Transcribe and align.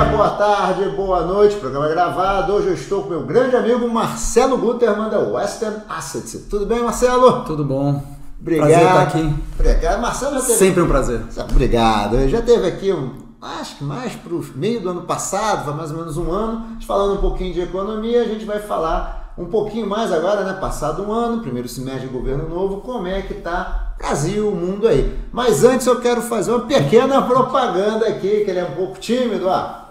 dia, 0.00 0.04
boa 0.04 0.30
tarde, 0.30 0.88
boa 0.90 1.26
noite. 1.26 1.56
Programa 1.56 1.88
gravado. 1.88 2.54
Hoje 2.54 2.68
eu 2.68 2.74
estou 2.74 3.02
com 3.02 3.10
meu 3.10 3.22
grande 3.22 3.54
amigo 3.54 3.86
Marcelo 3.88 4.56
Guterman 4.56 5.10
da 5.10 5.18
Western 5.18 5.82
Assets. 5.88 6.46
Tudo 6.48 6.64
bem, 6.64 6.82
Marcelo? 6.82 7.44
Tudo 7.44 7.64
bom. 7.64 8.02
Obrigado. 8.40 8.68
Prazer 8.68 8.86
estar 8.86 9.02
aqui. 9.02 9.34
Obrigado. 9.58 10.00
Marcelo 10.00 10.34
já 10.36 10.40
teve... 10.40 10.58
Sempre 10.58 10.82
um 10.82 10.88
prazer. 10.88 11.20
Obrigado. 11.50 12.28
Já 12.28 12.40
teve 12.40 12.66
aqui 12.66 12.92
um, 12.92 13.12
acho 13.42 13.76
que 13.76 13.84
mais 13.84 14.14
para 14.14 14.32
o 14.32 14.42
meio 14.54 14.80
do 14.80 14.88
ano 14.88 15.02
passado, 15.02 15.64
foi 15.64 15.74
mais 15.74 15.90
ou 15.90 15.98
menos 15.98 16.16
um 16.16 16.32
ano, 16.32 16.78
falando 16.86 17.18
um 17.18 17.20
pouquinho 17.20 17.52
de 17.52 17.60
economia, 17.60 18.22
a 18.22 18.26
gente 18.26 18.46
vai 18.46 18.58
falar 18.58 19.34
um 19.36 19.46
pouquinho 19.46 19.86
mais 19.86 20.10
agora, 20.12 20.44
né? 20.44 20.54
Passado 20.54 21.02
um 21.02 21.12
ano, 21.12 21.42
primeiro 21.42 21.68
semestre 21.68 22.08
de 22.08 22.12
governo 22.12 22.48
novo, 22.48 22.80
como 22.80 23.06
é 23.06 23.20
que 23.20 23.34
tá 23.34 23.88
Brasil, 23.98 24.48
o 24.48 24.54
mundo 24.56 24.88
aí. 24.88 25.14
Mas 25.30 25.62
antes 25.62 25.86
eu 25.86 26.00
quero 26.00 26.22
fazer 26.22 26.52
uma 26.52 26.60
pequena 26.60 27.20
propaganda 27.20 28.08
aqui, 28.08 28.44
que 28.44 28.50
ele 28.50 28.58
é 28.58 28.64
um 28.64 28.74
pouco 28.74 28.98
tímido, 28.98 29.46
ó. 29.46 29.89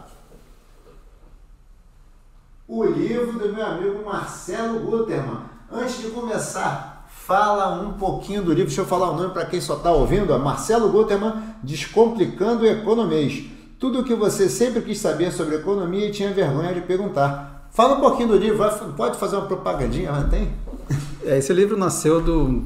O 2.72 2.86
livro 2.86 3.40
do 3.40 3.52
meu 3.52 3.66
amigo 3.66 4.06
Marcelo 4.06 4.82
Guterman. 4.82 5.40
Antes 5.72 6.02
de 6.04 6.10
começar, 6.10 7.04
fala 7.10 7.82
um 7.82 7.94
pouquinho 7.94 8.44
do 8.44 8.50
livro. 8.54 8.68
Deixa 8.68 8.82
eu 8.82 8.86
falar 8.86 9.10
o 9.10 9.16
nome 9.16 9.34
para 9.34 9.48
quem 9.48 9.60
só 9.60 9.76
está 9.78 9.92
ouvindo. 9.92 10.32
Ó. 10.32 10.38
Marcelo 10.38 10.92
Guterman, 10.92 11.34
Descomplicando 11.64 12.68
Economês. 12.68 13.44
Tudo 13.80 14.02
o 14.02 14.04
que 14.04 14.14
você 14.14 14.48
sempre 14.48 14.84
quis 14.84 15.00
saber 15.00 15.32
sobre 15.32 15.56
economia 15.56 16.10
e 16.10 16.12
tinha 16.12 16.32
vergonha 16.32 16.72
de 16.72 16.82
perguntar. 16.82 17.68
Fala 17.72 17.98
um 17.98 18.02
pouquinho 18.02 18.28
do 18.30 18.38
livro, 18.38 18.64
pode 18.96 19.18
fazer 19.18 19.38
uma 19.38 19.48
propagandinha, 19.48 20.12
não 20.12 20.30
tem? 20.30 20.54
É, 21.26 21.40
esse 21.40 21.52
livro 21.52 21.76
nasceu 21.76 22.22
do, 22.22 22.66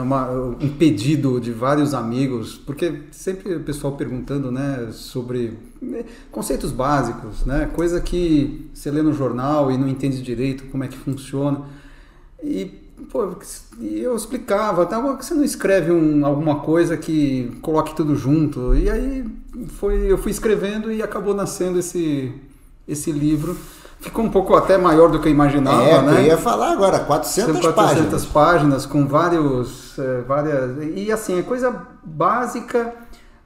uma, 0.00 0.30
um 0.30 0.68
pedido 0.68 1.40
de 1.40 1.52
vários 1.52 1.94
amigos, 1.94 2.56
porque 2.56 3.02
sempre 3.10 3.54
o 3.54 3.60
pessoal 3.60 3.96
perguntando 3.96 4.50
né, 4.50 4.88
sobre 4.92 5.58
né, 5.80 6.04
conceitos 6.30 6.70
básicos, 6.70 7.44
né, 7.44 7.70
coisa 7.74 8.00
que 8.00 8.70
você 8.74 8.90
lê 8.90 9.02
no 9.02 9.12
jornal 9.12 9.70
e 9.70 9.78
não 9.78 9.88
entende 9.88 10.22
direito 10.22 10.66
como 10.66 10.84
é 10.84 10.88
que 10.88 10.96
funciona. 10.96 11.62
E 12.42 12.66
pô, 13.10 13.36
eu 13.80 14.14
explicava, 14.14 14.84
tá, 14.86 15.00
você 15.00 15.34
não 15.34 15.44
escreve 15.44 15.90
um, 15.90 16.24
alguma 16.24 16.60
coisa 16.60 16.96
que 16.96 17.50
coloque 17.62 17.94
tudo 17.94 18.14
junto. 18.14 18.74
E 18.74 18.90
aí 18.90 19.24
foi, 19.78 20.10
eu 20.10 20.18
fui 20.18 20.30
escrevendo 20.30 20.92
e 20.92 21.02
acabou 21.02 21.34
nascendo 21.34 21.78
esse, 21.78 22.32
esse 22.86 23.10
livro 23.10 23.56
ficou 24.00 24.24
um 24.24 24.30
pouco 24.30 24.54
até 24.54 24.78
maior 24.78 25.10
do 25.10 25.20
que 25.20 25.28
eu 25.28 25.32
imaginava, 25.32 25.82
é, 25.82 26.02
né? 26.02 26.20
Eu 26.20 26.26
ia 26.26 26.36
falar 26.38 26.72
agora, 26.72 26.98
400, 27.00 27.60
400 27.60 27.74
páginas. 27.74 28.26
páginas 28.26 28.86
com 28.86 29.06
vários, 29.06 29.98
é, 29.98 30.22
várias 30.26 30.70
e 30.96 31.12
assim 31.12 31.38
é 31.38 31.42
coisa 31.42 31.74
básica. 32.02 32.94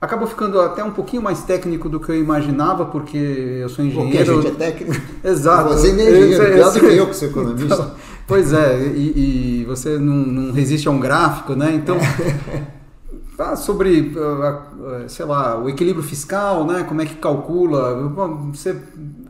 Acabou 0.01 0.29
ficando 0.29 0.61
até 0.61 0.85
um 0.85 0.91
pouquinho 0.91 1.23
mais 1.23 1.43
técnico 1.45 1.89
do 1.89 1.99
que 1.99 2.11
eu 2.11 2.17
imaginava, 2.17 2.85
porque 2.85 3.17
eu 3.17 3.69
sou 3.71 3.83
engenheiro. 3.83 4.11
Porque 4.11 4.19
a 4.19 4.35
gente 4.35 4.47
é 4.49 4.51
técnico. 4.51 5.03
Exato. 5.25 5.71
Você 5.71 5.89
é 5.89 5.91
engenheiro, 5.93 6.55
pior 6.55 6.73
do 6.73 6.81
que 6.81 6.87
eu 6.87 7.07
que 7.07 7.17
sou 7.17 7.29
economista. 7.29 7.75
Então, 7.75 7.91
pois 8.27 8.53
é, 8.53 8.81
e, 8.81 9.61
e 9.61 9.65
você 9.65 9.99
não, 9.99 10.15
não, 10.15 10.53
resiste 10.53 10.87
a 10.89 10.91
um 10.91 11.01
gráfico, 11.01 11.55
né? 11.55 11.73
Então, 11.75 11.97
Ah, 13.37 13.57
sobre, 13.57 14.15
ah, 14.17 14.63
ah, 14.87 15.09
sei 15.09 15.27
lá, 15.27 15.59
o 15.59 15.69
equilíbrio 15.69 16.05
fiscal, 16.05 16.65
né? 16.65 16.85
Como 16.85 17.03
é 17.03 17.07
que 17.07 17.17
calcula? 17.17 18.09
Você 18.53 18.77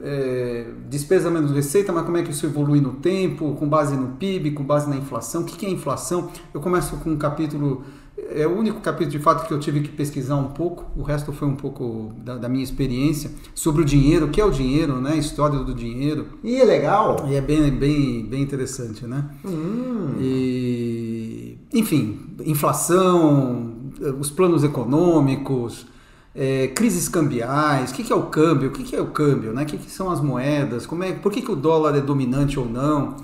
é, 0.05 0.67
despesa 0.91 1.31
menos 1.31 1.51
receita, 1.51 1.91
mas 1.91 2.05
como 2.05 2.19
é 2.19 2.23
que 2.23 2.31
isso 2.31 2.45
evolui 2.45 2.79
no 2.79 2.93
tempo, 2.93 3.55
com 3.55 3.67
base 3.67 3.97
no 3.97 4.09
PIB, 4.09 4.51
com 4.51 4.63
base 4.63 4.89
na 4.89 4.97
inflação? 4.97 5.41
O 5.41 5.45
que 5.47 5.65
é 5.65 5.71
inflação? 5.71 6.29
Eu 6.53 6.61
começo 6.61 6.99
com 6.99 7.11
um 7.11 7.17
capítulo, 7.17 7.83
é 8.31 8.47
o 8.47 8.55
único 8.55 8.83
capítulo 8.83 9.11
de 9.11 9.19
fato 9.19 9.49
que 9.49 9.55
eu 9.55 9.59
tive 9.59 9.81
que 9.81 9.89
pesquisar 9.89 10.37
um 10.37 10.49
pouco, 10.49 10.85
o 10.95 11.03
resto 11.03 11.33
foi 11.33 11.49
um 11.49 11.57
pouco 11.57 12.13
da, 12.19 12.37
da 12.37 12.51
minha 12.51 12.63
experiência, 12.63 13.31
sobre 13.55 13.81
o 13.81 13.85
dinheiro, 13.85 14.27
o 14.27 14.29
que 14.29 14.43
é 14.43 14.45
o 14.45 14.51
dinheiro, 14.51 15.01
né? 15.01 15.17
História 15.17 15.59
do 15.61 15.75
dinheiro. 15.75 16.27
E 16.45 16.61
é 16.61 16.65
legal. 16.65 17.25
E 17.27 17.35
é 17.35 17.41
bem, 17.41 17.71
bem, 17.71 18.27
bem 18.27 18.43
interessante, 18.43 19.07
né? 19.07 19.25
Hum. 19.43 20.17
E, 20.21 21.57
enfim, 21.73 22.21
inflação, 22.45 23.73
os 24.21 24.31
planos 24.31 24.65
econômicos, 24.65 25.87
é, 26.35 26.69
crises 26.69 27.09
cambiais, 27.09 27.91
o 27.91 27.95
que, 27.95 28.03
que, 28.03 28.13
é 28.13 28.17
o 28.17 28.25
câmbio, 28.25 28.69
o 28.69 28.73
que, 28.73 28.83
que 28.83 28.97
é 28.97 29.01
o 29.01 29.07
câmbio, 29.07 29.53
né? 29.53 29.63
o 29.63 29.67
que, 29.67 29.79
que, 29.79 29.91
são 29.91 30.11
as 30.11 30.21
moedas, 30.21 30.85
como 30.85 31.05
é, 31.05 31.13
por 31.13 31.31
que, 31.31 31.41
que 31.41 31.51
o 31.51 31.57
dólar 31.57 31.97
é 31.97 32.01
dominante 32.01 32.59
ou 32.59 32.69
não, 32.69 33.17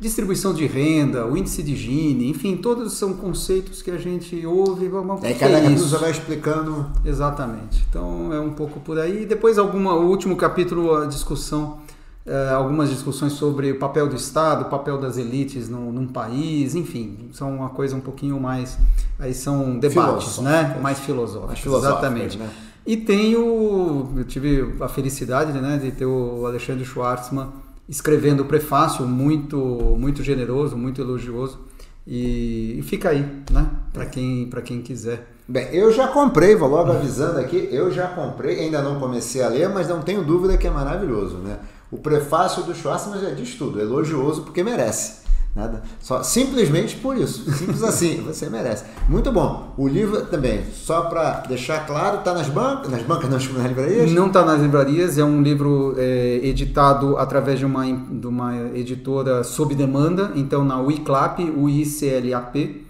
distribuição 0.00 0.54
de 0.54 0.66
renda, 0.66 1.26
o 1.26 1.36
índice 1.36 1.62
de 1.62 1.74
Gini, 1.74 2.28
enfim, 2.28 2.56
todos 2.56 2.92
são 2.94 3.14
conceitos 3.14 3.82
que 3.82 3.90
a 3.90 3.98
gente 3.98 4.46
ouve. 4.46 4.88
Vamos, 4.88 5.22
é, 5.24 5.34
cada 5.34 5.60
capítulo 5.60 5.88
você 5.88 5.96
vai 5.96 6.10
explicando. 6.10 6.86
Exatamente. 7.04 7.84
Então 7.88 8.32
é 8.32 8.40
um 8.40 8.50
pouco 8.50 8.78
por 8.80 8.98
aí. 8.98 9.26
Depois 9.26 9.58
alguma, 9.58 9.94
o 9.94 10.08
último 10.08 10.36
capítulo, 10.36 10.94
a 10.94 11.06
discussão 11.06 11.78
é, 12.28 12.50
algumas 12.50 12.90
discussões 12.90 13.32
sobre 13.32 13.72
o 13.72 13.78
papel 13.78 14.06
do 14.06 14.14
Estado, 14.14 14.62
o 14.62 14.64
papel 14.66 14.98
das 14.98 15.16
elites 15.16 15.68
no, 15.68 15.90
num 15.90 16.06
país, 16.06 16.74
enfim, 16.74 17.30
são 17.32 17.56
uma 17.56 17.70
coisa 17.70 17.96
um 17.96 18.00
pouquinho 18.00 18.38
mais. 18.38 18.78
Aí 19.18 19.32
são 19.32 19.78
debates, 19.78 20.38
né? 20.38 20.78
Mais 20.82 20.98
filosóficos. 21.00 21.64
exatamente. 21.64 22.36
Né? 22.36 22.50
E 22.86 22.96
tenho, 22.96 24.12
eu 24.16 24.24
tive 24.24 24.74
a 24.80 24.88
felicidade 24.88 25.52
né, 25.52 25.78
de 25.78 25.90
ter 25.90 26.06
o 26.06 26.44
Alexandre 26.46 26.84
Schwartzman 26.84 27.48
escrevendo 27.88 28.40
o 28.40 28.44
prefácio 28.44 29.06
muito, 29.06 29.56
muito 29.98 30.22
generoso, 30.22 30.76
muito 30.76 31.00
elogioso. 31.00 31.58
E, 32.06 32.78
e 32.78 32.82
fica 32.82 33.10
aí, 33.10 33.20
né? 33.50 33.70
Para 33.92 34.06
quem, 34.06 34.48
quem 34.64 34.82
quiser. 34.82 35.26
Bem, 35.46 35.68
eu 35.72 35.90
já 35.90 36.08
comprei, 36.08 36.54
vou 36.54 36.68
logo 36.68 36.92
avisando 36.92 37.38
aqui, 37.38 37.68
eu 37.72 37.90
já 37.90 38.06
comprei, 38.08 38.60
ainda 38.60 38.82
não 38.82 39.00
comecei 39.00 39.42
a 39.42 39.48
ler, 39.48 39.68
mas 39.68 39.88
não 39.88 40.02
tenho 40.02 40.22
dúvida 40.22 40.58
que 40.58 40.66
é 40.66 40.70
maravilhoso, 40.70 41.38
né? 41.38 41.58
O 41.90 41.98
prefácio 41.98 42.62
do 42.62 42.74
Schwartzman 42.74 43.20
já 43.20 43.30
diz 43.30 43.54
tudo, 43.54 43.80
elogioso 43.80 44.42
porque 44.42 44.62
merece. 44.62 45.28
Nada, 45.56 45.82
só 45.98 46.22
simplesmente 46.22 46.96
por 46.96 47.16
isso, 47.16 47.50
simples 47.50 47.82
assim, 47.84 48.22
você 48.22 48.48
merece. 48.48 48.84
Muito 49.08 49.32
bom. 49.32 49.74
O 49.76 49.88
livro 49.88 50.26
também, 50.26 50.62
só 50.72 51.02
para 51.02 51.40
deixar 51.48 51.86
claro, 51.86 52.18
está 52.18 52.32
nas 52.32 52.48
bancas, 52.48 52.90
nas 52.90 53.02
bancas, 53.02 53.30
nas, 53.30 53.52
nas 53.52 53.66
livrarias? 53.66 54.12
Não 54.12 54.28
está 54.28 54.44
nas 54.44 54.60
livrarias, 54.60 55.18
é 55.18 55.24
um 55.24 55.42
livro 55.42 55.94
é, 55.96 56.40
editado 56.44 57.16
através 57.16 57.58
de 57.58 57.64
uma, 57.64 57.84
de 57.84 58.26
uma 58.26 58.54
editora 58.74 59.42
sob 59.42 59.74
demanda, 59.74 60.30
então 60.36 60.64
na 60.64 60.80
UICLAP, 60.80 61.40
UICLAP, 61.50 62.86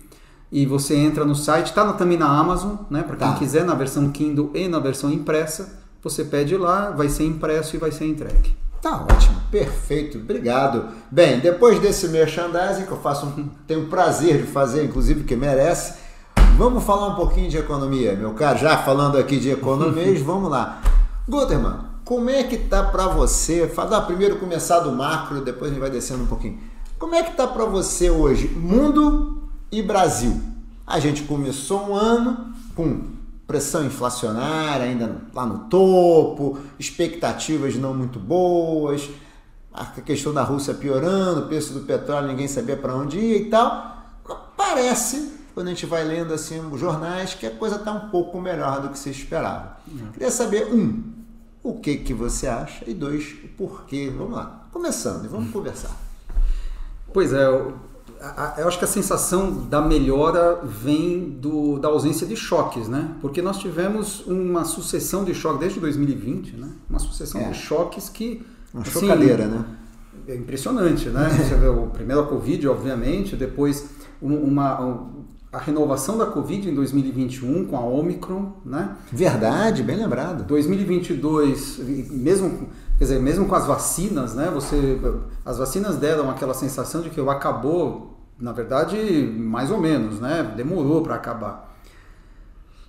e 0.50 0.66
você 0.66 0.96
entra 0.96 1.24
no 1.24 1.34
site, 1.34 1.66
está 1.66 1.90
também 1.92 2.18
na 2.18 2.26
Amazon, 2.26 2.76
né? 2.90 3.02
Para 3.02 3.16
quem 3.16 3.28
tá. 3.28 3.34
quiser, 3.34 3.64
na 3.64 3.74
versão 3.74 4.10
Kindle 4.10 4.50
e 4.54 4.66
na 4.66 4.78
versão 4.78 5.10
impressa, 5.10 5.78
você 6.02 6.24
pede 6.24 6.56
lá, 6.56 6.90
vai 6.90 7.08
ser 7.08 7.24
impresso 7.24 7.76
e 7.76 7.78
vai 7.78 7.92
ser 7.92 8.06
entregue. 8.06 8.54
Tá 8.80 9.04
ótimo, 9.10 9.40
perfeito, 9.50 10.18
obrigado. 10.18 10.88
Bem, 11.10 11.40
depois 11.40 11.80
desse 11.80 12.06
merchandising 12.08 12.86
que 12.86 12.92
eu 12.92 13.00
faço, 13.00 13.26
um, 13.26 13.48
tenho 13.66 13.84
o 13.84 13.86
prazer 13.88 14.38
de 14.38 14.44
fazer, 14.44 14.84
inclusive 14.84 15.24
que 15.24 15.34
merece, 15.34 15.94
vamos 16.56 16.84
falar 16.84 17.08
um 17.08 17.14
pouquinho 17.16 17.50
de 17.50 17.56
economia, 17.56 18.14
meu 18.14 18.34
caro. 18.34 18.58
Já 18.58 18.78
falando 18.78 19.18
aqui 19.18 19.40
de 19.40 19.50
economia, 19.50 20.16
vamos 20.22 20.48
lá. 20.48 20.80
Guterman, 21.28 21.80
como 22.04 22.30
é 22.30 22.44
que 22.44 22.56
tá 22.56 22.84
para 22.84 23.08
você? 23.08 23.66
Fala, 23.66 24.00
primeiro 24.00 24.36
começar 24.36 24.78
do 24.78 24.92
macro, 24.92 25.40
depois 25.40 25.70
a 25.70 25.74
gente 25.74 25.80
vai 25.80 25.90
descendo 25.90 26.22
um 26.22 26.26
pouquinho. 26.26 26.60
Como 26.98 27.14
é 27.14 27.22
que 27.24 27.36
tá 27.36 27.48
para 27.48 27.64
você 27.64 28.10
hoje, 28.10 28.48
mundo 28.48 29.42
e 29.72 29.82
Brasil? 29.82 30.40
A 30.86 31.00
gente 31.00 31.24
começou 31.24 31.90
um 31.90 31.94
ano 31.94 32.54
com 32.76 33.02
pressão 33.48 33.84
inflacionária 33.84 34.84
ainda 34.84 35.22
lá 35.32 35.46
no 35.46 35.60
topo, 35.70 36.58
expectativas 36.78 37.74
não 37.76 37.94
muito 37.94 38.20
boas, 38.20 39.08
a 39.72 39.86
questão 39.86 40.34
da 40.34 40.42
Rússia 40.42 40.74
piorando, 40.74 41.40
o 41.40 41.46
preço 41.48 41.72
do 41.72 41.80
petróleo 41.80 42.28
ninguém 42.28 42.46
sabia 42.46 42.76
para 42.76 42.94
onde 42.94 43.18
ir 43.18 43.46
e 43.46 43.50
tal. 43.50 43.96
Parece, 44.54 45.32
quando 45.54 45.68
a 45.68 45.70
gente 45.70 45.86
vai 45.86 46.04
lendo 46.04 46.34
assim 46.34 46.60
os 46.70 46.78
jornais, 46.78 47.32
que 47.32 47.46
a 47.46 47.50
coisa 47.50 47.76
está 47.76 47.90
um 47.90 48.10
pouco 48.10 48.38
melhor 48.38 48.82
do 48.82 48.90
que 48.90 48.98
se 48.98 49.08
esperava. 49.08 49.78
Uhum. 49.86 50.12
Queria 50.12 50.30
saber, 50.30 50.66
um, 50.66 51.02
o 51.62 51.74
que, 51.80 51.96
que 51.96 52.12
você 52.12 52.46
acha 52.46 52.84
e 52.86 52.92
dois, 52.92 53.34
o 53.44 53.48
porquê. 53.56 54.12
Vamos 54.14 54.34
lá, 54.34 54.66
começando 54.70 55.24
e 55.24 55.28
vamos 55.28 55.46
uhum. 55.46 55.52
conversar. 55.52 55.96
Pois 57.14 57.32
é, 57.32 57.46
eu 57.46 57.78
acho 58.20 58.78
que 58.78 58.84
a 58.84 58.88
sensação 58.88 59.52
da 59.68 59.80
melhora 59.80 60.60
vem 60.64 61.30
do, 61.30 61.78
da 61.78 61.88
ausência 61.88 62.26
de 62.26 62.36
choques, 62.36 62.88
né? 62.88 63.12
Porque 63.20 63.40
nós 63.40 63.58
tivemos 63.58 64.26
uma 64.26 64.64
sucessão 64.64 65.24
de 65.24 65.34
choques 65.34 65.60
desde 65.60 65.80
2020, 65.80 66.56
né? 66.56 66.68
Uma 66.88 66.98
sucessão 66.98 67.40
é. 67.40 67.50
de 67.50 67.58
choques 67.58 68.08
que 68.08 68.44
uma 68.72 68.82
assim, 68.82 69.00
chocadeira, 69.00 69.46
né? 69.46 69.64
É 70.26 70.34
impressionante, 70.34 71.08
né? 71.08 71.28
Você 71.38 71.54
vê 71.54 71.68
o 71.68 71.86
primeiro 71.86 72.22
a 72.22 72.26
Covid, 72.26 72.68
obviamente, 72.68 73.36
depois 73.36 73.88
uma, 74.20 75.08
a 75.52 75.58
renovação 75.58 76.18
da 76.18 76.26
Covid 76.26 76.68
em 76.68 76.74
2021 76.74 77.66
com 77.66 77.76
a 77.76 77.80
Omicron, 77.80 78.52
né? 78.64 78.96
Verdade, 79.12 79.82
bem 79.82 79.96
lembrado. 79.96 80.44
2022, 80.44 81.78
mesmo 82.10 82.68
Quer 82.98 83.04
dizer, 83.04 83.20
mesmo 83.20 83.46
com 83.46 83.54
as 83.54 83.64
vacinas, 83.64 84.34
né? 84.34 84.50
Você, 84.52 84.98
as 85.44 85.56
vacinas 85.56 85.96
deram 85.96 86.28
aquela 86.28 86.52
sensação 86.52 87.00
de 87.00 87.10
que 87.10 87.20
acabou, 87.20 88.18
na 88.38 88.50
verdade, 88.50 88.96
mais 89.38 89.70
ou 89.70 89.78
menos, 89.78 90.18
né? 90.18 90.52
Demorou 90.56 91.00
para 91.02 91.14
acabar. 91.14 91.68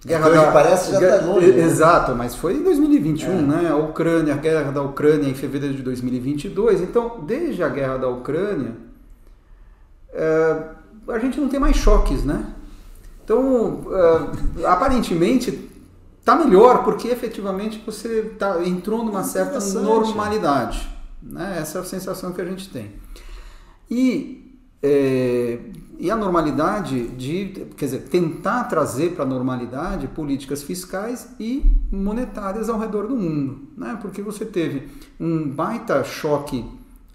Guerra 0.04 0.30
da, 0.30 0.52
parece 0.52 0.92
já 0.94 1.16
está 1.16 1.26
longe. 1.26 1.52
Né? 1.52 1.62
Exato, 1.62 2.16
mas 2.16 2.34
foi 2.34 2.56
em 2.56 2.64
2021, 2.64 3.30
é. 3.30 3.42
né? 3.42 3.70
A 3.70 3.76
Ucrânia, 3.76 4.34
a 4.34 4.38
guerra 4.38 4.72
da 4.72 4.82
Ucrânia 4.82 5.30
em 5.30 5.36
fevereiro 5.36 5.76
de 5.76 5.84
2022. 5.84 6.82
Então, 6.82 7.24
desde 7.28 7.62
a 7.62 7.70
guerra 7.70 7.98
da 7.98 8.08
Ucrânia, 8.08 8.76
é, 10.12 10.64
a 11.10 11.20
gente 11.20 11.40
não 11.40 11.50
tem 11.50 11.60
mais 11.60 11.76
choques, 11.76 12.24
né? 12.24 12.46
Então, 13.24 13.84
é, 13.92 14.66
aparentemente, 14.66 15.69
está 16.30 16.36
melhor 16.36 16.84
porque 16.84 17.08
efetivamente 17.08 17.81
você 17.84 18.34
tá, 18.38 18.64
entrou 18.64 19.04
numa 19.04 19.24
certa 19.24 19.60
normalidade. 19.80 20.88
Né? 21.22 21.58
Essa 21.60 21.80
é 21.80 21.81
a 21.81 21.86
sensação 21.86 22.31
que 22.31 22.42
a 22.42 22.46
gente 22.46 22.70
tem. 22.70 22.92
E 23.90 24.46
é, 24.81 25.60
e 26.00 26.10
a 26.10 26.16
normalidade 26.16 27.10
de, 27.10 27.68
quer 27.76 27.86
dizer, 27.86 28.00
tentar 28.04 28.64
trazer 28.66 29.16
para 29.16 29.26
a 29.26 29.28
normalidade 29.28 30.08
políticas 30.08 30.64
fiscais 30.64 31.28
e 31.38 31.62
monetárias 31.92 32.70
ao 32.70 32.80
redor 32.80 33.06
do 33.08 33.18
mundo, 33.18 33.68
né? 33.76 34.00
Porque 34.02 34.22
você 34.22 34.46
teve 34.46 34.88
um 35.20 35.50
baita 35.50 36.02
choque 36.06 36.64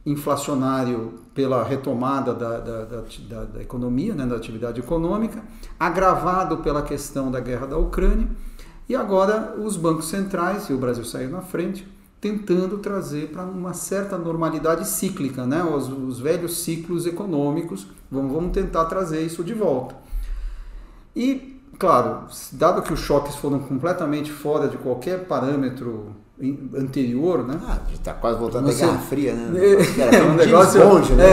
inflacionário 0.05 1.15
pela 1.35 1.65
retomada 1.65 2.35
da, 2.35 2.59
da, 2.59 2.85
da, 2.85 3.45
da 3.45 3.63
economia, 3.63 4.15
né? 4.15 4.27
da 4.27 4.37
atividade 4.37 4.81
econômica, 4.81 5.43
agravado 5.81 6.59
pela 6.59 6.83
questão 6.83 7.31
da 7.31 7.41
guerra 7.41 7.67
da 7.67 7.79
Ucrânia, 7.79 8.29
e 8.89 8.95
agora 8.95 9.55
os 9.59 9.77
bancos 9.77 10.09
centrais, 10.09 10.69
e 10.69 10.73
o 10.73 10.79
Brasil 10.79 11.05
saiu 11.05 11.31
na 11.31 11.41
frente, 11.41 11.87
tentando 12.21 12.79
trazer 12.79 13.29
para 13.29 13.43
uma 13.43 13.75
certa 13.75 14.17
normalidade 14.17 14.89
cíclica, 14.89 15.45
né? 15.45 15.63
os, 15.63 15.89
os 15.89 16.19
velhos 16.19 16.59
ciclos 16.59 17.07
econômicos, 17.07 17.87
vamos, 18.11 18.33
vamos 18.33 18.53
tentar 18.53 18.87
trazer 18.87 19.21
isso 19.21 19.45
de 19.45 19.53
volta. 19.53 19.95
E, 21.15 21.61
claro, 21.79 22.27
dado 22.53 22.83
que 22.83 22.93
os 22.93 23.01
choques 23.01 23.37
foram 23.37 23.59
completamente 23.59 24.31
fora 24.31 24.69
de 24.69 24.77
qualquer 24.79 25.27
parâmetro 25.27 26.17
anterior, 26.77 27.47
né? 27.47 27.61
Ah, 27.65 27.79
está 27.93 28.13
quase 28.13 28.39
voltando 28.39 28.67
Você... 28.67 28.83
à 28.83 28.87
Guerra 28.89 28.99
Fria, 29.01 29.35
né? 29.35 29.61
É, 30.13 30.23
um 30.23 30.35
negócio, 30.35 30.81
Bond, 30.83 31.13
né? 31.13 31.27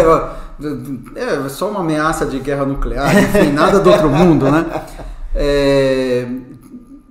é, 1.16 1.46
é, 1.46 1.50
só 1.50 1.72
uma 1.72 1.80
ameaça 1.80 2.26
de 2.26 2.40
guerra 2.40 2.66
nuclear, 2.66 3.18
enfim, 3.18 3.52
nada 3.52 3.80
do 3.80 3.90
outro 3.90 4.10
mundo, 4.10 4.52
né? 4.52 4.66
É, 5.34 6.28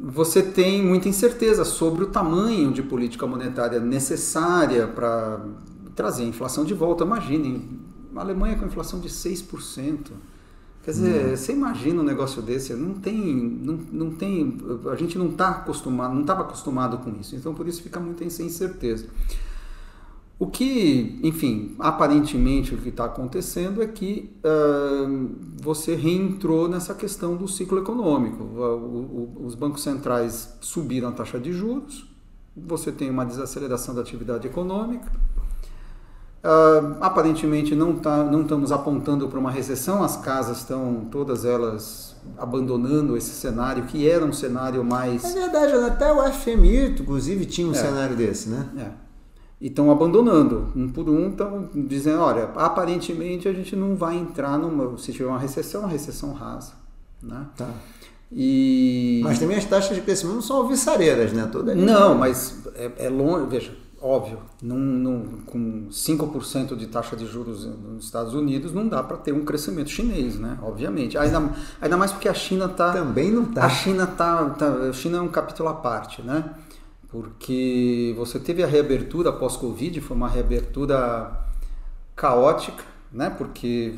você 0.02 0.42
tem 0.42 0.82
muita 0.84 1.08
incerteza 1.08 1.64
sobre 1.64 2.04
o 2.04 2.06
tamanho 2.06 2.72
de 2.72 2.82
política 2.82 3.26
monetária 3.26 3.78
necessária 3.78 4.86
para 4.86 5.44
trazer 5.94 6.22
a 6.22 6.26
inflação 6.26 6.64
de 6.64 6.72
volta. 6.72 7.04
Imaginem, 7.04 7.68
a 8.16 8.20
Alemanha 8.20 8.56
com 8.56 8.64
inflação 8.64 8.98
de 8.98 9.08
6%. 9.08 10.10
Quer 10.82 10.92
dizer, 10.92 11.26
hum. 11.26 11.36
você 11.36 11.52
imagina 11.52 12.00
um 12.00 12.04
negócio 12.04 12.40
desse, 12.40 12.72
não 12.72 12.94
tem, 12.94 13.34
não, 13.62 13.78
não 13.92 14.10
tem, 14.12 14.56
a 14.90 14.96
gente 14.96 15.18
não 15.18 15.28
está 15.28 15.50
acostumado, 15.50 16.14
não 16.14 16.22
estava 16.22 16.40
acostumado 16.40 16.96
com 16.98 17.10
isso, 17.20 17.36
então 17.36 17.54
por 17.54 17.68
isso 17.68 17.82
fica 17.82 18.00
muita 18.00 18.24
incerteza. 18.24 19.06
O 20.40 20.46
que, 20.46 21.20
enfim, 21.22 21.76
aparentemente 21.78 22.74
o 22.74 22.78
que 22.78 22.88
está 22.88 23.04
acontecendo 23.04 23.82
é 23.82 23.86
que 23.86 24.34
uh, 24.42 25.36
você 25.62 25.94
reentrou 25.94 26.66
nessa 26.66 26.94
questão 26.94 27.36
do 27.36 27.46
ciclo 27.46 27.78
econômico. 27.78 28.42
O, 28.42 29.36
o, 29.42 29.44
os 29.44 29.54
bancos 29.54 29.82
centrais 29.82 30.56
subiram 30.62 31.10
a 31.10 31.12
taxa 31.12 31.38
de 31.38 31.52
juros, 31.52 32.08
você 32.56 32.90
tem 32.90 33.10
uma 33.10 33.26
desaceleração 33.26 33.94
da 33.94 34.00
atividade 34.00 34.46
econômica. 34.46 35.12
Uh, 36.42 36.96
aparentemente 37.02 37.74
não, 37.74 37.96
tá, 37.96 38.24
não 38.24 38.40
estamos 38.40 38.72
apontando 38.72 39.28
para 39.28 39.38
uma 39.38 39.50
recessão, 39.50 40.02
as 40.02 40.16
casas 40.16 40.60
estão 40.60 41.06
todas 41.10 41.44
elas 41.44 42.16
abandonando 42.38 43.14
esse 43.14 43.32
cenário 43.32 43.84
que 43.84 44.08
era 44.08 44.24
um 44.24 44.32
cenário 44.32 44.82
mais. 44.82 45.22
É 45.22 45.38
verdade, 45.38 45.74
até 45.84 46.10
o 46.10 46.32
FMI, 46.32 46.98
inclusive, 46.98 47.44
tinha 47.44 47.68
um 47.68 47.72
é. 47.72 47.74
cenário 47.74 48.16
desse, 48.16 48.48
né? 48.48 48.70
É 48.78 48.99
e 49.60 49.66
estão 49.66 49.90
abandonando. 49.90 50.68
Um 50.74 50.88
por 50.88 51.08
um 51.08 51.28
estão 51.28 51.68
dizendo, 51.74 52.22
olha, 52.22 52.44
aparentemente 52.56 53.46
a 53.46 53.52
gente 53.52 53.76
não 53.76 53.94
vai 53.94 54.16
entrar 54.16 54.58
numa. 54.58 54.96
Se 54.98 55.12
tiver 55.12 55.26
uma 55.26 55.38
recessão, 55.38 55.82
uma 55.82 55.90
recessão 55.90 56.32
rasa. 56.32 56.72
Né? 57.22 57.46
Tá. 57.56 57.68
E... 58.32 59.20
Mas 59.24 59.38
também 59.38 59.56
as 59.56 59.64
taxas 59.64 59.96
de 59.96 60.02
crescimento 60.02 60.36
não 60.36 60.42
são 60.42 60.58
alvissareiras, 60.58 61.32
né? 61.32 61.48
Toda 61.50 61.74
não, 61.74 62.14
mas 62.14 62.62
é, 62.76 63.06
é, 63.06 63.08
longe, 63.08 63.46
veja, 63.50 63.76
óbvio, 64.00 64.38
num, 64.62 64.78
num, 64.78 65.40
com 65.44 65.88
5% 65.90 66.76
de 66.76 66.86
taxa 66.86 67.16
de 67.16 67.26
juros 67.26 67.66
nos 67.66 68.04
Estados 68.04 68.32
Unidos 68.32 68.72
não 68.72 68.86
dá 68.86 69.02
para 69.02 69.16
ter 69.16 69.32
um 69.32 69.44
crescimento 69.44 69.90
chinês, 69.90 70.38
né? 70.38 70.58
Obviamente. 70.62 71.18
Ainda, 71.18 71.50
ainda 71.80 71.96
mais 71.96 72.12
porque 72.12 72.28
a 72.28 72.34
China 72.34 72.66
está... 72.66 72.92
Também 72.92 73.32
não 73.32 73.42
está. 73.42 73.66
A 73.66 73.68
China 73.68 74.04
está... 74.04 74.44
Tá, 74.50 74.66
a 74.88 74.92
China 74.92 75.18
é 75.18 75.20
um 75.20 75.28
capítulo 75.28 75.68
à 75.68 75.74
parte, 75.74 76.22
né? 76.22 76.54
Porque 77.10 78.14
você 78.16 78.38
teve 78.38 78.62
a 78.62 78.66
reabertura 78.66 79.32
pós-Covid, 79.32 80.00
foi 80.00 80.16
uma 80.16 80.28
reabertura 80.28 81.30
caótica, 82.14 82.84
né? 83.12 83.30
Porque 83.30 83.94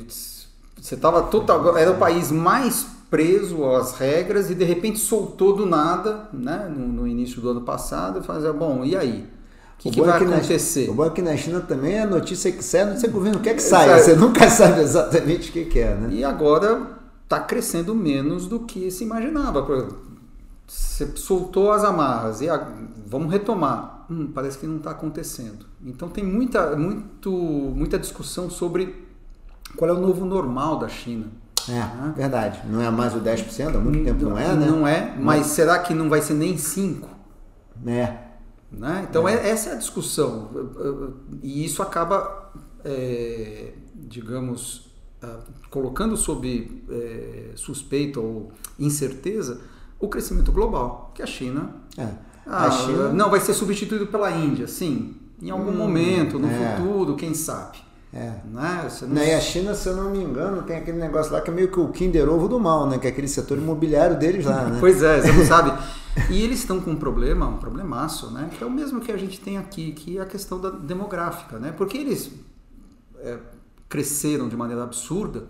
você 0.80 0.94
estava 0.94 1.22
total, 1.22 1.76
era 1.76 1.90
o 1.90 1.98
país 1.98 2.30
mais 2.32 2.86
preso 3.10 3.64
às 3.66 3.98
regras 3.98 4.50
e 4.50 4.54
de 4.54 4.64
repente 4.64 4.98
soltou 4.98 5.54
do 5.54 5.66
nada, 5.66 6.28
né? 6.32 6.72
No, 6.74 6.88
no 6.88 7.06
início 7.06 7.42
do 7.42 7.50
ano 7.50 7.60
passado, 7.60 8.22
fazia 8.22 8.52
bom, 8.52 8.82
e 8.84 8.96
aí? 8.96 9.28
O 9.78 9.82
que, 9.82 9.90
que 9.90 10.00
vai 10.00 10.16
acontecer? 10.16 10.86
Na, 10.86 10.92
o 10.92 10.94
bom 10.94 11.04
é 11.04 11.10
que 11.10 11.20
na 11.20 11.36
China 11.36 11.60
também 11.60 11.98
a 11.98 12.06
notícia 12.06 12.50
que 12.50 12.64
sai, 12.64 12.86
não 12.86 12.96
sei 12.96 13.10
o 13.10 13.12
governo 13.12 13.40
quer 13.40 13.54
que 13.54 13.62
saia, 13.62 13.98
você 13.98 14.14
nunca 14.14 14.48
sabe 14.50 14.80
exatamente 14.80 15.50
o 15.50 15.52
que, 15.52 15.64
que 15.66 15.80
é, 15.80 15.94
né? 15.94 16.08
E 16.12 16.24
agora 16.24 17.00
está 17.24 17.40
crescendo 17.40 17.94
menos 17.94 18.46
do 18.46 18.60
que 18.60 18.90
se 18.90 19.04
imaginava. 19.04 19.66
Você 20.72 21.06
soltou 21.16 21.70
as 21.70 21.84
amarras 21.84 22.40
e 22.40 22.48
a, 22.48 22.66
vamos 23.06 23.30
retomar. 23.30 24.06
Hum, 24.10 24.30
parece 24.34 24.56
que 24.56 24.66
não 24.66 24.78
está 24.78 24.92
acontecendo. 24.92 25.66
Então 25.84 26.08
tem 26.08 26.24
muita, 26.24 26.74
muito, 26.76 27.30
muita 27.30 27.98
discussão 27.98 28.48
sobre 28.48 29.06
qual 29.76 29.90
é 29.90 29.92
o 29.92 30.00
novo 30.00 30.24
normal 30.24 30.78
da 30.78 30.88
China. 30.88 31.26
É, 31.68 31.72
né? 31.72 32.14
verdade. 32.16 32.62
Não 32.66 32.80
é 32.80 32.90
mais 32.90 33.14
o 33.14 33.20
10%, 33.20 33.76
há 33.76 33.78
muito 33.78 34.02
tempo 34.02 34.24
não 34.24 34.38
é, 34.38 34.56
né? 34.56 34.66
Não 34.66 34.86
é, 34.86 35.14
mas 35.18 35.42
não. 35.42 35.48
será 35.48 35.78
que 35.78 35.92
não 35.92 36.08
vai 36.08 36.22
ser 36.22 36.34
nem 36.34 36.56
5%? 36.56 37.04
É. 37.86 38.16
Né? 38.70 39.06
Então 39.08 39.28
é. 39.28 39.50
essa 39.50 39.70
é 39.70 39.72
a 39.74 39.76
discussão. 39.76 40.48
E 41.42 41.64
isso 41.66 41.82
acaba, 41.82 42.50
é, 42.82 43.74
digamos, 43.94 44.90
ah, 45.22 45.40
colocando 45.68 46.16
sob 46.16 46.82
é, 46.88 47.50
suspeita 47.56 48.20
ou 48.20 48.52
incerteza 48.78 49.60
o 50.02 50.08
crescimento 50.08 50.50
global, 50.50 51.12
que 51.14 51.22
a 51.22 51.26
China, 51.26 51.76
é. 51.96 52.08
ah, 52.44 52.66
a 52.66 52.70
China 52.72 53.12
não 53.12 53.30
vai 53.30 53.38
ser 53.38 53.54
substituído 53.54 54.08
pela 54.08 54.32
Índia, 54.32 54.66
sim, 54.66 55.14
em 55.40 55.48
algum 55.48 55.70
hum, 55.70 55.76
momento, 55.76 56.40
no 56.40 56.48
é. 56.48 56.76
futuro, 56.76 57.14
quem 57.14 57.32
sabe. 57.34 57.78
É. 58.12 58.32
Né? 58.44 58.88
Não... 59.08 59.22
E 59.22 59.32
a 59.32 59.40
China, 59.40 59.74
se 59.76 59.88
eu 59.88 59.96
não 59.96 60.10
me 60.10 60.18
engano, 60.18 60.62
tem 60.62 60.76
aquele 60.76 60.98
negócio 60.98 61.32
lá 61.32 61.40
que 61.40 61.50
é 61.50 61.54
meio 61.54 61.70
que 61.70 61.78
o 61.78 61.88
Kinder 61.88 62.28
Ovo 62.28 62.48
do 62.48 62.58
mal, 62.58 62.86
né? 62.86 62.98
Que 62.98 63.06
é 63.06 63.10
aquele 63.10 63.28
setor 63.28 63.56
imobiliário 63.56 64.18
deles 64.18 64.44
lá, 64.44 64.64
né? 64.64 64.76
pois 64.80 65.02
é, 65.02 65.22
você 65.22 65.32
não 65.32 65.46
sabe. 65.46 65.72
E 66.28 66.42
eles 66.42 66.58
estão 66.58 66.78
com 66.78 66.90
um 66.90 66.96
problema, 66.96 67.46
um 67.46 67.56
problemaço, 67.56 68.30
né? 68.32 68.50
Que 68.58 68.62
é 68.62 68.66
o 68.66 68.70
mesmo 68.70 69.00
que 69.00 69.10
a 69.10 69.16
gente 69.16 69.40
tem 69.40 69.56
aqui, 69.56 69.92
que 69.92 70.18
é 70.18 70.20
a 70.20 70.26
questão 70.26 70.60
da 70.60 70.68
demográfica, 70.68 71.58
né? 71.58 71.72
Porque 71.74 71.96
eles 71.96 72.30
é, 73.20 73.38
cresceram 73.88 74.48
de 74.48 74.56
maneira 74.56 74.82
absurda 74.82 75.44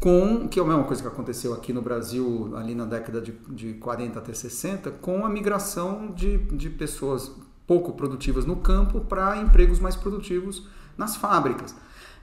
com, 0.00 0.46
que 0.48 0.60
é 0.60 0.62
a 0.62 0.66
mesma 0.66 0.84
coisa 0.84 1.02
que 1.02 1.08
aconteceu 1.08 1.52
aqui 1.52 1.72
no 1.72 1.82
Brasil 1.82 2.52
ali 2.56 2.74
na 2.74 2.84
década 2.84 3.20
de, 3.20 3.32
de 3.48 3.74
40 3.74 4.18
até 4.18 4.32
60, 4.32 4.92
com 4.92 5.24
a 5.24 5.28
migração 5.28 6.12
de, 6.12 6.38
de 6.38 6.70
pessoas 6.70 7.32
pouco 7.66 7.92
produtivas 7.92 8.46
no 8.46 8.56
campo 8.56 9.00
para 9.00 9.36
empregos 9.36 9.80
mais 9.80 9.96
produtivos 9.96 10.66
nas 10.96 11.16
fábricas. 11.16 11.74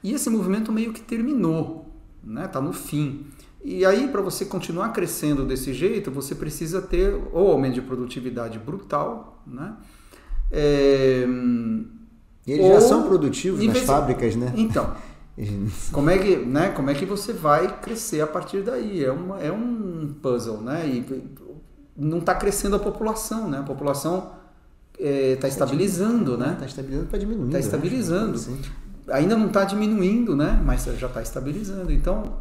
E 0.04 0.14
esse 0.14 0.30
movimento 0.30 0.72
meio 0.72 0.94
que 0.94 1.02
terminou, 1.02 1.92
né? 2.24 2.48
Tá 2.48 2.62
no 2.62 2.74
fim. 2.74 3.26
E 3.64 3.84
aí, 3.84 4.08
para 4.08 4.22
você 4.22 4.46
continuar 4.46 4.90
crescendo 4.90 5.44
desse 5.46 5.74
jeito, 5.74 6.12
você 6.12 6.36
precisa 6.36 6.82
ter 6.82 7.20
ou 7.34 7.52
aumento 7.52 7.76
de 7.76 7.82
produtividade 7.82 8.60
brutal, 8.60 9.42
né? 9.46 9.76
É... 10.52 11.26
E 12.46 12.52
eles 12.52 12.66
ou... 12.66 12.74
já 12.74 12.82
são 12.82 13.04
produtivos 13.04 13.66
nas 13.66 13.80
fábricas, 13.80 14.36
né? 14.36 14.54
Então, 14.56 14.96
como 15.92 16.10
é 16.10 16.18
que, 16.18 16.38
né, 16.38 16.70
como 16.70 16.90
é 16.90 16.94
que 16.94 17.06
você 17.06 17.34
vai 17.34 17.80
crescer 17.80 18.22
a 18.22 18.28
partir 18.28 18.62
daí? 18.62 19.04
É, 19.04 19.12
uma, 19.12 19.40
é 19.40 19.52
um 19.52 20.16
puzzle, 20.22 20.62
né? 20.62 20.88
E 20.88 21.24
não 21.96 22.20
está 22.20 22.36
crescendo 22.36 22.76
a 22.76 22.80
população, 22.80 23.50
né? 23.50 23.60
A 23.60 23.64
população 23.64 24.32
está 24.98 25.08
é, 25.08 25.36
tá 25.36 25.48
estabilizando, 25.48 26.38
né? 26.38 26.54
Está 26.54 26.66
estabilizando 26.66 27.08
para 27.10 27.20
diminuir. 27.20 27.48
Está 27.48 27.60
estabilizando. 27.60 28.40
Ainda 29.10 29.36
não 29.36 29.48
está 29.48 29.66
diminuindo, 29.66 30.36
né? 30.36 30.62
Mas 30.64 30.86
já 30.86 31.08
está 31.08 31.22
estabilizando. 31.22 31.92
Então, 31.92 32.38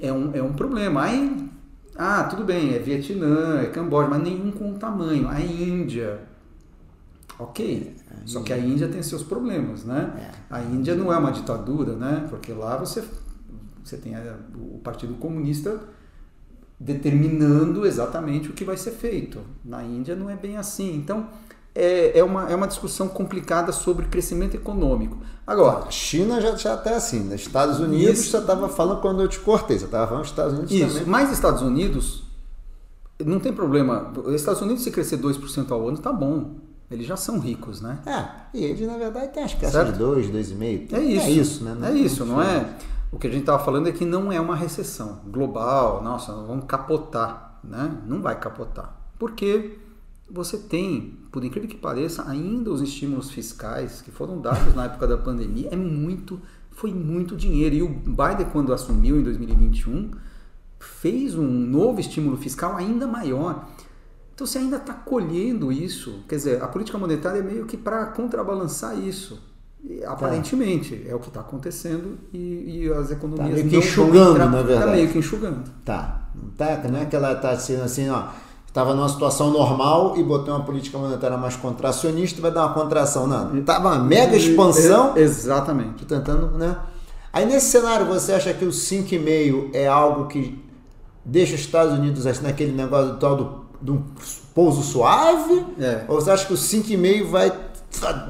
é 0.00 0.12
um, 0.12 0.34
é 0.34 0.42
um 0.42 0.52
problema. 0.52 1.04
Aí, 1.04 1.48
ah, 1.96 2.24
tudo 2.24 2.44
bem, 2.44 2.74
é 2.74 2.78
Vietnã, 2.80 3.60
é 3.60 3.66
Camboja, 3.66 4.08
mas 4.08 4.22
nenhum 4.22 4.50
com 4.50 4.72
o 4.72 4.74
tamanho. 4.74 5.28
A 5.28 5.40
Índia, 5.40 6.20
ok. 7.38 7.96
Só 8.24 8.40
que 8.42 8.52
a 8.52 8.58
Índia 8.58 8.88
tem 8.88 9.02
seus 9.02 9.22
problemas, 9.22 9.84
né? 9.84 10.30
É. 10.50 10.54
A 10.54 10.62
Índia 10.62 10.94
não 10.94 11.12
é 11.12 11.16
uma 11.16 11.30
ditadura, 11.30 11.94
né? 11.94 12.26
Porque 12.30 12.52
lá 12.52 12.76
você, 12.76 13.04
você 13.82 13.96
tem 13.96 14.14
o 14.54 14.78
Partido 14.78 15.14
Comunista 15.14 15.80
determinando 16.78 17.86
exatamente 17.86 18.50
o 18.50 18.52
que 18.52 18.64
vai 18.64 18.76
ser 18.76 18.92
feito. 18.92 19.40
Na 19.64 19.82
Índia 19.82 20.14
não 20.14 20.28
é 20.28 20.36
bem 20.36 20.56
assim. 20.56 20.94
Então, 20.94 21.28
é, 21.74 22.18
é, 22.18 22.24
uma, 22.24 22.50
é 22.50 22.54
uma 22.54 22.68
discussão 22.68 23.08
complicada 23.08 23.72
sobre 23.72 24.06
crescimento 24.06 24.54
econômico. 24.54 25.18
Agora. 25.46 25.86
A 25.86 25.90
China 25.90 26.40
já 26.40 26.50
está 26.50 26.74
até 26.74 26.94
assim. 26.94 27.20
Nos 27.20 27.40
Estados 27.40 27.80
Unidos 27.80 28.20
isso, 28.20 28.30
você 28.30 28.38
estava 28.38 28.68
falando 28.68 29.00
quando 29.00 29.22
eu 29.22 29.28
te 29.28 29.40
cortei, 29.40 29.78
você 29.78 29.86
estava 29.86 30.06
falando 30.06 30.22
dos 30.22 30.30
Estados 30.30 30.52
Unidos 30.54 30.72
isso, 30.72 30.88
também. 30.88 31.06
Mas 31.06 31.32
Estados 31.32 31.62
Unidos 31.62 32.24
não 33.24 33.40
tem 33.40 33.52
problema. 33.52 34.12
Os 34.24 34.34
Estados 34.34 34.62
Unidos, 34.62 34.84
se 34.84 34.90
crescer 34.90 35.18
2% 35.18 35.70
ao 35.70 35.88
ano, 35.88 35.98
tá 35.98 36.12
bom. 36.12 36.56
Eles 36.90 37.06
já 37.06 37.16
são 37.16 37.38
ricos, 37.38 37.80
né? 37.80 37.98
É, 38.06 38.58
e 38.58 38.64
eles, 38.64 38.86
na 38.86 38.96
verdade, 38.96 39.32
têm 39.32 39.42
as 39.42 39.54
peças 39.54 39.92
de 39.92 39.98
2, 39.98 40.28
2,5. 40.28 40.92
É 40.92 41.00
isso. 41.00 41.26
É 41.26 41.30
isso, 41.30 41.64
né? 41.64 41.76
Não, 41.78 41.88
é 41.88 41.92
isso, 41.92 42.24
não 42.24 42.42
é. 42.42 42.76
O 43.10 43.18
que 43.18 43.26
a 43.26 43.30
gente 43.30 43.40
estava 43.40 43.64
falando 43.64 43.88
é 43.88 43.92
que 43.92 44.04
não 44.04 44.30
é 44.30 44.40
uma 44.40 44.56
recessão 44.56 45.20
global, 45.26 46.02
nossa, 46.02 46.32
vamos 46.32 46.64
capotar, 46.66 47.60
né? 47.62 47.96
Não 48.06 48.20
vai 48.20 48.38
capotar. 48.38 48.94
Porque 49.18 49.78
você 50.30 50.58
tem, 50.58 51.18
por 51.30 51.44
incrível 51.44 51.68
que 51.68 51.76
pareça, 51.76 52.28
ainda 52.28 52.70
os 52.70 52.80
estímulos 52.80 53.30
fiscais 53.30 54.00
que 54.00 54.10
foram 54.10 54.40
dados 54.40 54.74
na 54.74 54.86
época 54.86 55.06
da 55.06 55.16
pandemia, 55.16 55.68
é 55.70 55.76
muito, 55.76 56.40
foi 56.70 56.92
muito 56.92 57.36
dinheiro. 57.36 57.74
E 57.74 57.82
o 57.82 57.88
Biden, 57.88 58.46
quando 58.52 58.72
assumiu 58.72 59.18
em 59.18 59.22
2021, 59.22 60.10
fez 60.78 61.36
um 61.36 61.46
novo 61.46 62.00
estímulo 62.00 62.36
fiscal 62.36 62.76
ainda 62.76 63.06
maior. 63.06 63.68
Então 64.34 64.46
você 64.46 64.58
ainda 64.58 64.76
está 64.76 64.92
colhendo 64.92 65.70
isso. 65.70 66.24
Quer 66.28 66.36
dizer, 66.36 66.62
a 66.62 66.66
política 66.66 66.98
monetária 66.98 67.38
é 67.38 67.42
meio 67.42 67.66
que 67.66 67.76
para 67.76 68.06
contrabalançar 68.06 68.98
isso. 68.98 69.40
E, 69.82 70.02
aparentemente, 70.04 71.04
é. 71.06 71.10
é 71.10 71.14
o 71.14 71.20
que 71.20 71.28
está 71.28 71.40
acontecendo 71.40 72.18
e, 72.32 72.84
e, 72.86 72.92
as 72.92 73.10
economias 73.10 73.50
tá 73.50 73.54
meio 73.54 73.68
que 73.68 73.76
enxugando, 73.76 74.30
entrar, 74.32 74.46
na 74.46 74.62
verdade. 74.62 74.78
Está 74.78 74.92
meio 74.92 75.08
que 75.10 75.18
enxugando. 75.18 75.70
Tá. 75.84 76.28
Não, 76.34 76.50
tá, 76.50 76.88
não 76.90 77.00
é 77.00 77.04
que 77.04 77.14
ela 77.14 77.32
está 77.32 77.56
sendo 77.58 77.82
assim, 77.82 78.08
ó 78.08 78.28
estava 78.74 78.92
numa 78.92 79.08
situação 79.08 79.52
normal 79.52 80.18
e 80.18 80.22
botei 80.24 80.52
uma 80.52 80.64
política 80.64 80.98
monetária 80.98 81.36
mais 81.36 81.54
contracionista, 81.54 82.42
vai 82.42 82.50
dar 82.50 82.66
uma 82.66 82.74
contração. 82.74 83.24
Não, 83.24 83.56
estava 83.56 83.90
uma 83.90 83.98
mega 84.00 84.36
expansão. 84.36 85.16
Exatamente. 85.16 86.04
Tentando, 86.04 86.58
né? 86.58 86.76
Aí 87.32 87.46
nesse 87.46 87.66
cenário 87.66 88.04
você 88.04 88.32
acha 88.32 88.52
que 88.52 88.64
o 88.64 88.70
5,5 88.70 89.70
é 89.72 89.86
algo 89.86 90.26
que 90.26 90.60
deixa 91.24 91.54
os 91.54 91.60
Estados 91.60 91.96
Unidos 91.96 92.26
assim, 92.26 92.42
naquele 92.42 92.72
negócio 92.72 93.12
do 93.12 93.18
tal 93.18 93.36
do, 93.36 93.63
do 93.84 94.02
pouso 94.54 94.82
suave? 94.82 95.66
É. 95.78 96.04
Ou 96.08 96.20
você 96.20 96.30
acha 96.30 96.46
que 96.46 96.54
o 96.54 96.56
5,5 96.56 97.26
vai 97.26 97.52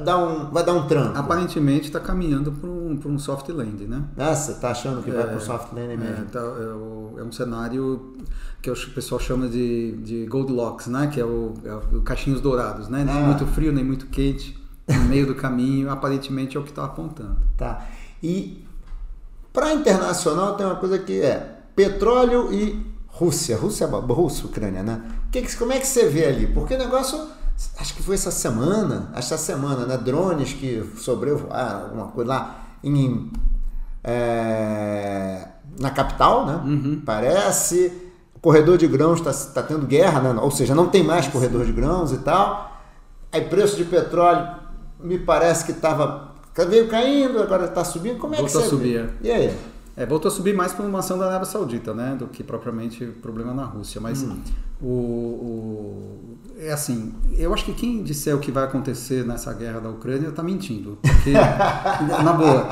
dar 0.03 0.17
um, 0.17 0.51
vai 0.51 0.63
dar 0.63 0.73
um 0.73 0.85
tranco? 0.85 1.17
Aparentemente 1.17 1.87
está 1.87 1.99
caminhando 1.99 2.51
para 2.51 2.69
um, 2.69 2.99
um 3.05 3.17
soft 3.17 3.47
land, 3.49 3.87
né? 3.87 4.03
Ah, 4.17 4.35
você 4.35 4.51
está 4.51 4.71
achando 4.71 5.01
que 5.01 5.09
é, 5.09 5.13
vai 5.13 5.27
para 5.27 5.37
o 5.37 5.41
soft 5.41 5.71
land 5.73 5.97
mesmo? 5.97 6.23
É, 6.23 6.25
tá, 6.31 6.39
é, 6.39 7.21
é 7.21 7.23
um 7.23 7.31
cenário 7.31 8.13
que 8.61 8.69
o 8.69 8.75
pessoal 8.93 9.19
chama 9.19 9.47
de, 9.47 9.93
de 9.97 10.25
Goldilocks, 10.25 10.87
né? 10.87 11.07
Que 11.07 11.21
é 11.21 11.25
o, 11.25 11.53
é 11.63 11.73
o 11.95 12.01
caixinhos 12.01 12.41
dourados, 12.41 12.89
né? 12.89 13.03
Nem 13.05 13.15
ah. 13.15 13.21
muito 13.21 13.45
frio, 13.47 13.71
nem 13.71 13.83
muito 13.83 14.07
quente, 14.07 14.59
no 14.87 15.05
meio 15.05 15.25
do 15.25 15.35
caminho, 15.35 15.89
aparentemente 15.89 16.57
é 16.57 16.59
o 16.59 16.63
que 16.63 16.69
está 16.69 16.83
apontando. 16.83 17.37
Tá. 17.57 17.87
E 18.21 18.65
para 19.53 19.73
internacional 19.73 20.55
tem 20.55 20.65
uma 20.65 20.75
coisa 20.75 20.99
que 20.99 21.21
é 21.21 21.59
petróleo 21.75 22.51
e 22.51 22.93
Rússia. 23.15 23.57
Rússia, 23.57 23.87
Rússia, 23.87 24.45
Ucrânia, 24.45 24.83
né? 24.83 25.01
Que, 25.41 25.57
como 25.57 25.73
é 25.73 25.79
que 25.79 25.87
você 25.87 26.07
vê 26.07 26.25
ali? 26.25 26.47
Porque 26.47 26.75
o 26.75 26.77
negócio, 26.77 27.27
acho 27.77 27.93
que 27.93 28.03
foi 28.03 28.15
essa 28.15 28.31
semana, 28.31 29.11
essa 29.15 29.37
semana, 29.37 29.85
né? 29.85 29.97
Drones 29.97 30.53
que 30.53 30.83
sobrevoaram, 30.97 31.85
alguma 31.85 32.07
coisa 32.07 32.29
lá 32.29 32.65
em, 32.83 33.31
é, 34.03 35.47
na 35.79 35.89
capital, 35.89 36.45
né? 36.45 36.61
Uhum. 36.63 37.01
Parece 37.05 38.05
corredor 38.45 38.77
de 38.77 38.85
grãos 38.85 39.19
está 39.19 39.33
tá 39.61 39.63
tendo 39.67 39.87
guerra, 39.87 40.21
né? 40.21 40.39
ou 40.39 40.51
seja, 40.51 40.75
não 40.75 40.87
tem 40.87 41.03
mais 41.03 41.27
corredor 41.27 41.65
de 41.65 41.71
grãos 41.71 42.11
e 42.11 42.17
tal. 42.19 42.79
Aí 43.31 43.41
preço 43.41 43.75
de 43.75 43.85
petróleo 43.85 44.47
me 44.99 45.17
parece 45.17 45.65
que 45.65 45.71
estava 45.71 46.35
veio 46.69 46.87
caindo, 46.87 47.41
agora 47.41 47.65
está 47.65 47.83
subindo. 47.83 48.19
Como 48.19 48.35
é 48.35 48.37
voltou 48.37 48.61
que 48.61 48.67
você 48.67 48.75
a 48.75 48.77
subir. 48.77 49.03
Vê? 49.19 49.27
E 49.27 49.31
aí? 49.31 49.57
É, 49.97 50.05
voltou 50.05 50.29
a 50.29 50.31
subir 50.31 50.53
mais 50.53 50.73
por 50.73 50.85
uma 50.85 50.99
ação 50.99 51.17
da 51.17 51.27
Arábia 51.27 51.45
Saudita, 51.45 51.93
né, 51.93 52.15
do 52.17 52.27
que 52.27 52.43
propriamente 52.43 53.05
problema 53.05 53.53
na 53.53 53.63
Rússia. 53.63 54.01
Mas 54.01 54.23
hum. 54.23 54.37
o, 54.81 54.87
o, 54.87 56.37
é 56.59 56.71
assim, 56.73 57.13
eu 57.37 57.53
acho 57.53 57.63
que 57.63 57.73
quem 57.73 58.03
disser 58.03 58.35
o 58.35 58.39
que 58.39 58.51
vai 58.51 58.65
acontecer 58.65 59.25
nessa 59.25 59.53
guerra 59.53 59.79
da 59.79 59.89
Ucrânia 59.89 60.27
está 60.27 60.43
mentindo, 60.43 60.97
porque 61.01 61.31
na 62.23 62.33
boa, 62.33 62.67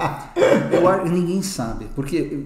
eu, 0.71 1.11
ninguém 1.11 1.41
sabe, 1.41 1.87
porque 1.95 2.45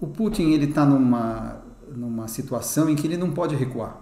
o 0.00 0.06
Putin 0.06 0.52
ele 0.52 0.66
está 0.66 0.86
numa 0.86 1.68
numa 1.94 2.28
situação 2.28 2.88
em 2.88 2.94
que 2.94 3.06
ele 3.06 3.16
não 3.16 3.30
pode 3.30 3.54
recuar. 3.54 3.96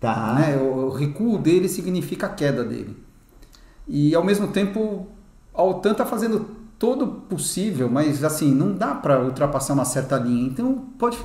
Tá. 0.00 0.34
Né? 0.34 0.56
O, 0.56 0.86
o 0.86 0.90
recuo 0.90 1.38
dele 1.38 1.68
significa 1.68 2.26
a 2.26 2.30
queda 2.30 2.64
dele. 2.64 2.96
E 3.86 4.14
ao 4.14 4.24
mesmo 4.24 4.48
tempo, 4.48 5.06
a 5.52 5.62
OTAN 5.62 5.92
está 5.92 6.06
fazendo 6.06 6.53
todo 6.84 7.06
possível, 7.06 7.88
mas 7.88 8.22
assim, 8.22 8.54
não 8.54 8.74
dá 8.74 8.94
para 8.94 9.18
ultrapassar 9.18 9.72
uma 9.72 9.86
certa 9.86 10.18
linha. 10.18 10.46
Então 10.46 10.84
pode, 10.98 11.16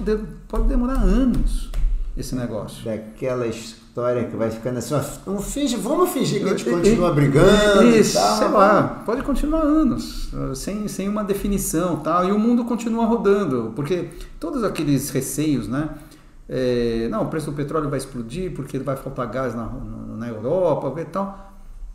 pode 0.47 0.69
demorar 0.69 0.93
anos 0.93 1.69
esse 2.15 2.33
negócio. 2.33 2.85
Daquela 2.85 3.45
história 3.45 4.23
que 4.23 4.37
vai 4.37 4.49
ficando 4.49 4.77
assim, 4.77 4.95
vamos 5.25 5.53
fingir, 5.53 5.77
vamos 5.77 6.11
fingir 6.11 6.41
que 6.41 6.45
a 6.45 6.55
gente 6.55 6.63
continua 6.63 7.11
brigando. 7.11 7.83
Isso, 7.87 8.13
tal, 8.13 8.37
sei 8.37 8.47
lá, 8.47 9.03
pode 9.05 9.21
continuar 9.23 9.63
anos, 9.63 10.31
sem, 10.55 10.87
sem 10.87 11.09
uma 11.09 11.25
definição 11.25 11.97
tal, 11.97 12.25
e 12.25 12.31
o 12.31 12.39
mundo 12.39 12.63
continua 12.63 13.05
rodando, 13.05 13.73
porque 13.75 14.07
todos 14.39 14.63
aqueles 14.63 15.09
receios, 15.09 15.67
né? 15.67 15.89
É, 16.47 17.09
não, 17.11 17.23
o 17.23 17.25
preço 17.27 17.51
do 17.51 17.55
petróleo 17.55 17.89
vai 17.89 17.99
explodir 17.99 18.53
porque 18.53 18.79
vai 18.79 18.95
faltar 18.95 19.27
gás 19.27 19.53
na, 19.53 19.69
na 20.17 20.27
Europa 20.29 21.01
e 21.01 21.05
tal. 21.05 21.51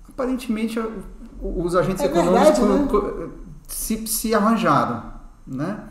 Aparentemente, 0.07 0.79
os 1.41 1.75
agentes 1.75 2.03
é 2.03 2.07
econômicos 2.07 2.59
verdade, 2.59 3.25
né? 3.25 3.29
Se, 3.67 4.07
se 4.07 4.35
arranjaram, 4.35 5.03
né? 5.47 5.85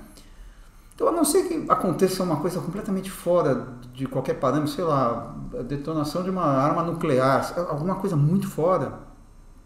Então, 0.95 1.07
a 1.07 1.11
não 1.11 1.25
ser 1.25 1.47
que 1.47 1.65
aconteça 1.69 2.21
uma 2.23 2.37
coisa 2.37 2.59
completamente 2.59 3.09
fora 3.09 3.67
de 3.93 4.05
qualquer 4.05 4.35
parâmetro, 4.35 4.71
sei 4.71 4.83
lá, 4.83 5.35
a 5.57 5.63
detonação 5.63 6.23
de 6.23 6.29
uma 6.29 6.45
arma 6.45 6.83
nuclear, 6.83 7.53
alguma 7.69 7.95
coisa 7.95 8.15
muito 8.15 8.47
fora, 8.47 8.99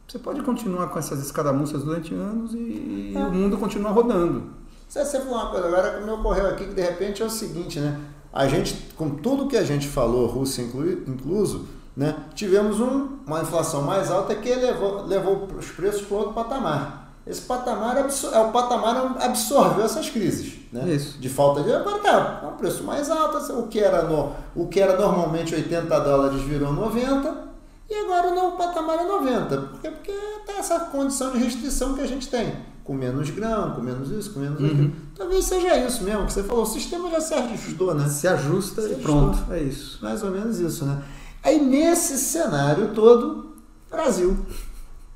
você 0.08 0.18
pode 0.18 0.42
continuar 0.42 0.88
com 0.88 0.98
essas 0.98 1.20
escaramuças 1.20 1.84
durante 1.84 2.14
anos 2.14 2.54
e, 2.54 3.14
é. 3.14 3.20
o 3.20 3.32
mundo 3.32 3.58
continua 3.58 3.92
rodando. 3.92 4.44
Você, 4.88 5.04
você 5.04 5.20
falou 5.20 5.36
uma 5.36 5.52
coisa 5.52 5.68
agora 5.68 6.00
que 6.00 6.06
me 6.06 6.12
ocorreu 6.12 6.48
aqui, 6.48 6.66
que 6.66 6.74
de 6.74 6.82
repente 6.82 7.22
é 7.22 7.26
o 7.26 7.30
seguinte, 7.30 7.80
né? 7.80 8.00
a 8.38 8.48
gente, 8.48 8.94
com 8.96 9.10
tudo 9.10 9.48
que 9.48 9.58
a 9.58 9.64
gente 9.64 9.88
falou, 9.88 10.28
Rússia 10.28 10.62
incluso, 11.08 11.68
né, 11.96 12.16
tivemos 12.36 12.80
um, 12.80 13.18
uma 13.26 13.42
inflação 13.42 13.82
mais 13.82 14.12
alta 14.12 14.36
que 14.36 14.54
levou, 14.54 15.06
levou 15.06 15.48
os 15.58 15.72
preços 15.72 16.04
para 16.04 16.18
outro 16.18 16.34
patamar. 16.34 17.07
Esse 17.30 17.42
patamar 17.42 17.98
é 17.98 18.40
o 18.40 18.52
patamar 18.52 19.18
absorveu 19.20 19.84
essas 19.84 20.10
crises, 20.10 20.60
né? 20.72 20.90
Isso. 20.90 21.20
De 21.20 21.28
falta 21.28 21.62
de 21.62 21.74
agora 21.74 22.00
tá, 22.00 22.42
é 22.44 22.48
um 22.48 22.58
preço 22.58 22.84
mais 22.84 23.10
alto, 23.10 23.38
o 23.60 23.68
que 23.68 23.80
era 23.80 24.04
no, 24.04 24.32
o 24.56 24.68
que 24.68 24.80
era 24.80 24.98
normalmente 24.98 25.54
80 25.54 26.00
dólares 26.00 26.42
virou 26.42 26.72
90 26.72 27.48
e 27.90 27.96
agora 27.96 28.30
o 28.30 28.36
novo 28.36 28.58
patamar 28.58 29.00
é 29.00 29.04
90. 29.04 29.58
Por 29.58 29.82
quê? 29.82 29.90
Porque 29.90 30.14
tem 30.46 30.58
essa 30.58 30.80
condição 30.80 31.32
de 31.32 31.40
restrição 31.40 31.94
que 31.94 32.02
a 32.02 32.08
gente 32.08 32.28
tem 32.30 32.56
com 32.88 32.94
menos 32.94 33.30
grão, 33.32 33.72
com 33.72 33.82
menos 33.82 34.10
isso, 34.10 34.34
com 34.34 34.40
menos 34.40 34.62
uhum. 34.62 34.68
aquilo. 34.68 34.94
Talvez 35.14 35.44
seja 35.44 35.78
isso 35.86 36.04
mesmo 36.06 36.26
que 36.26 36.32
você 36.32 36.44
falou. 36.44 36.64
O 36.64 36.66
sistema 36.66 37.10
já 37.10 37.20
se 37.20 37.34
ajustou, 37.34 37.94
né? 37.94 38.08
Se 38.08 38.28
ajusta 38.30 38.82
se 38.82 38.94
e 38.94 38.96
pronto. 38.96 39.52
É 39.52 39.62
isso. 39.62 40.00
Mais 40.02 40.24
ou 40.24 40.32
menos 40.32 40.58
isso, 40.60 40.86
né? 40.86 41.04
Aí 41.44 41.60
nesse 41.60 42.18
cenário 42.18 42.94
todo, 42.94 43.58
Brasil. 43.92 44.38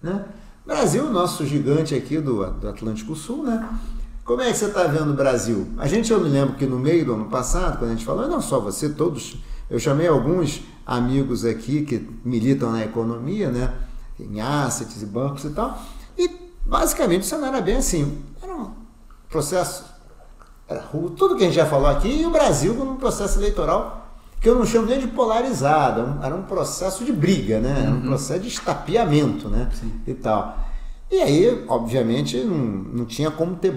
Né? 0.03 0.25
Brasil, 0.65 1.09
nosso 1.11 1.45
gigante 1.45 1.95
aqui 1.95 2.19
do, 2.19 2.45
do 2.51 2.69
Atlântico 2.69 3.15
Sul, 3.15 3.43
né? 3.43 3.69
Como 4.23 4.41
é 4.41 4.51
que 4.51 4.57
você 4.57 4.65
está 4.65 4.83
vendo 4.83 5.11
o 5.11 5.15
Brasil? 5.15 5.67
A 5.77 5.87
gente, 5.87 6.11
eu 6.11 6.19
me 6.19 6.29
lembro 6.29 6.55
que 6.55 6.65
no 6.65 6.79
meio 6.79 7.05
do 7.05 7.13
ano 7.13 7.25
passado, 7.25 7.79
quando 7.79 7.91
a 7.91 7.93
gente 7.93 8.05
falou, 8.05 8.27
não 8.27 8.41
só 8.41 8.59
você, 8.59 8.89
todos, 8.89 9.37
eu 9.69 9.79
chamei 9.79 10.07
alguns 10.07 10.61
amigos 10.85 11.43
aqui 11.43 11.83
que 11.83 12.07
militam 12.23 12.71
na 12.71 12.83
economia, 12.83 13.49
né? 13.49 13.73
Em 14.19 14.39
assets 14.39 15.01
e 15.01 15.05
bancos 15.05 15.43
e 15.45 15.49
tal, 15.49 15.81
e 16.17 16.51
Basicamente 16.65 17.21
o 17.21 17.25
cenário 17.25 17.55
era 17.55 17.61
bem 17.61 17.77
assim. 17.77 18.23
Era 18.41 18.53
um 18.53 18.71
processo. 19.29 19.85
Era 20.67 20.81
tudo 20.81 21.35
que 21.35 21.43
a 21.43 21.47
gente 21.47 21.55
já 21.55 21.65
falou 21.65 21.87
aqui, 21.87 22.21
e 22.21 22.25
o 22.25 22.31
Brasil 22.31 22.73
num 22.73 22.95
processo 22.95 23.39
eleitoral 23.39 24.00
que 24.41 24.49
eu 24.49 24.55
não 24.55 24.65
chamo 24.65 24.87
nem 24.87 24.99
de 24.99 25.07
polarizado, 25.07 26.17
era 26.25 26.35
um 26.35 26.41
processo 26.41 27.05
de 27.05 27.13
briga, 27.13 27.59
né? 27.59 27.83
Era 27.83 27.91
um 27.91 27.97
uhum. 27.97 28.01
processo 28.01 28.39
de 28.39 28.47
estapeamento, 28.47 29.47
né? 29.47 29.69
Sim. 29.71 29.91
E 30.07 30.15
tal. 30.15 30.57
E 31.11 31.21
aí, 31.21 31.63
obviamente, 31.67 32.37
não, 32.37 32.57
não 32.57 33.05
tinha 33.05 33.29
como 33.29 33.55
ter, 33.55 33.71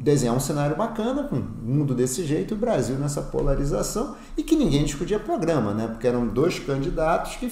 desenhar 0.00 0.34
um 0.34 0.40
cenário 0.40 0.74
bacana 0.74 1.22
com 1.22 1.36
um 1.36 1.46
mundo 1.62 1.94
desse 1.94 2.24
jeito, 2.24 2.54
o 2.54 2.56
Brasil 2.56 2.96
nessa 2.96 3.22
polarização, 3.22 4.16
e 4.36 4.42
que 4.42 4.56
ninguém 4.56 4.84
discutia 4.84 5.20
programa, 5.20 5.72
né? 5.72 5.86
Porque 5.86 6.08
eram 6.08 6.26
dois 6.26 6.58
candidatos 6.58 7.36
que 7.36 7.48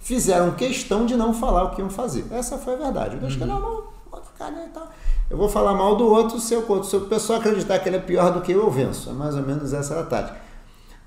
fizeram 0.00 0.50
questão 0.52 1.06
de 1.06 1.14
não 1.14 1.32
falar 1.32 1.64
o 1.64 1.70
que 1.70 1.80
iam 1.80 1.90
fazer. 1.90 2.24
Essa 2.32 2.58
foi 2.58 2.74
a 2.74 2.78
verdade. 2.78 3.14
Os 3.14 3.20
dois 3.20 3.40
uhum. 3.40 3.46
não, 3.46 3.82
pode 4.10 4.26
ficar, 4.26 4.50
né? 4.50 4.66
Então, 4.68 4.82
eu 5.30 5.36
vou 5.36 5.48
falar 5.48 5.74
mal 5.74 5.94
do 5.94 6.06
outro, 6.08 6.40
se, 6.40 6.52
eu, 6.52 6.82
se 6.82 6.96
o 6.96 7.02
pessoal 7.02 7.38
acreditar 7.38 7.78
que 7.78 7.88
ele 7.88 7.96
é 7.96 8.00
pior 8.00 8.32
do 8.32 8.40
que 8.40 8.50
eu, 8.50 8.64
eu 8.64 8.70
venço. 8.72 9.08
É 9.08 9.12
mais 9.12 9.36
ou 9.36 9.42
menos 9.42 9.72
essa 9.72 10.00
a 10.00 10.02
tática. 10.02 10.41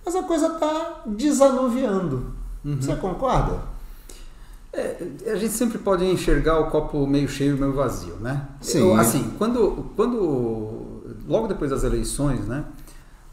Mas 0.06 0.16
a 0.16 0.24
coisa 0.24 0.48
está 0.48 1.02
desanuviando. 1.06 2.34
Uhum. 2.64 2.78
Você 2.80 2.96
concorda? 2.96 3.60
É, 4.72 5.08
a 5.28 5.36
gente 5.36 5.54
sempre 5.54 5.78
pode 5.78 6.06
enxergar 6.06 6.60
o 6.60 6.70
copo 6.70 7.08
meio 7.08 7.28
cheio 7.28 7.56
e 7.56 7.60
meio 7.60 7.74
vazio, 7.74 8.16
né? 8.18 8.48
Sim. 8.62 8.80
Eu, 8.80 8.96
assim, 8.96 9.34
quando, 9.38 9.92
quando 9.96 11.16
logo 11.28 11.48
depois 11.48 11.72
das 11.72 11.84
eleições, 11.84 12.46
né? 12.46 12.66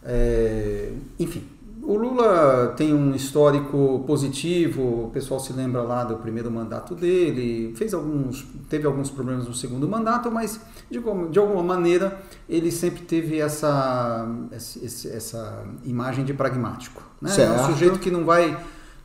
É, 0.04 0.92
enfim, 1.18 1.44
o 1.84 1.96
Lula 1.96 2.74
tem 2.76 2.94
um 2.94 3.12
histórico 3.12 4.04
positivo, 4.06 5.06
o 5.06 5.10
pessoal 5.10 5.40
se 5.40 5.52
lembra 5.52 5.82
lá 5.82 6.04
do 6.04 6.16
primeiro 6.16 6.48
mandato 6.48 6.94
dele, 6.94 7.74
fez 7.74 7.92
alguns, 7.92 8.46
teve 8.68 8.86
alguns 8.86 9.10
problemas 9.10 9.48
no 9.48 9.54
segundo 9.54 9.88
mandato, 9.88 10.30
mas 10.30 10.60
de, 10.88 11.02
de 11.30 11.38
alguma 11.40 11.62
maneira 11.62 12.22
ele 12.48 12.70
sempre 12.70 13.02
teve 13.02 13.40
essa, 13.40 14.28
essa, 14.52 15.64
imagem 15.84 16.24
de 16.24 16.32
pragmático. 16.32 17.02
Né? 17.20 17.30
Certo. 17.30 17.52
É 17.52 17.62
um 17.62 17.66
sujeito 17.72 17.98
que 17.98 18.12
não 18.12 18.24
vai. 18.24 18.56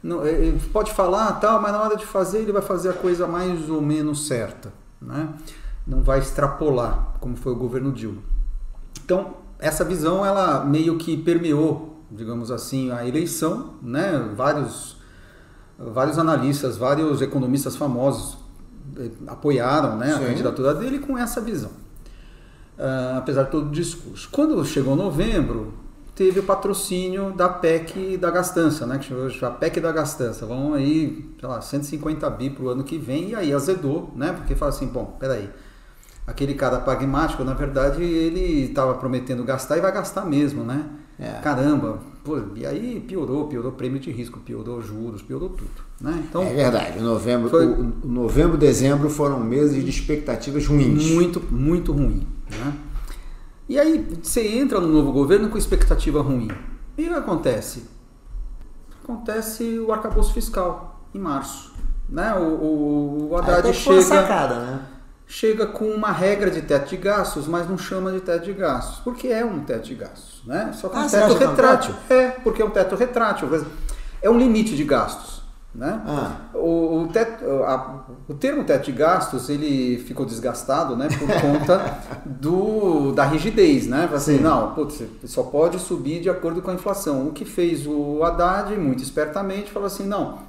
Não, 0.03 0.23
ele 0.25 0.59
pode 0.71 0.93
falar 0.93 1.31
tal, 1.39 1.59
mas 1.59 1.71
na 1.71 1.81
hora 1.81 1.97
de 1.97 2.05
fazer 2.05 2.39
ele 2.39 2.51
vai 2.51 2.61
fazer 2.61 2.89
a 2.89 2.93
coisa 2.93 3.25
mais 3.25 3.71
ou 3.71 3.81
menos 3.81 4.27
certa. 4.27 4.71
Né? 5.01 5.29
Não 5.85 6.03
vai 6.03 6.19
extrapolar, 6.19 7.15
como 7.19 7.35
foi 7.35 7.53
o 7.53 7.55
governo 7.55 7.91
Dilma. 7.91 8.21
Então, 9.03 9.33
essa 9.57 9.83
visão 9.83 10.23
ela 10.23 10.63
meio 10.63 10.95
que 10.97 11.17
permeou 11.17 11.96
digamos 12.11 12.51
assim, 12.51 12.91
a 12.91 13.05
eleição, 13.05 13.75
né? 13.81 14.31
Vários, 14.35 14.97
vários 15.77 16.17
analistas, 16.17 16.77
vários 16.77 17.21
economistas 17.21 17.75
famosos 17.75 18.37
eh, 18.97 19.11
apoiaram 19.27 19.97
né, 19.97 20.13
a 20.13 20.19
candidatura 20.19 20.73
dele 20.73 20.99
com 20.99 21.17
essa 21.17 21.41
visão, 21.41 21.71
uh, 22.79 23.17
apesar 23.17 23.43
de 23.43 23.51
todo 23.51 23.67
o 23.67 23.71
discurso. 23.71 24.29
Quando 24.31 24.63
chegou 24.65 24.95
novembro, 24.95 25.73
teve 26.15 26.39
o 26.39 26.43
patrocínio 26.43 27.31
da 27.31 27.49
PEC 27.49 28.17
da 28.17 28.31
gastança, 28.31 28.85
né, 28.87 28.97
que 28.97 29.13
a 29.45 29.51
PEC 29.51 29.79
da 29.81 29.91
gastança. 29.91 30.45
Vão 30.45 30.73
aí, 30.73 31.29
sei 31.39 31.49
lá, 31.49 31.61
150 31.61 32.29
bi 32.31 32.49
para 32.49 32.63
o 32.63 32.69
ano 32.69 32.83
que 32.83 32.97
vem, 32.97 33.29
e 33.29 33.35
aí 33.35 33.53
azedou, 33.53 34.11
né, 34.15 34.31
porque 34.31 34.55
fala 34.55 34.69
assim, 34.69 34.87
bom, 34.87 35.17
peraí, 35.19 35.49
aquele 36.25 36.53
cara 36.53 36.79
pragmático, 36.79 37.43
na 37.43 37.53
verdade, 37.53 38.01
ele 38.03 38.65
estava 38.65 38.95
prometendo 38.95 39.43
gastar 39.43 39.77
e 39.77 39.81
vai 39.81 39.91
gastar 39.91 40.25
mesmo, 40.25 40.63
né? 40.63 40.85
É. 41.19 41.31
Caramba, 41.41 41.99
pô, 42.23 42.39
e 42.55 42.65
aí 42.65 43.03
piorou, 43.07 43.47
piorou 43.47 43.71
prêmio 43.71 43.99
de 43.99 44.11
risco, 44.11 44.39
piorou 44.39 44.81
juros, 44.81 45.21
piorou 45.21 45.49
tudo. 45.49 45.71
Né? 45.99 46.23
Então, 46.29 46.43
é 46.43 46.53
verdade, 46.53 46.99
novembro, 46.99 47.49
foi, 47.49 47.65
o, 47.65 47.93
novembro 48.03 48.55
e 48.55 48.59
dezembro 48.59 49.09
foram 49.09 49.39
meses 49.39 49.83
de 49.83 49.89
expectativas 49.89 50.67
ruins. 50.67 51.09
Muito, 51.11 51.41
muito 51.51 51.91
ruim. 51.91 52.27
Né? 52.51 52.73
E 53.67 53.79
aí 53.79 54.07
você 54.21 54.47
entra 54.47 54.79
no 54.79 54.87
novo 54.87 55.11
governo 55.11 55.49
com 55.49 55.57
expectativa 55.57 56.21
ruim. 56.21 56.49
E 56.97 57.05
o 57.05 57.09
que 57.09 57.13
acontece? 57.13 57.85
Acontece 59.03 59.79
o 59.79 59.91
arcabouço 59.91 60.33
fiscal 60.33 61.01
em 61.13 61.19
março. 61.19 61.73
Né? 62.07 62.33
O, 62.35 62.43
o, 62.43 63.29
o 63.31 63.37
Haddad 63.37 63.73
chega. 63.73 64.01
Sacada, 64.01 64.59
né? 64.59 64.85
Chega 65.27 65.67
com 65.67 65.85
uma 65.85 66.11
regra 66.11 66.49
de 66.49 66.61
teto 66.61 66.89
de 66.89 66.97
gastos, 66.97 67.47
mas 67.47 67.69
não 67.69 67.77
chama 67.77 68.11
de 68.11 68.21
teto 68.21 68.45
de 68.45 68.53
gastos, 68.53 68.99
porque 68.99 69.27
é 69.27 69.43
um 69.43 69.59
teto 69.59 69.85
de 69.85 69.95
gastos, 69.95 70.41
né? 70.45 70.71
Só 70.73 70.87
que 70.87 70.95
é 70.95 70.99
ah, 70.99 71.05
um 71.05 71.09
teto 71.09 71.33
retrátil. 71.33 71.95
É, 72.09 72.27
porque 72.29 72.61
é 72.61 72.65
um 72.65 72.69
teto 72.69 72.95
retrátil. 72.95 73.49
É 74.21 74.29
um 74.29 74.37
limite 74.37 74.75
de 74.75 74.83
gastos. 74.83 75.37
Né? 75.75 76.01
Ah. 76.07 76.37
O, 76.55 77.03
o, 77.03 77.07
teto, 77.09 77.45
a, 77.63 78.05
o 78.27 78.33
termo 78.33 78.63
teto 78.63 78.85
de 78.85 78.91
gastos 78.93 79.47
ele 79.47 79.99
ficou 79.99 80.25
desgastado 80.25 80.95
né, 80.95 81.07
por 81.07 81.27
conta 81.39 81.99
do, 82.25 83.11
da 83.11 83.23
rigidez. 83.25 83.85
Né? 83.85 84.09
Assim, 84.11 84.39
não, 84.39 84.73
putz, 84.73 85.03
só 85.25 85.43
pode 85.43 85.77
subir 85.77 86.19
de 86.19 86.31
acordo 86.31 86.63
com 86.63 86.71
a 86.71 86.73
inflação. 86.73 87.27
O 87.27 87.31
que 87.31 87.45
fez 87.45 87.85
o 87.85 88.23
Haddad, 88.23 88.75
muito 88.75 89.03
espertamente, 89.03 89.69
falou 89.69 89.85
assim: 89.85 90.07
não, 90.07 90.39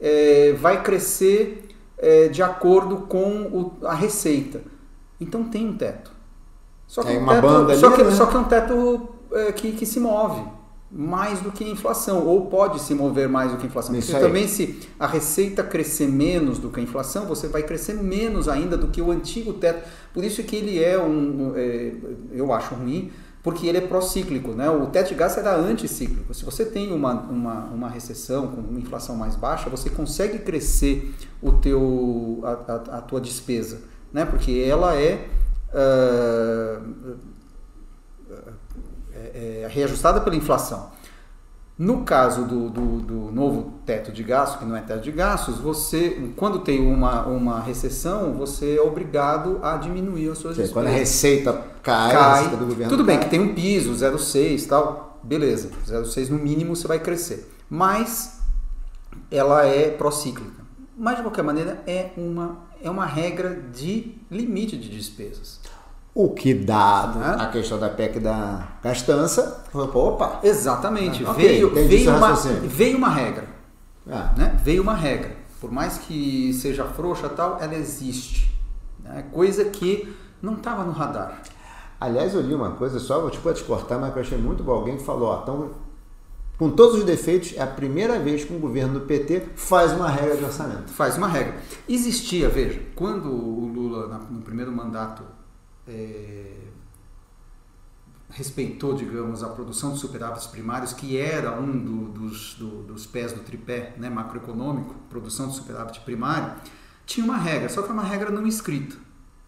é, 0.00 0.54
vai 0.58 0.82
crescer 0.82 1.67
é, 1.98 2.28
de 2.28 2.42
acordo 2.42 2.98
com 2.98 3.42
o, 3.42 3.72
a 3.86 3.94
receita. 3.94 4.62
Então 5.20 5.44
tem 5.44 5.66
um 5.66 5.76
teto. 5.76 6.12
Só 6.86 7.02
que, 7.02 7.12
é 7.12 7.18
um 7.18 7.22
uma 7.22 7.34
teto, 7.34 7.42
banda 7.42 7.76
só, 7.76 7.86
ali, 7.88 7.96
que 7.96 8.04
né? 8.04 8.10
só 8.12 8.26
que 8.26 8.36
é 8.36 8.38
um 8.38 8.44
teto 8.44 9.08
é, 9.32 9.52
que, 9.52 9.72
que 9.72 9.84
se 9.84 10.00
move 10.00 10.42
mais 10.90 11.40
do 11.40 11.52
que 11.52 11.62
a 11.64 11.68
inflação, 11.68 12.26
ou 12.26 12.46
pode 12.46 12.80
se 12.80 12.94
mover 12.94 13.28
mais 13.28 13.50
do 13.50 13.58
que 13.58 13.64
a 13.64 13.66
inflação. 13.66 13.94
Isso 13.94 14.10
Porque 14.10 14.24
aí. 14.24 14.30
também 14.30 14.48
se 14.48 14.80
a 14.98 15.06
receita 15.06 15.62
crescer 15.62 16.08
menos 16.08 16.58
do 16.58 16.70
que 16.70 16.80
a 16.80 16.82
inflação, 16.82 17.26
você 17.26 17.46
vai 17.46 17.62
crescer 17.62 17.92
menos 17.94 18.48
ainda 18.48 18.76
do 18.76 18.88
que 18.88 19.02
o 19.02 19.10
antigo 19.10 19.52
teto. 19.52 19.86
Por 20.14 20.24
isso 20.24 20.42
que 20.42 20.56
ele 20.56 20.82
é 20.82 20.98
um, 20.98 21.52
é, 21.54 21.92
eu 22.32 22.52
acho 22.54 22.74
ruim, 22.74 23.12
porque 23.48 23.66
ele 23.66 23.78
é 23.78 23.80
procíclico. 23.80 24.52
Né? 24.52 24.68
O 24.68 24.88
teto 24.88 25.08
de 25.08 25.14
gastos 25.14 25.42
era 25.42 25.56
anticíclico. 25.56 26.34
Se 26.34 26.44
você 26.44 26.66
tem 26.66 26.92
uma, 26.92 27.14
uma, 27.14 27.64
uma 27.64 27.88
recessão 27.88 28.48
com 28.48 28.60
uma 28.60 28.78
inflação 28.78 29.16
mais 29.16 29.36
baixa, 29.36 29.70
você 29.70 29.88
consegue 29.88 30.40
crescer 30.40 31.14
o 31.40 31.52
teu, 31.52 32.42
a, 32.44 32.50
a, 32.50 32.98
a 32.98 33.00
tua 33.00 33.18
despesa, 33.22 33.80
né? 34.12 34.26
porque 34.26 34.52
ela 34.68 34.94
é, 34.94 35.28
uh, 35.72 37.16
é, 39.14 39.62
é 39.62 39.68
reajustada 39.70 40.20
pela 40.20 40.36
inflação. 40.36 40.90
No 41.78 42.02
caso 42.02 42.44
do, 42.44 42.68
do, 42.68 43.00
do, 43.00 43.14
novo 43.30 43.74
teto 43.86 44.10
de 44.10 44.24
gastos, 44.24 44.58
que 44.58 44.64
não 44.64 44.76
é 44.76 44.80
teto 44.80 45.00
de 45.00 45.12
gastos, 45.12 45.58
você, 45.58 46.32
quando 46.34 46.58
tem 46.58 46.84
uma, 46.84 47.24
uma 47.26 47.60
recessão, 47.60 48.32
você 48.32 48.78
é 48.78 48.80
obrigado 48.80 49.60
a 49.62 49.76
diminuir 49.76 50.28
as 50.28 50.38
suas 50.38 50.56
Sim, 50.56 50.62
despesas. 50.62 50.72
Quando 50.72 50.86
a 50.88 50.98
receita 50.98 51.52
cai, 51.80 52.12
cai 52.12 52.20
a 52.20 52.34
receita 52.34 52.56
do 52.56 52.66
governo 52.66 52.88
Tudo 52.88 53.04
cai. 53.04 53.14
bem 53.14 53.24
que 53.24 53.30
tem 53.30 53.38
um 53.38 53.54
piso, 53.54 53.92
0,6 53.92 54.66
tal, 54.66 55.20
beleza, 55.22 55.70
0,6 55.86 56.30
no 56.30 56.38
mínimo 56.38 56.74
você 56.74 56.88
vai 56.88 56.98
crescer. 56.98 57.48
Mas 57.70 58.40
ela 59.30 59.64
é 59.64 59.88
procíclica. 59.88 60.66
Mas 60.96 61.18
de 61.18 61.22
qualquer 61.22 61.44
maneira 61.44 61.80
é 61.86 62.10
uma, 62.16 62.58
é 62.82 62.90
uma 62.90 63.06
regra 63.06 63.54
de 63.72 64.16
limite 64.28 64.76
de 64.76 64.88
despesas. 64.88 65.60
O 66.14 66.30
que 66.30 66.52
dá 66.52 67.36
a 67.38 67.46
questão 67.46 67.78
da 67.78 67.88
PEC 67.88 68.18
da 68.18 68.66
gastança, 68.82 69.64
opa. 69.72 70.40
Exatamente. 70.42 71.24
Ah, 71.24 71.32
veio, 71.32 71.68
okay, 71.68 71.86
veio, 71.86 72.16
uma, 72.16 72.34
veio 72.34 72.98
uma 72.98 73.08
regra. 73.08 73.48
Ah. 74.10 74.32
Né? 74.36 74.58
Veio 74.64 74.82
uma 74.82 74.94
regra. 74.94 75.36
Por 75.60 75.70
mais 75.70 75.98
que 75.98 76.52
seja 76.54 76.84
frouxa 76.84 77.28
tal, 77.28 77.58
ela 77.60 77.74
existe. 77.74 78.52
Né? 79.02 79.24
Coisa 79.32 79.64
que 79.66 80.12
não 80.42 80.54
estava 80.54 80.84
no 80.84 80.92
radar. 80.92 81.40
Aliás, 82.00 82.34
eu 82.34 82.40
li 82.40 82.54
uma 82.54 82.72
coisa 82.72 83.00
só, 83.00 83.20
vou 83.20 83.30
tipo, 83.30 83.52
te 83.52 83.64
cortar, 83.64 83.98
mas 83.98 84.14
eu 84.14 84.22
achei 84.22 84.38
muito 84.38 84.62
bom. 84.62 84.72
Alguém 84.72 84.98
falou, 84.98 85.28
ó, 85.28 85.42
então, 85.42 85.70
com 86.56 86.70
todos 86.70 86.98
os 86.98 87.04
defeitos, 87.04 87.54
é 87.56 87.62
a 87.62 87.66
primeira 87.66 88.18
vez 88.20 88.44
que 88.44 88.52
um 88.52 88.60
governo 88.60 89.00
do 89.00 89.06
PT 89.06 89.48
faz 89.56 89.92
uma 89.92 90.08
regra 90.08 90.36
de 90.36 90.44
orçamento. 90.44 90.90
Faz 90.90 91.16
uma 91.16 91.26
regra. 91.26 91.56
Existia, 91.88 92.48
veja, 92.48 92.80
quando 92.94 93.28
o 93.28 93.66
Lula, 93.66 94.20
no 94.30 94.42
primeiro 94.42 94.70
mandato, 94.70 95.24
é, 95.88 96.58
respeitou, 98.30 98.94
digamos, 98.94 99.42
a 99.42 99.48
produção 99.48 99.92
de 99.92 99.98
superávites 99.98 100.46
primários, 100.46 100.92
que 100.92 101.16
era 101.16 101.58
um 101.58 101.78
do, 101.78 102.08
dos, 102.08 102.54
do, 102.54 102.82
dos 102.82 103.06
pés 103.06 103.32
do 103.32 103.40
tripé 103.40 103.94
né, 103.96 104.10
macroeconômico, 104.10 104.94
produção 105.08 105.48
de 105.48 105.56
superávit 105.56 106.00
primário, 106.00 106.52
tinha 107.06 107.24
uma 107.24 107.38
regra, 107.38 107.68
só 107.68 107.82
que 107.82 107.90
uma 107.90 108.02
regra 108.02 108.30
não 108.30 108.46
escrita. 108.46 108.96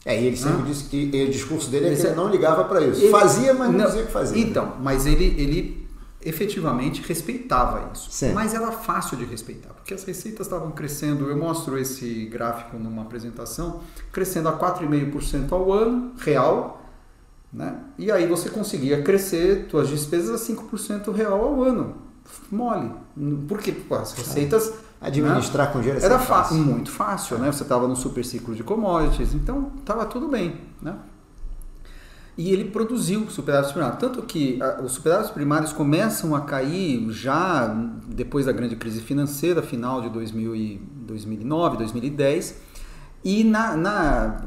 É, 0.05 0.19
e 0.19 0.27
ele 0.27 0.37
sempre 0.37 0.63
disse 0.63 0.85
que 0.85 1.05
o 1.05 1.31
discurso 1.31 1.71
dele 1.71 1.89
é 1.89 1.95
que 1.95 2.07
ele 2.07 2.15
não 2.15 2.31
ligava 2.31 2.65
para 2.65 2.81
isso. 2.81 3.03
Ele, 3.03 3.11
fazia, 3.11 3.53
mas 3.53 3.71
não, 3.71 3.79
não 3.81 3.87
dizia 3.87 4.07
que 4.07 4.13
fazia. 4.13 4.43
Então, 4.43 4.77
mas 4.81 5.05
ele, 5.05 5.25
ele 5.39 5.80
efetivamente 6.23 7.03
respeitava 7.03 7.91
isso. 7.93 8.11
Sim. 8.11 8.33
Mas 8.33 8.55
era 8.55 8.71
fácil 8.71 9.17
de 9.17 9.25
respeitar, 9.25 9.71
porque 9.71 9.95
as 9.95 10.05
receitas 10.05 10.47
estavam 10.47 10.71
crescendo. 10.71 11.29
Eu 11.29 11.37
mostro 11.37 11.79
esse 11.79 12.27
gráfico 12.27 12.77
numa 12.77 13.03
apresentação, 13.03 13.81
crescendo 14.13 14.49
a 14.49 14.59
4,5% 14.59 15.53
ao 15.53 15.73
ano, 15.73 16.13
real, 16.19 16.83
né? 17.53 17.81
E 17.99 18.11
aí 18.11 18.27
você 18.27 18.49
conseguia 18.51 19.03
crescer 19.03 19.67
suas 19.71 19.89
despesas 19.89 20.41
a 20.43 20.55
5% 20.55 21.13
real 21.13 21.43
ao 21.43 21.63
ano. 21.63 21.97
Mole. 22.51 22.93
Por 23.49 23.59
quê? 23.59 23.73
Porque 23.73 23.95
as 23.95 24.13
receitas. 24.13 24.73
Administrar 25.01 25.69
né? 25.69 25.73
com 25.73 25.81
dinheiro 25.81 26.05
era 26.05 26.19
fácil. 26.19 26.59
muito 26.59 26.91
fácil, 26.91 27.39
né? 27.39 27.51
Você 27.51 27.63
estava 27.63 27.89
no 27.89 27.97
super 27.97 28.23
ciclo 28.23 28.55
de 28.55 28.63
commodities, 28.63 29.33
então 29.33 29.73
estava 29.79 30.05
tudo 30.05 30.29
bem, 30.29 30.61
né? 30.83 30.95
E 32.41 32.55
ele 32.55 32.65
produziu 32.65 33.29
superávites 33.29 33.73
primários. 33.73 34.01
Tanto 34.01 34.23
que 34.23 34.59
a, 34.63 34.81
os 34.81 34.93
superávites 34.93 35.31
primários 35.31 35.75
começam 35.75 36.35
a 36.35 36.41
cair 36.41 37.07
já 37.11 37.67
depois 38.07 38.47
da 38.47 38.53
grande 38.53 38.77
crise 38.77 39.03
financeira, 39.03 39.61
final 39.61 40.01
de 40.01 40.09
2000 40.09 40.57
e 40.57 40.77
2009, 41.03 41.77
2010, 41.77 42.59
e 43.23 43.45
na, 43.45 43.77
na, 43.77 44.41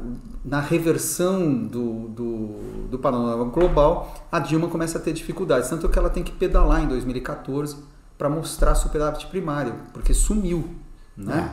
na 0.44 0.58
reversão 0.58 1.54
do, 1.54 2.08
do, 2.08 2.88
do, 2.90 2.98
panorama 2.98 3.44
global, 3.44 4.12
a 4.32 4.40
Dilma 4.40 4.66
começa 4.66 4.98
a 4.98 5.00
ter 5.00 5.12
dificuldades. 5.12 5.70
Tanto 5.70 5.88
que 5.88 5.96
ela 5.96 6.10
tem 6.10 6.24
que 6.24 6.32
pedalar 6.32 6.82
em 6.82 6.88
2014 6.88 7.76
para 8.18 8.28
mostrar 8.28 8.74
superávit 8.74 9.28
primário, 9.28 9.72
porque 9.92 10.12
sumiu. 10.12 10.68
Né? 11.16 11.48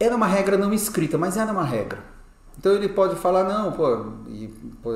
É. 0.00 0.06
Era 0.06 0.16
uma 0.16 0.26
regra 0.26 0.56
não 0.56 0.72
escrita, 0.72 1.18
mas 1.18 1.36
era 1.36 1.52
uma 1.52 1.64
regra. 1.64 2.15
Então 2.58 2.72
ele 2.72 2.88
pode 2.88 3.16
falar, 3.16 3.44
não, 3.44 3.72
pô, 3.72 4.06
e, 4.28 4.48
pô, 4.82 4.90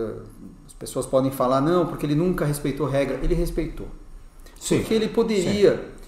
as 0.67 0.73
pessoas 0.73 1.07
podem 1.07 1.31
falar, 1.31 1.61
não, 1.61 1.87
porque 1.87 2.07
ele 2.07 2.15
nunca 2.15 2.45
respeitou 2.45 2.87
regra. 2.87 3.19
Ele 3.23 3.35
respeitou. 3.35 3.87
Sim. 4.59 4.79
Porque 4.79 4.95
ele 4.95 5.09
poderia. 5.09 5.77
Sim. 5.77 6.01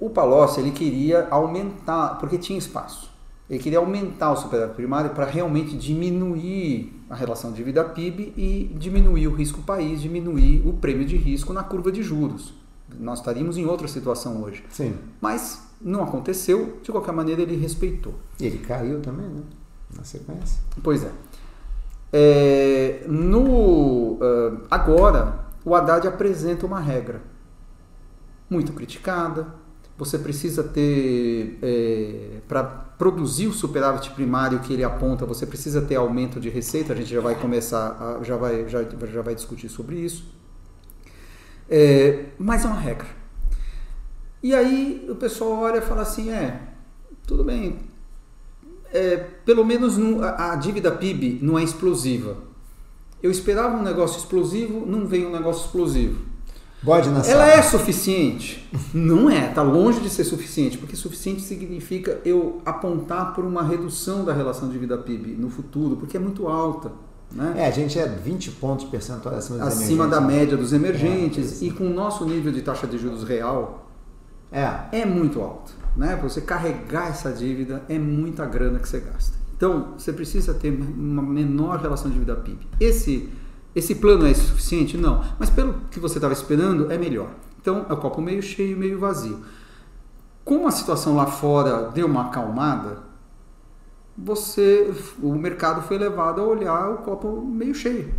O 0.00 0.10
Palocci 0.10 0.60
ele 0.60 0.70
queria 0.70 1.28
aumentar, 1.30 2.18
porque 2.18 2.36
tinha 2.36 2.58
espaço. 2.58 3.10
Ele 3.48 3.58
queria 3.58 3.78
aumentar 3.78 4.32
o 4.32 4.36
superávit 4.36 4.74
primário 4.74 5.10
para 5.10 5.26
realmente 5.26 5.76
diminuir 5.76 6.92
a 7.10 7.14
relação 7.14 7.52
dívida 7.52 7.84
PIB 7.84 8.32
e 8.36 8.70
diminuir 8.74 9.28
o 9.28 9.34
risco 9.34 9.62
país, 9.62 10.00
diminuir 10.00 10.66
o 10.66 10.72
prêmio 10.72 11.04
de 11.04 11.16
risco 11.16 11.52
na 11.52 11.62
curva 11.62 11.92
de 11.92 12.02
juros. 12.02 12.54
Nós 12.98 13.18
estaríamos 13.18 13.56
em 13.58 13.66
outra 13.66 13.86
situação 13.86 14.42
hoje. 14.42 14.64
Sim. 14.70 14.94
Mas 15.20 15.62
não 15.80 16.02
aconteceu, 16.02 16.78
de 16.82 16.90
qualquer 16.90 17.12
maneira 17.12 17.42
ele 17.42 17.56
respeitou. 17.56 18.14
Ele 18.40 18.58
caiu 18.58 19.00
também, 19.00 19.26
né? 19.26 19.42
Na 19.96 20.04
sequência. 20.04 20.60
Pois 20.82 21.04
é. 21.04 21.10
é 22.12 23.04
no, 23.06 24.14
uh, 24.14 24.66
agora, 24.70 25.46
o 25.64 25.74
Haddad 25.74 26.06
apresenta 26.06 26.66
uma 26.66 26.80
regra 26.80 27.22
muito 28.48 28.72
criticada. 28.72 29.46
Você 29.96 30.18
precisa 30.18 30.64
ter, 30.64 31.58
é, 31.62 32.40
para 32.48 32.64
produzir 32.64 33.46
o 33.46 33.52
superávit 33.52 34.10
primário 34.10 34.58
que 34.58 34.72
ele 34.72 34.82
aponta, 34.82 35.24
você 35.24 35.46
precisa 35.46 35.80
ter 35.80 35.94
aumento 35.94 36.40
de 36.40 36.48
receita. 36.48 36.92
A 36.92 36.96
gente 36.96 37.12
já 37.14 37.20
vai 37.20 37.36
começar, 37.36 37.96
a, 38.00 38.24
já, 38.24 38.36
vai, 38.36 38.68
já, 38.68 38.82
já 38.82 39.22
vai 39.22 39.36
discutir 39.36 39.68
sobre 39.68 39.96
isso. 39.96 40.26
É, 41.70 42.26
mas 42.38 42.64
é 42.64 42.66
uma 42.66 42.78
regra. 42.78 43.06
E 44.42 44.54
aí 44.54 45.06
o 45.08 45.14
pessoal 45.14 45.52
olha 45.60 45.78
e 45.78 45.80
fala 45.80 46.02
assim: 46.02 46.30
é, 46.30 46.60
tudo 47.26 47.44
bem, 47.44 47.78
é, 48.94 49.16
pelo 49.44 49.64
menos 49.64 49.98
a, 50.22 50.52
a 50.52 50.56
dívida 50.56 50.90
PIB 50.90 51.40
não 51.42 51.58
é 51.58 51.64
explosiva. 51.64 52.36
Eu 53.20 53.30
esperava 53.30 53.76
um 53.76 53.82
negócio 53.82 54.18
explosivo, 54.18 54.86
não 54.86 55.06
vem 55.06 55.26
um 55.26 55.32
negócio 55.32 55.64
explosivo. 55.66 56.20
Bode 56.82 57.08
na 57.08 57.26
Ela 57.26 57.48
é 57.48 57.62
suficiente? 57.62 58.68
Não 58.92 59.28
é, 59.28 59.48
está 59.48 59.62
longe 59.62 60.00
de 60.00 60.10
ser 60.10 60.22
suficiente, 60.22 60.76
porque 60.76 60.94
suficiente 60.94 61.40
significa 61.40 62.20
eu 62.24 62.60
apontar 62.64 63.34
por 63.34 63.44
uma 63.44 63.62
redução 63.62 64.24
da 64.24 64.34
relação 64.34 64.68
de 64.68 64.76
vida 64.78 64.96
PIB 64.98 65.32
no 65.32 65.48
futuro, 65.48 65.96
porque 65.96 66.16
é 66.16 66.20
muito 66.20 66.46
alta. 66.46 66.92
Né? 67.32 67.54
É, 67.56 67.66
a 67.66 67.70
gente 67.70 67.98
é 67.98 68.06
20 68.06 68.52
pontos 68.52 68.84
percentuais 68.84 69.38
acima 69.38 69.58
dos 69.58 69.66
Acima 69.66 70.06
da 70.06 70.20
média 70.20 70.56
dos 70.56 70.72
emergentes 70.74 71.62
é, 71.62 71.64
e 71.64 71.70
com 71.70 71.86
o 71.86 71.92
nosso 71.92 72.24
nível 72.26 72.52
de 72.52 72.60
taxa 72.60 72.86
de 72.86 72.98
juros 72.98 73.24
real 73.24 73.88
é, 74.52 75.00
é 75.00 75.06
muito 75.06 75.40
alto. 75.40 75.83
Né? 75.96 76.16
Para 76.16 76.28
você 76.28 76.40
carregar 76.40 77.08
essa 77.08 77.32
dívida 77.32 77.82
é 77.88 77.98
muita 77.98 78.44
grana 78.46 78.78
que 78.78 78.88
você 78.88 79.00
gasta. 79.00 79.38
Então, 79.56 79.94
você 79.96 80.12
precisa 80.12 80.52
ter 80.52 80.70
uma 80.70 81.22
menor 81.22 81.78
relação 81.78 82.08
de 82.08 82.14
dívida 82.14 82.34
PIB. 82.36 82.66
Esse 82.80 83.30
esse 83.74 83.96
plano 83.96 84.24
é 84.26 84.32
suficiente? 84.32 84.96
Não. 84.96 85.24
Mas 85.38 85.50
pelo 85.50 85.74
que 85.90 85.98
você 85.98 86.18
estava 86.18 86.32
esperando, 86.32 86.92
é 86.92 86.96
melhor. 86.96 87.30
Então, 87.60 87.86
é 87.88 87.92
o 87.92 87.96
copo 87.96 88.22
meio 88.22 88.42
cheio, 88.42 88.76
meio 88.76 88.98
vazio. 88.98 89.40
Como 90.44 90.68
a 90.68 90.70
situação 90.70 91.16
lá 91.16 91.26
fora 91.26 91.90
deu 91.90 92.06
uma 92.06 92.26
acalmada, 92.26 92.98
você, 94.16 94.92
o 95.20 95.34
mercado 95.34 95.82
foi 95.82 95.98
levado 95.98 96.40
a 96.40 96.44
olhar 96.44 96.90
o 96.90 96.98
copo 96.98 97.40
meio 97.40 97.74
cheio, 97.74 98.14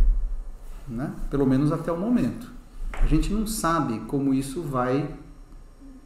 né? 0.86 1.12
Pelo 1.30 1.46
menos 1.46 1.72
até 1.72 1.90
o 1.90 1.96
momento. 1.96 2.52
A 2.92 3.06
gente 3.06 3.32
não 3.32 3.46
sabe 3.46 4.00
como 4.00 4.34
isso 4.34 4.62
vai 4.62 5.08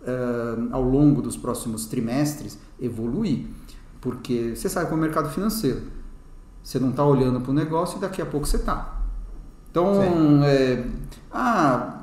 uh, 0.03 0.69
ao 0.73 0.83
longo 0.83 1.23
dos 1.23 1.37
próximos 1.37 1.87
trimestres 1.87 2.59
evoluir, 2.81 3.47
porque 4.01 4.55
você 4.55 4.69
sabe 4.69 4.89
como 4.89 5.03
é 5.03 5.07
o 5.07 5.07
mercado 5.07 5.31
financeiro. 5.31 5.83
Você 6.63 6.79
não 6.79 6.91
está 6.91 7.05
olhando 7.05 7.41
para 7.41 7.51
o 7.51 7.55
negócio 7.55 7.99
e 7.99 8.01
daqui 8.01 8.21
a 8.21 8.27
pouco 8.27 8.47
você 8.47 8.57
está. 8.57 9.01
Então, 9.71 10.43
é, 10.45 10.85
ah, 11.33 12.01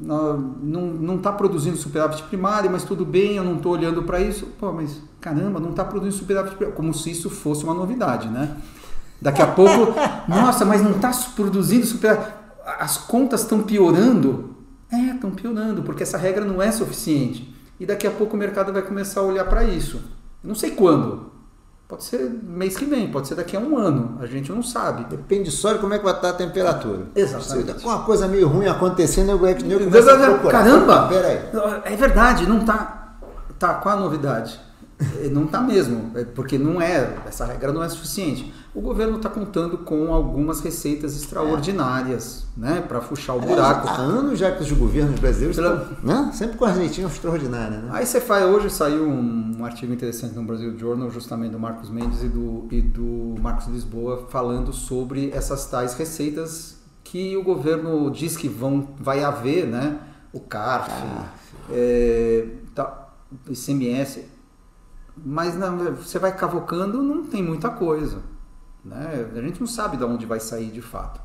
não 0.00 1.16
está 1.16 1.32
produzindo 1.32 1.76
superávit 1.76 2.22
primário, 2.24 2.70
mas 2.70 2.84
tudo 2.84 3.04
bem, 3.04 3.36
eu 3.36 3.44
não 3.44 3.56
estou 3.56 3.72
olhando 3.72 4.02
para 4.02 4.20
isso. 4.20 4.46
Pô, 4.58 4.72
mas 4.72 5.00
caramba, 5.20 5.60
não 5.60 5.70
está 5.70 5.84
produzindo 5.84 6.16
superávit 6.16 6.54
primário. 6.56 6.76
Como 6.76 6.92
se 6.92 7.10
isso 7.10 7.30
fosse 7.30 7.64
uma 7.64 7.74
novidade, 7.74 8.28
né? 8.28 8.56
Daqui 9.20 9.40
a 9.40 9.46
pouco, 9.46 9.94
nossa, 10.28 10.64
mas 10.64 10.82
não 10.82 10.92
está 10.92 11.10
produzindo 11.34 11.86
superávit. 11.86 12.34
As 12.78 12.98
contas 12.98 13.42
estão 13.42 13.62
piorando? 13.62 14.55
É, 14.90 15.14
estão 15.14 15.30
piorando, 15.30 15.82
porque 15.82 16.02
essa 16.02 16.16
regra 16.16 16.44
não 16.44 16.62
é 16.62 16.70
suficiente. 16.70 17.54
E 17.78 17.84
daqui 17.84 18.06
a 18.06 18.10
pouco 18.10 18.36
o 18.36 18.38
mercado 18.38 18.72
vai 18.72 18.82
começar 18.82 19.20
a 19.20 19.24
olhar 19.24 19.44
para 19.44 19.64
isso. 19.64 20.00
não 20.42 20.54
sei 20.54 20.70
quando, 20.70 21.32
Pode 21.88 22.02
ser 22.02 22.28
mês 22.42 22.76
que 22.76 22.84
vem, 22.84 23.12
pode 23.12 23.28
ser 23.28 23.36
daqui 23.36 23.56
a 23.56 23.60
um 23.60 23.78
ano, 23.78 24.18
a 24.20 24.26
gente 24.26 24.50
não 24.50 24.60
sabe. 24.60 25.04
Depende 25.04 25.52
só 25.52 25.72
de 25.72 25.78
como 25.78 25.94
é 25.94 25.98
que 25.98 26.04
vai 26.04 26.14
estar 26.14 26.30
a 26.30 26.32
temperatura. 26.32 27.06
Exatamente. 27.14 27.74
Com 27.80 27.88
uma 27.88 28.02
coisa 28.02 28.26
meio 28.26 28.48
ruim 28.48 28.66
acontecendo, 28.66 29.30
a 30.24 30.30
procurar. 30.30 30.64
Caramba! 30.64 31.08
É 31.84 31.94
verdade, 31.94 32.44
não 32.44 32.58
está. 32.58 33.18
Tá, 33.56 33.74
qual 33.74 33.96
a 33.96 34.00
novidade? 34.00 34.60
É, 34.98 35.28
não 35.28 35.44
está 35.44 35.60
mesmo, 35.60 36.10
é 36.14 36.24
porque 36.24 36.56
não 36.56 36.80
é, 36.80 37.18
essa 37.26 37.44
regra 37.44 37.70
não 37.70 37.82
é 37.82 37.88
suficiente. 37.88 38.52
O 38.74 38.80
governo 38.80 39.18
está 39.18 39.28
contando 39.28 39.78
com 39.78 40.12
algumas 40.12 40.60
receitas 40.60 41.14
extraordinárias, 41.14 42.46
é. 42.56 42.60
né, 42.60 42.80
para 42.80 43.02
fuxar 43.02 43.36
o 43.36 43.40
buraco. 43.40 43.88
Há 43.88 43.96
anos 43.96 44.38
já 44.38 44.52
que 44.52 44.62
os 44.62 44.72
governos 44.72 45.20
brasileiros 45.20 45.56
Pela... 45.56 45.82
estão, 45.82 45.96
né, 46.02 46.30
sempre 46.32 46.56
com 46.56 46.64
as 46.64 46.76
receitinhas 46.76 47.12
extraordinárias. 47.12 47.82
Né? 47.82 47.90
Aí 47.92 48.06
você 48.06 48.22
faz, 48.22 48.46
hoje 48.46 48.70
saiu 48.70 49.06
um, 49.06 49.56
um, 49.58 49.64
artigo 49.66 49.92
interessante 49.92 50.34
no 50.34 50.42
Brasil 50.44 50.76
Journal, 50.78 51.10
justamente 51.10 51.52
do 51.52 51.58
Marcos 51.58 51.90
Mendes 51.90 52.22
e 52.22 52.28
do, 52.28 52.66
e 52.70 52.80
do 52.80 53.34
Marcos 53.38 53.66
Lisboa, 53.66 54.26
falando 54.30 54.72
sobre 54.72 55.30
essas 55.30 55.66
tais 55.66 55.92
receitas 55.92 56.76
que 57.04 57.36
o 57.36 57.42
governo 57.42 58.10
diz 58.10 58.36
que 58.36 58.48
vão, 58.48 58.88
vai 58.98 59.22
haver, 59.22 59.66
né, 59.66 59.98
o 60.32 60.40
CARF, 60.40 60.90
ah, 60.90 61.26
é, 61.70 62.46
tá, 62.74 63.10
ICMS, 63.48 64.35
mas 65.24 65.56
não, 65.56 65.94
você 65.94 66.18
vai 66.18 66.36
cavocando, 66.36 67.02
não 67.02 67.24
tem 67.24 67.42
muita 67.42 67.70
coisa. 67.70 68.18
Né? 68.84 69.28
A 69.34 69.40
gente 69.40 69.60
não 69.60 69.66
sabe 69.66 69.96
de 69.96 70.04
onde 70.04 70.26
vai 70.26 70.40
sair 70.40 70.70
de 70.70 70.82
fato. 70.82 71.20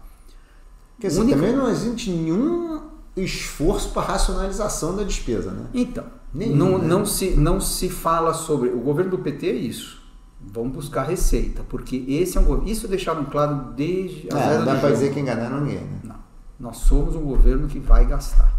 Quer 0.99 1.07
dizer, 1.07 1.21
único... 1.21 1.39
também 1.39 1.55
não 1.55 1.69
existe 1.69 2.09
nenhum 2.09 2.81
esforço 3.15 3.91
para 3.91 4.03
racionalização 4.03 4.95
da 4.95 5.03
despesa, 5.03 5.51
né? 5.51 5.67
Então, 5.73 6.05
Nenhum, 6.33 6.55
não, 6.55 6.77
né? 6.77 6.87
não, 6.87 7.05
se, 7.05 7.31
não 7.31 7.59
se 7.59 7.89
fala 7.89 8.33
sobre. 8.33 8.69
O 8.69 8.79
governo 8.79 9.11
do 9.11 9.19
PT 9.19 9.47
é 9.47 9.53
isso. 9.53 10.01
Vamos 10.39 10.73
buscar 10.73 11.03
receita, 11.03 11.63
porque 11.67 12.03
esse 12.07 12.37
é 12.37 12.41
um 12.41 12.45
governo. 12.45 12.69
Isso 12.69 12.87
deixaram 12.87 13.25
claro 13.25 13.73
desde 13.75 14.27
a 14.33 14.39
é, 14.39 14.57
Não 14.57 14.65
dá 14.65 14.75
para 14.75 14.91
dizer 14.91 15.13
que 15.13 15.19
enganaram 15.19 15.61
ninguém. 15.61 15.83
Né? 15.83 15.99
Não. 16.03 16.15
Nós 16.59 16.77
somos 16.77 17.15
um 17.15 17.21
governo 17.21 17.67
que 17.67 17.79
vai 17.79 18.05
gastar, 18.05 18.53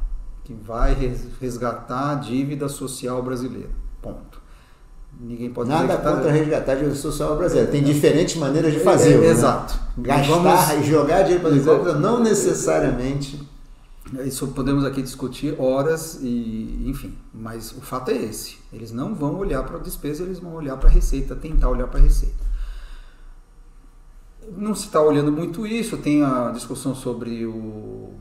que 0.44 0.52
vai 0.52 0.94
resgatar 1.40 2.12
a 2.12 2.14
dívida 2.16 2.68
social 2.68 3.22
brasileira. 3.22 3.70
Ponto. 4.00 4.41
Ninguém 5.20 5.50
pode 5.50 5.68
Nada 5.68 5.96
tá 5.96 6.10
contra 6.10 6.24
tá... 6.24 6.30
resgatar 6.30 6.74
dívida 6.74 6.94
social 6.94 7.36
brasileira. 7.36 7.70
Tem 7.70 7.82
diferentes 7.82 8.36
maneiras 8.36 8.72
de 8.72 8.80
fazer. 8.80 9.14
É, 9.14 9.18
né? 9.18 9.26
Exato. 9.28 9.78
Gastar 9.98 10.68
Vamos... 10.68 10.86
e 10.86 10.90
jogar 10.90 11.22
dinheiro 11.22 11.42
para 11.42 11.76
compra 11.76 11.94
não 11.94 12.20
necessariamente. 12.20 13.40
Isso 14.24 14.48
podemos 14.48 14.84
aqui 14.84 15.00
discutir 15.00 15.54
horas 15.58 16.18
e 16.20 16.84
enfim, 16.86 17.14
mas 17.32 17.72
o 17.72 17.80
fato 17.80 18.10
é 18.10 18.16
esse. 18.16 18.58
Eles 18.72 18.92
não 18.92 19.14
vão 19.14 19.36
olhar 19.36 19.62
para 19.62 19.76
a 19.76 19.80
despesa, 19.80 20.22
eles 20.22 20.38
vão 20.38 20.54
olhar 20.54 20.76
para 20.76 20.88
a 20.88 20.92
receita, 20.92 21.34
tentar 21.34 21.70
olhar 21.70 21.86
para 21.86 21.98
a 21.98 22.02
receita. 22.02 22.52
Não 24.56 24.74
se 24.74 24.86
está 24.86 25.00
olhando 25.00 25.32
muito 25.32 25.66
isso, 25.66 25.96
tem 25.96 26.22
a 26.22 26.50
discussão 26.50 26.94
sobre 26.94 27.46
o 27.46 28.12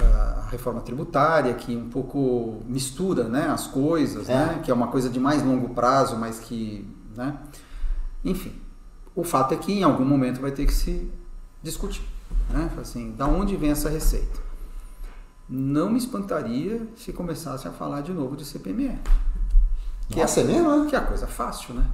a 0.00 0.48
reforma 0.50 0.80
tributária 0.80 1.54
que 1.54 1.76
um 1.76 1.88
pouco 1.88 2.60
mistura 2.66 3.24
né, 3.24 3.48
as 3.48 3.66
coisas, 3.66 4.28
é. 4.28 4.34
né, 4.34 4.60
que 4.62 4.70
é 4.70 4.74
uma 4.74 4.88
coisa 4.88 5.08
de 5.08 5.20
mais 5.20 5.42
longo 5.42 5.70
prazo, 5.70 6.16
mas 6.16 6.40
que. 6.40 6.88
Né, 7.16 7.36
enfim, 8.24 8.52
o 9.14 9.24
fato 9.24 9.54
é 9.54 9.56
que 9.56 9.72
em 9.72 9.82
algum 9.82 10.04
momento 10.04 10.40
vai 10.40 10.50
ter 10.50 10.66
que 10.66 10.74
se 10.74 11.10
discutir. 11.62 12.02
Né, 12.48 12.70
assim, 12.80 13.12
da 13.12 13.26
onde 13.26 13.56
vem 13.56 13.70
essa 13.70 13.88
receita? 13.88 14.40
Não 15.48 15.90
me 15.90 15.98
espantaria 15.98 16.86
se 16.96 17.12
começassem 17.12 17.70
a 17.70 17.74
falar 17.74 18.02
de 18.02 18.12
novo 18.12 18.36
de 18.36 18.44
CPME. 18.44 18.98
Que 20.08 20.20
Nossa, 20.20 20.40
é, 20.40 20.42
é 20.42 20.46
mesmo? 20.46 20.86
Que 20.86 20.94
é 20.94 20.98
a 20.98 21.02
coisa 21.02 21.26
fácil, 21.26 21.74
né? 21.74 21.86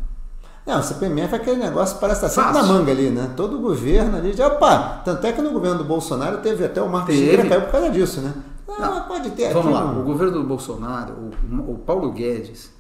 Não, 0.67 0.81
o 0.81 0.83
CPMF 0.83 1.33
é 1.33 1.37
aquele 1.37 1.59
negócio 1.59 1.99
parece 2.01 2.27
estar 2.27 2.43
sempre 2.43 2.59
Fácil. 2.59 2.73
na 2.73 2.79
manga 2.79 2.91
ali, 2.91 3.09
né? 3.11 3.33
Todo 3.37 3.59
governo 3.61 4.17
ali, 4.17 4.33
já, 4.33 4.49
opa, 4.49 5.01
tanto 5.05 5.25
é 5.25 5.33
que 5.33 5.41
no 5.41 5.53
governo 5.53 5.79
do 5.79 5.85
Bolsonaro 5.85 6.39
teve 6.39 6.65
até 6.65 6.83
o 6.83 6.89
Marcos 6.89 7.15
Chile 7.15 7.49
caiu 7.49 7.63
por 7.63 7.71
causa 7.71 7.89
disso, 7.91 8.21
né? 8.21 8.35
Não, 8.67 8.79
Não 8.97 9.03
pode 9.03 9.31
ter 9.31 9.53
Vamos 9.53 9.73
lá, 9.73 9.87
um... 9.87 10.01
o 10.01 10.05
governo 10.05 10.33
do 10.33 10.43
Bolsonaro, 10.43 11.15
o, 11.15 11.73
o 11.73 11.79
Paulo 11.79 12.11
Guedes, 12.11 12.73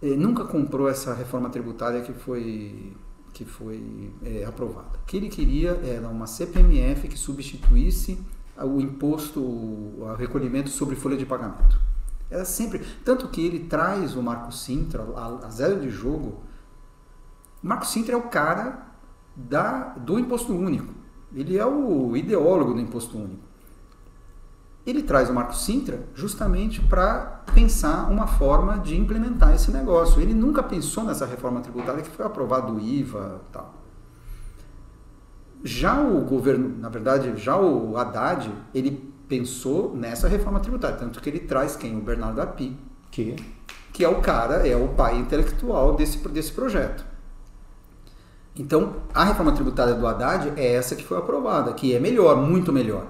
nunca 0.00 0.44
comprou 0.44 0.88
essa 0.88 1.14
reforma 1.14 1.50
tributária 1.50 2.00
que 2.00 2.14
foi, 2.14 2.92
que 3.32 3.44
foi 3.44 4.10
é, 4.24 4.44
aprovada. 4.44 4.98
O 5.02 5.06
que 5.06 5.18
ele 5.18 5.28
queria 5.28 5.78
era 5.84 6.08
uma 6.08 6.26
CPMF 6.26 7.08
que 7.08 7.18
substituísse 7.18 8.18
o 8.58 8.80
imposto, 8.80 9.40
o 9.40 10.14
recolhimento 10.16 10.70
sobre 10.70 10.96
folha 10.96 11.16
de 11.16 11.26
pagamento. 11.26 11.78
Era 12.30 12.44
sempre. 12.44 12.80
Tanto 13.04 13.28
que 13.28 13.44
ele 13.44 13.60
traz 13.60 14.16
o 14.16 14.22
Marco 14.22 14.50
Sintra, 14.52 15.04
a, 15.14 15.46
a 15.46 15.50
zero 15.50 15.78
de 15.78 15.90
jogo, 15.90 16.40
Marco 17.62 17.86
Sintra 17.86 18.14
é 18.14 18.16
o 18.16 18.22
cara 18.22 18.86
da, 19.36 19.94
do 19.96 20.18
imposto 20.18 20.52
único. 20.52 20.92
Ele 21.34 21.56
é 21.56 21.64
o 21.64 22.16
ideólogo 22.16 22.74
do 22.74 22.80
imposto 22.80 23.16
único. 23.16 23.42
ele 24.84 25.02
traz 25.02 25.30
o 25.30 25.32
Marco 25.32 25.54
Sintra 25.54 26.08
justamente 26.12 26.80
para 26.80 27.44
pensar 27.54 28.10
uma 28.10 28.26
forma 28.26 28.78
de 28.78 28.98
implementar 28.98 29.54
esse 29.54 29.70
negócio. 29.70 30.20
Ele 30.20 30.34
nunca 30.34 30.62
pensou 30.62 31.04
nessa 31.04 31.24
reforma 31.24 31.60
tributária 31.60 32.02
que 32.02 32.10
foi 32.10 32.26
aprovada 32.26 32.72
do 32.72 32.80
IVA 32.80 33.40
tal. 33.52 33.74
Já 35.62 36.00
o 36.00 36.20
governo, 36.22 36.76
na 36.80 36.88
verdade, 36.88 37.36
já 37.36 37.56
o 37.56 37.96
Haddad, 37.96 38.52
ele 38.74 39.12
pensou 39.28 39.96
nessa 39.96 40.26
reforma 40.26 40.58
tributária, 40.58 40.96
tanto 40.96 41.20
que 41.20 41.30
ele 41.30 41.38
traz 41.38 41.76
quem? 41.76 41.96
O 41.96 42.00
Bernardo 42.00 42.42
Api, 42.42 42.76
que, 43.10 43.36
que 43.92 44.04
é 44.04 44.08
o 44.08 44.20
cara, 44.20 44.66
é 44.66 44.76
o 44.76 44.88
pai 44.88 45.16
intelectual 45.16 45.94
desse, 45.94 46.18
desse 46.28 46.52
projeto. 46.52 47.11
Então, 48.56 48.96
a 49.14 49.24
reforma 49.24 49.52
tributária 49.52 49.94
do 49.94 50.06
Haddad 50.06 50.52
é 50.56 50.74
essa 50.74 50.94
que 50.94 51.04
foi 51.04 51.16
aprovada, 51.16 51.72
que 51.72 51.94
é 51.94 52.00
melhor, 52.00 52.36
muito 52.36 52.72
melhor. 52.72 53.06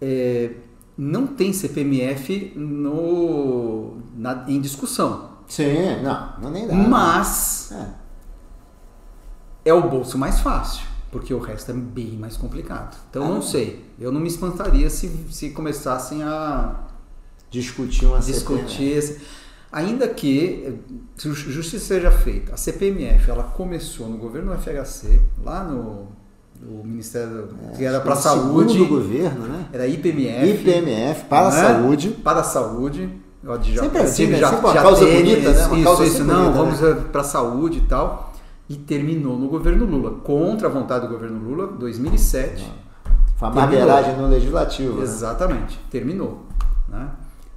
É, 0.00 0.52
não 0.96 1.26
tem 1.26 1.52
CPMF 1.52 2.52
no, 2.56 3.96
na, 4.14 4.44
em 4.48 4.60
discussão. 4.60 5.30
Sim, 5.48 6.02
não, 6.02 6.32
não 6.40 6.50
nem 6.50 6.68
dá. 6.68 6.74
Mas 6.74 7.72
é. 7.72 7.88
é 9.70 9.74
o 9.74 9.88
bolso 9.88 10.16
mais 10.16 10.38
fácil, 10.38 10.84
porque 11.10 11.34
o 11.34 11.40
resto 11.40 11.72
é 11.72 11.74
bem 11.74 12.12
mais 12.12 12.36
complicado. 12.36 12.96
Então, 13.10 13.24
ah, 13.24 13.28
não 13.28 13.42
sei. 13.42 13.84
Eu 13.98 14.12
não 14.12 14.20
me 14.20 14.28
espantaria 14.28 14.88
se, 14.88 15.08
se 15.30 15.50
começassem 15.50 16.22
a 16.22 16.76
discutir 17.50 18.06
uma 18.06 18.20
discutir 18.20 18.84
esse, 18.84 19.20
Ainda 19.72 20.08
que 20.08 20.80
justiça 21.16 21.78
seja 21.78 22.10
feita, 22.10 22.54
a 22.54 22.56
CPMF 22.56 23.30
ela 23.30 23.44
começou 23.44 24.08
no 24.08 24.18
governo 24.18 24.52
do 24.52 24.60
FHC, 24.60 25.20
lá 25.44 25.62
no, 25.62 26.08
no 26.60 26.82
Ministério 26.82 27.48
é, 27.72 27.76
que 27.76 27.84
era 27.84 28.00
para 28.00 28.14
a 28.14 28.16
saúde. 28.16 28.78
do 28.78 28.86
governo, 28.86 29.46
né? 29.46 29.66
Era 29.72 29.86
IPMF. 29.86 30.50
IPMF 30.50 31.24
para 31.26 31.46
a 31.46 31.50
né? 31.50 31.62
saúde. 31.62 32.08
Para 32.10 32.40
a 32.40 32.44
saúde. 32.44 33.08
Eu 33.42 33.62
já, 33.62 33.82
Sempre 33.82 34.02
assim, 34.02 34.26
né? 34.26 34.38
Já, 34.38 34.50
já 34.50 34.82
causa 34.82 35.06
tênis, 35.06 35.34
bonita, 35.34 35.52
né? 35.52 35.66
Uma 35.66 35.76
isso, 35.76 35.84
causa 35.84 36.04
isso, 36.04 36.24
não, 36.24 36.52
bonita, 36.52 36.58
vamos 36.58 36.80
né? 36.80 37.04
para 37.12 37.20
a 37.20 37.24
saúde 37.24 37.78
e 37.78 37.82
tal. 37.82 38.32
E 38.68 38.74
terminou 38.76 39.38
no 39.38 39.48
governo 39.48 39.84
Lula, 39.86 40.20
contra 40.20 40.68
a 40.68 40.70
vontade 40.70 41.06
do 41.06 41.12
governo 41.12 41.48
Lula, 41.48 41.68
2007. 41.68 42.70
Foi 43.36 43.48
uma 43.48 43.54
barbeiragem 43.54 44.16
no 44.16 44.28
legislativo. 44.28 44.98
Né? 44.98 45.04
Exatamente, 45.04 45.76
né? 45.76 45.82
terminou. 45.90 46.44
Né? 46.88 47.08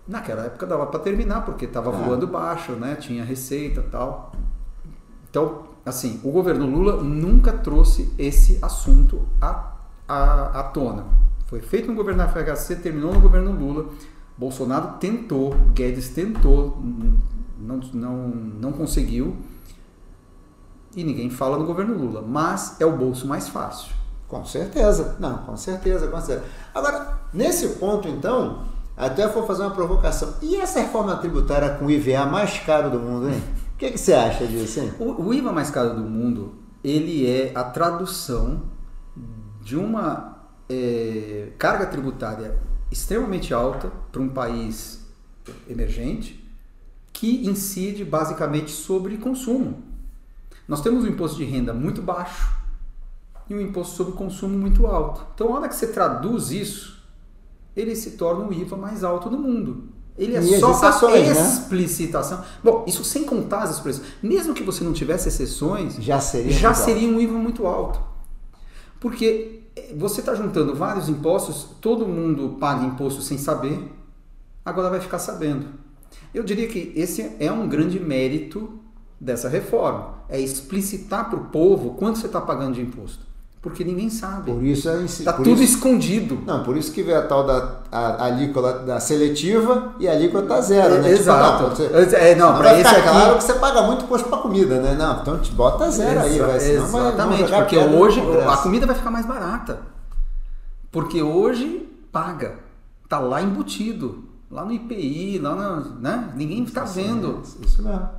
Naquela 0.08 0.44
época 0.44 0.66
dava 0.66 0.86
para 0.88 1.00
terminar, 1.00 1.46
porque 1.46 1.66
estava 1.66 1.90
é. 1.90 2.04
voando 2.04 2.28
baixo, 2.28 2.74
né? 2.74 2.96
tinha 2.96 3.24
receita 3.24 3.82
tal. 3.90 4.34
Então, 5.30 5.64
assim, 5.86 6.20
o 6.24 6.32
governo 6.32 6.66
Lula 6.66 7.02
nunca 7.02 7.54
trouxe 7.54 8.14
esse 8.18 8.60
assunto 8.62 9.28
à, 9.42 9.74
à, 10.08 10.60
à 10.60 10.64
tona. 10.64 11.06
Foi 11.48 11.62
feito 11.62 11.88
no 11.88 11.96
governo 11.96 12.28
FHC, 12.28 12.78
terminou 12.78 13.14
no 13.14 13.22
governo 13.22 13.52
Lula. 13.52 13.90
Bolsonaro 14.38 14.98
tentou, 15.00 15.56
Guedes 15.74 16.10
tentou, 16.10 16.82
não, 17.58 17.80
não, 17.94 18.28
não 18.28 18.72
conseguiu. 18.72 19.38
E 20.96 21.04
ninguém 21.04 21.30
fala 21.30 21.58
no 21.58 21.66
governo 21.66 21.98
Lula. 21.98 22.22
Mas 22.22 22.80
é 22.80 22.86
o 22.86 22.98
bolso 22.98 23.28
mais 23.28 23.48
fácil. 23.48 23.94
Com 24.28 24.44
certeza. 24.46 25.16
Não, 25.20 25.38
com 25.40 25.56
certeza, 25.56 26.08
com 26.08 26.20
certeza. 26.20 26.50
Agora, 26.74 27.20
nesse 27.34 27.68
ponto, 27.76 28.08
então, 28.08 28.64
até 28.96 29.28
vou 29.28 29.46
fazer 29.46 29.64
uma 29.64 29.72
provocação. 29.72 30.36
E 30.42 30.56
essa 30.56 30.80
reforma 30.80 31.16
tributária 31.18 31.72
com 31.72 31.86
o 31.86 31.92
IVA 31.92 32.26
mais 32.26 32.60
caro 32.60 32.90
do 32.90 33.00
mundo, 33.00 33.30
hein? 33.30 33.42
O 33.74 33.78
que, 33.78 33.92
que 33.92 33.98
você 33.98 34.14
acha 34.14 34.46
disso, 34.46 34.80
hein? 34.80 34.94
O, 35.00 35.24
o 35.24 35.34
IVA 35.34 35.52
mais 35.52 35.70
caro 35.72 35.96
do 35.96 36.04
mundo, 36.04 36.56
ele 36.84 37.28
é 37.28 37.52
a 37.56 37.64
tradução 37.64 38.64
de 39.62 39.76
uma 39.76 40.38
é, 40.70 41.50
carga 41.58 41.86
tributária 41.88 42.60
extremamente 42.92 43.54
alta 43.54 43.92
para 44.12 44.22
um 44.22 44.30
país 44.30 45.04
emergente 45.68 46.44
que 47.12 47.48
incide 47.48 48.06
basicamente 48.06 48.72
sobre 48.72 49.18
consumo. 49.18 49.84
Nós 50.68 50.82
temos 50.82 51.04
um 51.04 51.08
imposto 51.08 51.38
de 51.38 51.46
renda 51.46 51.74
muito 51.74 52.02
baixo 52.02 52.56
e 53.50 53.56
um 53.56 53.62
imposto 53.62 53.96
sobre 53.96 54.14
consumo 54.14 54.58
muito 54.58 54.88
alto. 54.88 55.26
Então, 55.34 55.50
a 55.50 55.60
hora 55.60 55.70
que 55.70 55.76
você 55.76 55.88
traduz 55.88 56.52
isso 56.52 57.03
ele 57.76 57.96
se 57.96 58.12
torna 58.12 58.46
o 58.46 58.54
IVA 58.54 58.78
mais 58.78 59.04
alto 59.04 59.30
do 59.30 59.38
mundo. 59.38 59.90
Ele 60.18 60.36
é 60.36 60.40
e 60.40 60.60
só 60.60 60.74
a 60.74 61.10
né? 61.10 61.32
explicitação. 61.32 62.38
Né? 62.40 62.46
Bom, 62.64 62.86
isso 62.88 63.04
sem 63.04 63.24
contar 63.24 63.64
as 63.64 63.72
expressões. 63.72 64.08
Mesmo 64.22 64.54
que 64.54 64.62
você 64.62 64.84
não 64.84 64.94
tivesse 64.94 65.28
exceções, 65.28 65.96
já 65.96 66.20
seria, 66.20 66.52
já 66.52 66.74
seria 66.74 67.10
um 67.10 67.20
IVA 67.20 67.34
muito 67.34 67.66
alto. 67.66 68.00
Porque 69.00 69.64
eh, 69.76 69.94
você 69.98 70.20
está 70.20 70.36
juntando 70.36 70.76
vários 70.76 71.10
impostos, 71.10 71.68
todo 71.82 72.08
mundo 72.08 72.58
paga 72.60 72.86
imposto 72.86 73.22
sem 73.22 73.40
saber, 73.40 73.92
agora 74.64 74.90
vai 74.90 75.00
ficar 75.00 75.18
sabendo. 75.18 75.66
Eu 76.32 76.44
diria 76.44 76.68
que 76.68 76.94
esse 76.96 77.36
é 77.40 77.52
um 77.52 77.68
grande 77.68 78.00
mérito 78.00 78.80
dessa 79.20 79.50
reforma. 79.50 80.20
É 80.30 80.40
explicitar 80.40 81.30
para 81.30 81.40
o 81.40 81.46
povo 81.46 81.96
quanto 81.96 82.20
você 82.20 82.28
está 82.28 82.40
pagando 82.40 82.76
de 82.76 82.82
imposto. 82.82 83.33
Porque 83.64 83.82
ninguém 83.82 84.10
sabe. 84.10 84.52
Por 84.52 84.62
isso 84.62 84.90
é 84.90 85.06
Está 85.06 85.32
tudo 85.32 85.52
isso, 85.52 85.64
escondido. 85.64 86.44
Não, 86.46 86.66
por 86.66 86.76
isso 86.76 86.92
que 86.92 87.02
vem 87.02 87.16
a 87.16 87.22
tal 87.22 87.46
da 87.46 87.78
a, 87.90 88.26
alíquota 88.26 88.80
da 88.80 89.00
seletiva 89.00 89.94
e 89.98 90.06
a 90.06 90.12
alíquota 90.12 90.62
zero, 90.62 91.02
né? 91.02 91.10
Exato. 91.12 91.70
Tipo, 91.70 91.94
não, 91.94 92.04
você, 92.04 92.16
é, 92.18 92.36
não, 92.36 92.58
para 92.58 92.78
esse 92.78 92.94
aqui... 92.94 93.02
claro 93.04 93.38
que 93.38 93.44
você 93.44 93.54
paga 93.54 93.84
muito 93.84 94.04
imposto 94.04 94.28
para 94.28 94.40
comida, 94.40 94.82
né? 94.82 94.96
Não, 94.96 95.22
então 95.22 95.40
te 95.40 95.54
bota 95.54 95.90
zero 95.90 96.20
Exa 96.20 96.24
aí, 96.24 96.40
vai. 96.40 96.58
Exatamente, 96.58 97.50
vai, 97.50 97.62
porque 97.62 97.78
hoje 97.78 98.22
a 98.46 98.58
comida 98.58 98.86
vai 98.86 98.96
ficar 98.98 99.12
mais 99.12 99.26
barata. 99.26 99.80
Porque 100.92 101.24
hoje 101.24 101.90
paga. 102.12 102.60
Tá 103.08 103.20
lá 103.20 103.42
embutido. 103.42 104.26
Lá 104.52 104.66
no 104.66 104.74
IPI, 104.74 105.40
lá 105.40 105.56
no, 105.56 106.02
né? 106.02 106.34
Ninguém 106.36 106.64
está 106.64 106.84
vendo. 106.84 107.42
Isso 107.62 107.82
mesmo. 107.82 108.10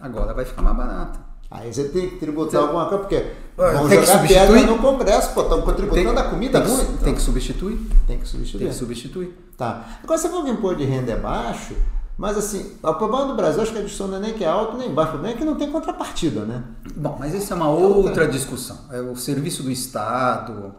Agora 0.00 0.32
vai 0.32 0.46
ficar 0.46 0.62
mais 0.62 0.74
barata. 0.74 1.29
Aí 1.50 1.72
você 1.72 1.84
tem 1.88 2.10
que 2.10 2.16
tributar 2.16 2.62
alguma 2.62 2.86
coisa, 2.86 3.02
porque 3.02 3.32
vão 3.56 3.88
tem 3.88 4.00
jogar 4.00 4.26
pedra 4.26 4.62
no 4.62 4.78
Congresso, 4.78 5.34
pô, 5.34 5.42
estão 5.42 5.62
tributando 5.62 6.20
a 6.20 6.22
comida 6.22 6.60
tem, 6.60 6.70
muito. 6.70 7.02
Tem 7.02 7.14
que 7.14 7.20
substituir. 7.20 7.78
Tem 8.06 8.18
que 8.18 8.28
substituir. 8.28 8.60
Tem 8.60 8.68
que 8.68 8.74
substituir. 8.74 9.52
Tá. 9.56 9.98
Agora 10.02 10.16
você 10.16 10.28
falou 10.28 10.44
que 10.44 10.50
o 10.50 10.54
imposto 10.54 10.76
de 10.78 10.84
renda 10.84 11.10
é 11.10 11.16
baixo, 11.16 11.74
mas 12.16 12.36
assim, 12.36 12.76
o 12.80 12.94
problema 12.94 13.26
do 13.26 13.34
Brasil, 13.34 13.60
acho 13.62 13.72
que 13.72 13.78
a 13.78 13.82
discussão 13.82 14.06
não 14.06 14.18
é 14.18 14.20
nem 14.20 14.32
que 14.34 14.44
é 14.44 14.48
alto 14.48 14.76
nem 14.76 14.94
baixo, 14.94 15.10
o 15.10 15.12
problema 15.14 15.34
é 15.34 15.38
que 15.38 15.44
não 15.44 15.56
tem 15.56 15.72
contrapartida, 15.72 16.44
né? 16.44 16.62
Bom, 16.94 17.16
mas 17.18 17.34
isso 17.34 17.52
é 17.52 17.56
uma 17.56 17.68
outra 17.68 18.28
discussão. 18.28 18.78
É 18.92 19.00
o 19.00 19.16
serviço 19.16 19.64
do 19.64 19.72
Estado. 19.72 20.74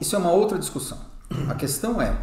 Isso 0.00 0.16
é 0.16 0.18
uma 0.18 0.30
outra 0.30 0.58
discussão. 0.58 0.98
A 1.50 1.54
questão 1.54 2.00
é, 2.00 2.16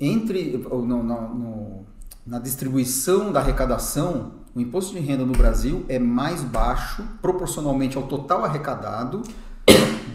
entre 0.00 0.56
no, 0.56 0.82
no, 0.82 1.02
no, 1.02 1.86
na 2.26 2.38
distribuição 2.38 3.30
da 3.30 3.40
arrecadação 3.40 4.32
o 4.54 4.60
imposto 4.60 4.92
de 4.92 5.00
renda 5.00 5.24
no 5.24 5.32
Brasil 5.32 5.84
é 5.88 5.98
mais 5.98 6.42
baixo 6.42 7.04
proporcionalmente 7.20 7.96
ao 7.96 8.04
total 8.04 8.44
arrecadado 8.44 9.22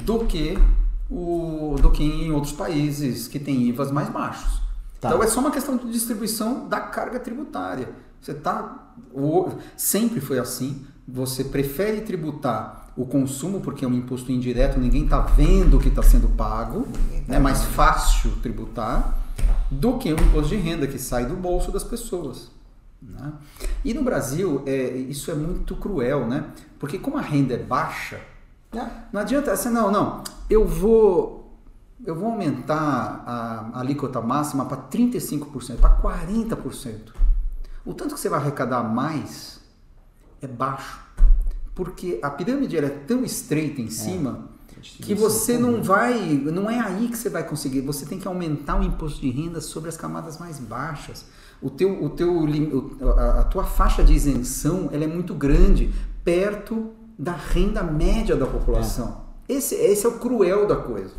do 0.03 0.25
que 0.25 0.57
o 1.09 1.75
do 1.81 1.91
que 1.91 2.03
em 2.03 2.31
outros 2.31 2.53
países 2.53 3.27
que 3.27 3.39
têm 3.39 3.67
IVAs 3.69 3.91
mais 3.91 4.09
baixos. 4.09 4.61
Tá. 4.99 5.09
Então 5.09 5.21
é 5.21 5.27
só 5.27 5.39
uma 5.39 5.51
questão 5.51 5.77
de 5.77 5.91
distribuição 5.91 6.67
da 6.67 6.79
carga 6.79 7.19
tributária. 7.19 7.89
Você 8.21 8.33
tá 8.33 8.93
sempre 9.75 10.21
foi 10.21 10.39
assim. 10.39 10.85
Você 11.07 11.43
prefere 11.43 12.01
tributar 12.01 12.91
o 12.95 13.05
consumo 13.05 13.59
porque 13.59 13.83
é 13.83 13.87
um 13.87 13.93
imposto 13.93 14.31
indireto, 14.31 14.79
ninguém 14.79 15.03
está 15.03 15.19
vendo 15.19 15.77
o 15.77 15.79
que 15.79 15.89
está 15.89 16.03
sendo 16.03 16.29
pago, 16.29 16.87
tá 17.27 17.35
é 17.35 17.39
mais 17.39 17.63
fácil 17.63 18.31
tributar 18.41 19.17
do 19.69 19.97
que 19.97 20.13
o 20.13 20.19
imposto 20.19 20.49
de 20.49 20.55
renda 20.55 20.87
que 20.87 20.99
sai 20.99 21.25
do 21.25 21.35
bolso 21.35 21.71
das 21.71 21.83
pessoas. 21.83 22.52
Né? 23.09 23.33
E 23.83 23.93
no 23.93 24.03
Brasil, 24.03 24.63
é, 24.65 24.89
isso 24.95 25.29
é 25.29 25.35
muito 25.35 25.75
cruel, 25.75 26.27
né? 26.27 26.51
Porque 26.79 26.97
como 26.97 27.17
a 27.17 27.21
renda 27.21 27.53
é 27.53 27.57
baixa, 27.57 28.19
é. 28.71 28.85
não 29.11 29.21
adianta 29.21 29.51
assim, 29.51 29.69
não, 29.69 29.91
não, 29.91 30.23
eu 30.49 30.65
vou, 30.65 31.57
eu 32.05 32.15
vou 32.15 32.31
aumentar 32.31 33.23
a, 33.25 33.69
a 33.73 33.79
alíquota 33.79 34.21
máxima 34.21 34.65
para 34.65 34.77
35%, 34.77 35.77
para 35.77 36.01
40%. 36.01 37.11
O 37.85 37.93
tanto 37.93 38.13
que 38.13 38.19
você 38.19 38.29
vai 38.29 38.39
arrecadar 38.39 38.83
mais 38.83 39.59
é 40.41 40.47
baixo. 40.47 41.01
Porque 41.75 42.19
a 42.21 42.29
pirâmide 42.29 42.77
é 42.77 42.89
tão 42.89 43.23
estreita 43.23 43.81
em 43.81 43.87
é. 43.87 43.89
cima 43.89 44.49
é. 44.77 45.03
que 45.03 45.13
você 45.13 45.57
não 45.57 45.81
vai, 45.81 46.13
não 46.35 46.69
é 46.69 46.79
aí 46.79 47.07
que 47.09 47.17
você 47.17 47.29
vai 47.29 47.43
conseguir. 47.43 47.81
Você 47.81 48.05
tem 48.05 48.19
que 48.19 48.27
aumentar 48.27 48.79
o 48.79 48.83
imposto 48.83 49.19
de 49.19 49.29
renda 49.29 49.59
sobre 49.59 49.89
as 49.89 49.97
camadas 49.97 50.37
mais 50.37 50.59
baixas 50.59 51.25
o 51.63 51.69
teu, 51.69 52.03
o 52.03 52.09
teu, 52.09 52.45
a 53.17 53.43
tua 53.43 53.63
faixa 53.63 54.03
de 54.03 54.13
isenção 54.13 54.89
ela 54.91 55.03
é 55.03 55.07
muito 55.07 55.33
grande, 55.33 55.93
perto 56.23 56.91
da 57.17 57.31
renda 57.31 57.81
média 57.81 58.35
da 58.35 58.45
população. 58.45 59.21
É. 59.47 59.53
Esse, 59.53 59.75
esse 59.75 60.05
é 60.05 60.09
o 60.09 60.13
cruel 60.13 60.67
da 60.67 60.75
coisa. 60.75 61.11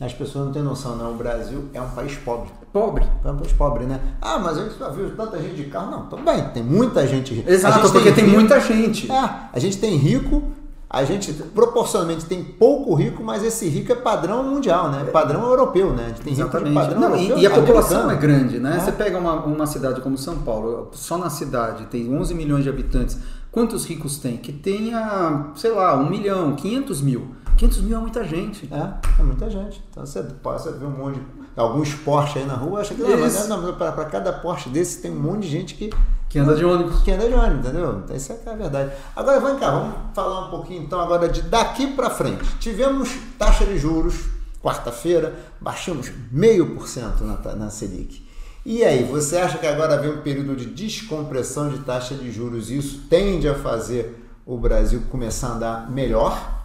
As 0.00 0.12
pessoas 0.12 0.46
não 0.46 0.52
têm 0.52 0.62
noção, 0.62 0.96
não. 0.96 1.12
O 1.12 1.16
Brasil 1.16 1.64
é 1.74 1.80
um 1.80 1.90
país 1.90 2.14
pobre. 2.16 2.50
Pobre. 2.72 3.04
É 3.24 3.30
um 3.30 3.36
país 3.36 3.52
pobre, 3.52 3.84
né? 3.84 4.00
Ah, 4.20 4.38
mas 4.38 4.58
a 4.58 4.64
gente 4.64 4.78
já 4.78 4.88
viu 4.90 5.14
tanta 5.16 5.40
gente 5.42 5.56
de 5.56 5.64
carro. 5.64 5.90
Não, 5.90 6.06
tudo 6.06 6.22
bem, 6.22 6.48
tem 6.50 6.62
muita 6.62 7.04
gente 7.06 7.44
Exato, 7.46 7.90
porque 7.90 8.12
tem, 8.12 8.24
tem 8.24 8.28
muita 8.28 8.60
gente. 8.60 9.10
É, 9.10 9.48
a 9.52 9.58
gente 9.58 9.78
tem 9.78 9.96
rico 9.96 10.42
a 10.90 11.04
gente 11.04 11.32
proporcionalmente 11.32 12.24
tem 12.24 12.42
pouco 12.42 12.94
rico, 12.94 13.22
mas 13.22 13.44
esse 13.44 13.68
rico 13.68 13.92
é 13.92 13.94
padrão 13.94 14.42
mundial, 14.42 14.90
né? 14.90 15.04
Padrão 15.04 15.42
europeu, 15.42 15.92
né? 15.92 16.14
Tem 16.24 16.32
Exatamente. 16.32 16.74
Padrão 16.74 17.00
Não, 17.00 17.14
europeu, 17.14 17.38
e, 17.38 17.46
a 17.46 17.50
população 17.50 18.10
é 18.10 18.16
grande, 18.16 18.58
né? 18.58 18.76
É. 18.76 18.80
Você 18.80 18.92
pega 18.92 19.18
uma, 19.18 19.34
uma 19.44 19.66
cidade 19.66 20.00
como 20.00 20.16
São 20.16 20.38
Paulo, 20.38 20.90
só 20.92 21.18
na 21.18 21.28
cidade 21.28 21.86
tem 21.86 22.14
11 22.14 22.34
milhões 22.34 22.64
de 22.64 22.70
habitantes. 22.70 23.18
Quantos 23.52 23.84
ricos 23.84 24.18
tem? 24.18 24.38
Que 24.38 24.52
tenha, 24.52 25.50
sei 25.56 25.72
lá, 25.72 25.94
um 25.94 26.08
milhão, 26.08 26.54
500 26.54 27.02
mil. 27.02 27.34
500 27.58 27.80
mil 27.82 27.98
é 27.98 28.00
muita 28.00 28.24
gente. 28.24 28.68
É, 28.72 29.20
é 29.20 29.22
muita 29.22 29.50
gente. 29.50 29.82
Então 29.90 30.06
você 30.06 30.22
passa 30.22 30.70
a 30.70 30.72
ver 30.72 30.86
um 30.86 30.90
monte 30.90 31.16
de. 31.16 31.38
Alguns 31.56 31.92
Porsche 31.92 32.38
aí 32.38 32.46
na 32.46 32.54
rua, 32.54 32.80
acha 32.80 32.94
que 32.94 33.02
não, 33.02 33.18
mas 33.18 33.48
não, 33.48 33.74
para 33.74 34.04
cada 34.04 34.32
Porsche 34.32 34.68
desse 34.68 35.02
tem 35.02 35.10
um 35.10 35.20
monte 35.20 35.42
de 35.42 35.48
gente 35.48 35.74
que. 35.74 35.90
Que 36.28 36.38
anda 36.38 36.54
de 36.54 36.64
ônibus. 36.64 37.02
Que 37.02 37.10
anda 37.10 37.26
de 37.26 37.34
ônibus, 37.34 37.66
entendeu? 37.66 38.04
Isso 38.14 38.32
é, 38.32 38.38
é 38.44 38.50
a 38.50 38.54
verdade. 38.54 38.92
Agora, 39.16 39.40
vem 39.40 39.58
cá, 39.58 39.70
vamos 39.70 39.94
falar 40.14 40.46
um 40.46 40.50
pouquinho 40.50 40.82
então 40.82 41.00
agora 41.00 41.28
de 41.28 41.42
daqui 41.42 41.86
para 41.88 42.10
frente. 42.10 42.44
Tivemos 42.58 43.10
taxa 43.38 43.64
de 43.64 43.78
juros, 43.78 44.26
quarta-feira, 44.62 45.34
baixamos 45.60 46.10
meio 46.30 46.74
por 46.74 46.86
cento 46.86 47.24
na, 47.24 47.36
na 47.54 47.70
Selic. 47.70 48.26
E 48.66 48.84
aí, 48.84 49.04
você 49.04 49.38
acha 49.38 49.56
que 49.56 49.66
agora 49.66 49.96
vem 49.96 50.10
um 50.10 50.20
período 50.20 50.54
de 50.54 50.66
descompressão 50.66 51.70
de 51.70 51.78
taxa 51.78 52.14
de 52.14 52.30
juros 52.30 52.70
e 52.70 52.76
isso 52.76 53.06
tende 53.08 53.48
a 53.48 53.54
fazer 53.54 54.22
o 54.44 54.58
Brasil 54.58 55.02
começar 55.10 55.48
a 55.48 55.52
andar 55.52 55.90
melhor? 55.90 56.58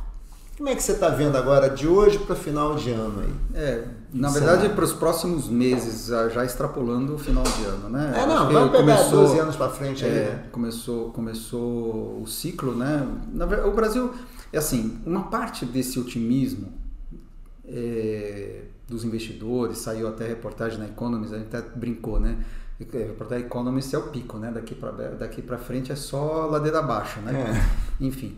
Como 0.57 0.69
é 0.69 0.75
que 0.75 0.83
você 0.83 0.91
está 0.91 1.09
vendo 1.09 1.37
agora 1.37 1.69
de 1.69 1.87
hoje 1.87 2.19
para 2.19 2.35
final 2.35 2.75
de 2.75 2.91
ano 2.91 3.21
aí? 3.21 3.33
É, 3.55 3.83
na 4.13 4.29
verdade, 4.29 4.69
para 4.69 4.83
os 4.83 4.93
próximos 4.93 5.49
meses, 5.49 6.05
já 6.07 6.45
extrapolando 6.45 7.15
o 7.15 7.17
final 7.17 7.43
de 7.43 7.63
ano, 7.65 7.89
né? 7.89 8.13
É, 8.15 8.25
não, 8.27 8.51
vai 8.51 8.69
pegar 8.69 8.77
começou, 8.77 9.21
12 9.23 9.39
anos 9.39 9.55
para 9.55 9.69
frente 9.69 10.05
aí. 10.05 10.11
É, 10.11 10.29
né? 10.29 10.43
começou, 10.51 11.09
começou 11.11 12.21
o 12.21 12.27
ciclo, 12.27 12.75
né? 12.75 13.07
Na, 13.33 13.45
o 13.65 13.73
Brasil, 13.73 14.13
é 14.51 14.59
assim, 14.59 14.99
uma 15.03 15.23
parte 15.23 15.65
desse 15.65 15.99
otimismo 15.99 16.71
é, 17.65 18.61
dos 18.87 19.03
investidores, 19.03 19.79
saiu 19.79 20.07
até 20.07 20.27
reportagem 20.27 20.77
na 20.77 20.85
Economist, 20.85 21.33
a 21.33 21.39
gente 21.39 21.55
até 21.55 21.67
brincou, 21.75 22.19
né? 22.19 22.37
Reportagem 22.79 23.45
Economist 23.45 23.95
é 23.95 23.97
o 23.97 24.09
pico, 24.09 24.37
né? 24.37 24.51
Daqui 24.51 24.75
para 24.75 24.91
daqui 24.91 25.41
frente 25.57 25.91
é 25.91 25.95
só 25.95 26.45
ladeira 26.45 26.79
abaixo, 26.79 27.19
né? 27.21 27.31
É. 27.33 28.03
Enfim, 28.03 28.37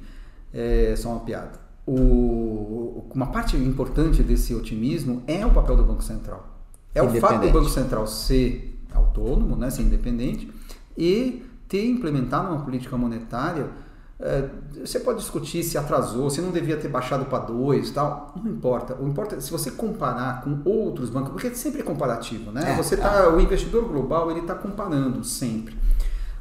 é 0.53 0.95
só 0.95 1.09
uma 1.09 1.21
piada 1.21 1.64
o, 1.87 3.05
uma 3.13 3.27
parte 3.27 3.55
importante 3.55 4.23
desse 4.23 4.53
otimismo 4.55 5.23
é 5.27 5.45
o 5.45 5.51
papel 5.51 5.75
do 5.75 5.83
Banco 5.83 6.03
Central. 6.03 6.47
É 6.93 7.03
o 7.03 7.09
fato 7.19 7.45
do 7.45 7.51
Banco 7.51 7.69
Central 7.69 8.07
ser 8.07 8.79
autônomo, 8.93 9.55
né, 9.55 9.69
ser 9.69 9.83
independente, 9.83 10.51
e 10.97 11.45
ter 11.67 11.85
implementado 11.85 12.53
uma 12.53 12.63
política 12.63 12.97
monetária. 12.97 13.69
É, 14.17 14.47
você 14.83 14.99
pode 15.01 15.19
discutir 15.19 15.61
se 15.61 15.77
atrasou, 15.77 16.29
se 16.29 16.39
não 16.39 16.51
devia 16.51 16.77
ter 16.77 16.87
baixado 16.87 17.25
para 17.25 17.39
dois, 17.39 17.91
tal. 17.91 18.33
Não 18.41 18.49
importa. 18.49 18.95
O 18.95 19.07
importa 19.07 19.35
é 19.35 19.41
se 19.41 19.51
você 19.51 19.69
comparar 19.71 20.41
com 20.41 20.61
outros 20.63 21.09
bancos, 21.09 21.31
porque 21.31 21.53
sempre 21.53 21.81
é 21.81 21.83
comparativo, 21.83 22.51
né? 22.51 22.71
É, 22.71 22.75
você 22.77 22.95
tá, 22.95 23.23
é. 23.23 23.27
o 23.27 23.39
investidor 23.41 23.85
global 23.85 24.31
ele 24.31 24.39
está 24.39 24.55
comparando 24.55 25.23
sempre. 25.23 25.77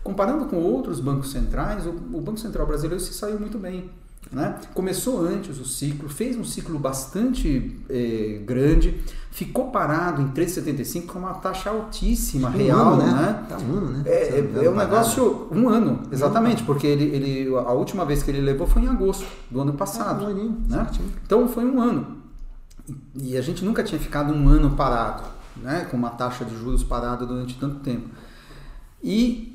Comparando 0.05 0.47
com 0.47 0.59
outros 0.59 1.01
bancos 1.01 1.33
centrais, 1.33 1.85
o, 1.85 1.91
o 1.91 2.21
Banco 2.21 2.39
Central 2.39 2.67
brasileiro 2.67 3.03
se 3.03 3.13
saiu 3.13 3.41
muito 3.41 3.59
bem. 3.59 3.91
Né? 4.35 4.57
Começou 4.75 5.25
antes 5.25 5.61
o 5.61 5.65
ciclo, 5.65 6.09
fez 6.09 6.37
um 6.37 6.43
ciclo 6.43 6.77
bastante 6.77 7.79
é, 7.89 8.43
grande, 8.45 9.01
ficou 9.31 9.71
parado 9.71 10.21
em 10.21 10.29
3,75 10.31 11.07
com 11.07 11.21
uma 11.21 11.35
taxa 11.35 11.71
altíssima, 11.71 12.49
um 12.49 12.51
real. 12.51 12.95
Ano, 12.95 13.07
né? 13.07 13.13
né? 13.13 13.47
Tá 13.49 13.59
um 13.59 13.77
ano, 13.77 13.91
né? 13.91 14.03
É, 14.05 14.41
é, 14.41 14.65
é 14.65 14.69
um 14.69 14.75
negócio, 14.75 15.47
um 15.53 15.69
ano, 15.69 16.03
exatamente, 16.11 16.65
porque 16.65 16.85
ele, 16.85 17.05
ele, 17.05 17.57
a 17.57 17.73
última 17.73 18.05
vez 18.05 18.25
que 18.25 18.31
ele 18.33 18.41
levou 18.41 18.67
foi 18.67 18.83
em 18.83 18.89
agosto 18.89 19.25
do 19.49 19.61
ano 19.61 19.75
passado. 19.75 20.27
Ah, 20.27 20.31
né? 20.69 20.91
Então 21.25 21.47
foi 21.47 21.65
um 21.65 21.81
ano. 21.81 22.17
E 23.15 23.37
a 23.37 23.41
gente 23.41 23.65
nunca 23.65 23.85
tinha 23.85 24.01
ficado 24.01 24.35
um 24.35 24.49
ano 24.49 24.71
parado, 24.71 25.23
né? 25.57 25.87
com 25.89 25.97
uma 25.97 26.11
taxa 26.11 26.45
de 26.45 26.59
juros 26.59 26.83
parada 26.83 27.25
durante 27.25 27.57
tanto 27.57 27.77
tempo. 27.77 28.09
E 29.01 29.54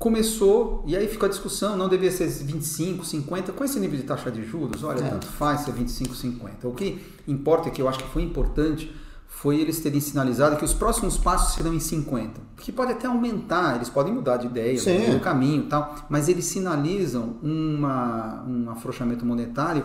começou, 0.00 0.82
e 0.86 0.96
aí 0.96 1.06
ficou 1.06 1.26
a 1.26 1.28
discussão, 1.28 1.76
não 1.76 1.86
devia 1.86 2.10
ser 2.10 2.26
25, 2.26 3.04
50, 3.04 3.52
com 3.52 3.62
esse 3.62 3.78
nível 3.78 3.98
de 3.98 4.04
taxa 4.04 4.30
de 4.30 4.42
juros, 4.42 4.82
olha, 4.82 5.04
é. 5.04 5.10
tanto 5.10 5.26
faz 5.26 5.60
ser 5.60 5.72
25, 5.72 6.14
50. 6.14 6.66
O 6.66 6.72
que 6.72 7.04
importa, 7.28 7.68
que 7.68 7.82
eu 7.82 7.86
acho 7.86 7.98
que 7.98 8.08
foi 8.08 8.22
importante, 8.22 8.90
foi 9.28 9.60
eles 9.60 9.78
terem 9.78 10.00
sinalizado 10.00 10.56
que 10.56 10.64
os 10.64 10.72
próximos 10.72 11.18
passos 11.18 11.54
serão 11.54 11.74
em 11.74 11.78
50. 11.78 12.40
Que 12.56 12.72
pode 12.72 12.92
até 12.92 13.06
aumentar, 13.06 13.76
eles 13.76 13.90
podem 13.90 14.10
mudar 14.10 14.38
de 14.38 14.46
ideia, 14.46 14.80
no 15.12 15.20
caminho 15.20 15.64
tal, 15.64 15.94
mas 16.08 16.30
eles 16.30 16.46
sinalizam 16.46 17.36
uma, 17.42 18.42
um 18.48 18.70
afrouxamento 18.70 19.24
monetário 19.26 19.84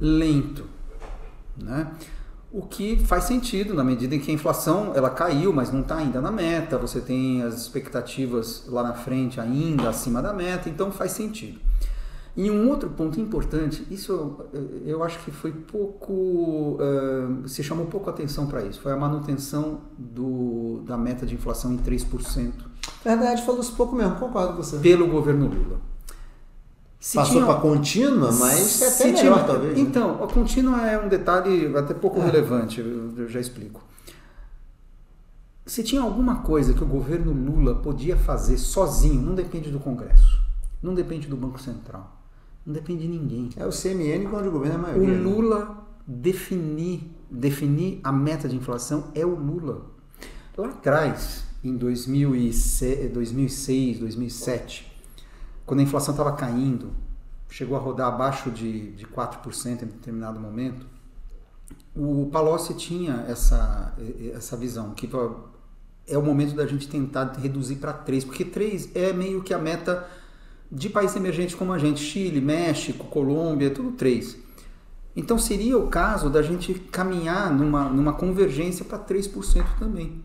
lento. 0.00 0.64
Né? 1.56 1.90
O 2.52 2.62
que 2.62 2.96
faz 3.06 3.24
sentido 3.24 3.74
na 3.74 3.84
medida 3.84 4.14
em 4.14 4.18
que 4.18 4.30
a 4.30 4.34
inflação 4.34 4.92
ela 4.94 5.08
caiu, 5.08 5.52
mas 5.52 5.70
não 5.70 5.82
está 5.82 5.96
ainda 5.96 6.20
na 6.20 6.32
meta. 6.32 6.76
Você 6.78 7.00
tem 7.00 7.42
as 7.42 7.54
expectativas 7.54 8.64
lá 8.66 8.82
na 8.82 8.92
frente 8.92 9.40
ainda 9.40 9.88
acima 9.88 10.20
da 10.20 10.32
meta, 10.32 10.68
então 10.68 10.90
faz 10.90 11.12
sentido. 11.12 11.60
E 12.36 12.50
um 12.50 12.68
outro 12.68 12.88
ponto 12.90 13.20
importante, 13.20 13.86
isso 13.90 14.46
eu, 14.86 15.02
acho 15.02 15.18
que 15.24 15.30
foi 15.30 15.52
pouco, 15.52 16.78
uh, 16.80 17.48
se 17.48 17.62
chamou 17.62 17.86
pouco 17.86 18.08
atenção 18.08 18.46
para 18.46 18.64
isso, 18.64 18.80
foi 18.80 18.92
a 18.92 18.96
manutenção 18.96 19.80
do, 19.98 20.82
da 20.86 20.96
meta 20.96 21.26
de 21.26 21.34
inflação 21.34 21.72
em 21.72 21.78
3%. 21.78 22.52
Verdade, 23.04 23.44
falou-se 23.44 23.72
pouco 23.72 23.94
mesmo, 23.94 24.16
concordo 24.16 24.54
com 24.54 24.62
você. 24.62 24.78
Pelo 24.78 25.08
governo 25.08 25.46
Lula. 25.48 25.89
Se 27.00 27.16
Passou 27.16 27.46
para 27.46 27.54
contínua, 27.54 28.30
mas 28.30 28.82
é 28.82 28.88
até 28.88 29.04
melhor, 29.04 29.36
tinha... 29.36 29.44
talvez. 29.46 29.74
Né? 29.74 29.80
Então, 29.80 30.18
né? 30.18 30.24
a 30.24 30.26
contínua 30.26 30.86
é 30.86 31.02
um 31.02 31.08
detalhe 31.08 31.74
até 31.74 31.94
pouco 31.94 32.20
é. 32.20 32.26
relevante, 32.26 32.80
eu 32.80 33.26
já 33.26 33.40
explico. 33.40 33.82
Se 35.64 35.82
tinha 35.82 36.02
alguma 36.02 36.42
coisa 36.42 36.74
que 36.74 36.84
o 36.84 36.86
governo 36.86 37.32
Lula 37.32 37.76
podia 37.76 38.18
fazer 38.18 38.58
sozinho, 38.58 39.22
não 39.22 39.34
depende 39.34 39.70
do 39.70 39.80
Congresso, 39.80 40.42
não 40.82 40.94
depende 40.94 41.26
do 41.26 41.38
Banco 41.38 41.58
Central, 41.58 42.20
não 42.66 42.74
depende 42.74 43.02
de 43.02 43.08
ninguém. 43.08 43.48
É 43.56 43.64
o 43.64 43.70
CMN 43.70 44.28
quando 44.28 44.48
o 44.48 44.50
governo 44.50 44.74
é 44.74 44.78
a 44.78 44.82
maioria. 44.82 45.14
O 45.14 45.16
né? 45.16 45.22
Lula 45.22 45.86
definir, 46.06 47.10
definir 47.30 48.00
a 48.04 48.12
meta 48.12 48.46
de 48.46 48.56
inflação 48.56 49.04
é 49.14 49.24
o 49.24 49.34
Lula. 49.34 49.86
Lá 50.54 50.68
atrás, 50.68 51.44
em 51.64 51.74
2006, 51.78 53.12
2007, 54.00 54.89
quando 55.70 55.78
a 55.78 55.82
inflação 55.84 56.12
estava 56.12 56.32
caindo, 56.32 56.90
chegou 57.48 57.76
a 57.76 57.80
rodar 57.80 58.08
abaixo 58.08 58.50
de, 58.50 58.90
de 58.90 59.06
4% 59.06 59.82
em 59.84 59.86
determinado 59.86 60.40
momento, 60.40 60.84
o 61.94 62.28
Palocci 62.32 62.74
tinha 62.74 63.24
essa, 63.28 63.94
essa 64.34 64.56
visão, 64.56 64.90
que 64.94 65.08
é 66.08 66.18
o 66.18 66.22
momento 66.22 66.56
da 66.56 66.66
gente 66.66 66.88
tentar 66.88 67.34
reduzir 67.40 67.76
para 67.76 67.92
3, 67.92 68.24
porque 68.24 68.44
3 68.44 68.96
é 68.96 69.12
meio 69.12 69.44
que 69.44 69.54
a 69.54 69.58
meta 69.60 70.08
de 70.72 70.88
países 70.88 71.14
emergentes 71.14 71.54
como 71.54 71.72
a 71.72 71.78
gente, 71.78 72.00
Chile, 72.00 72.40
México, 72.40 73.06
Colômbia, 73.06 73.70
tudo 73.70 73.92
3. 73.92 74.38
Então 75.14 75.38
seria 75.38 75.78
o 75.78 75.86
caso 75.86 76.28
da 76.28 76.42
gente 76.42 76.74
caminhar 76.74 77.48
numa, 77.54 77.88
numa 77.88 78.12
convergência 78.14 78.84
para 78.84 78.98
3% 78.98 79.78
também. 79.78 80.24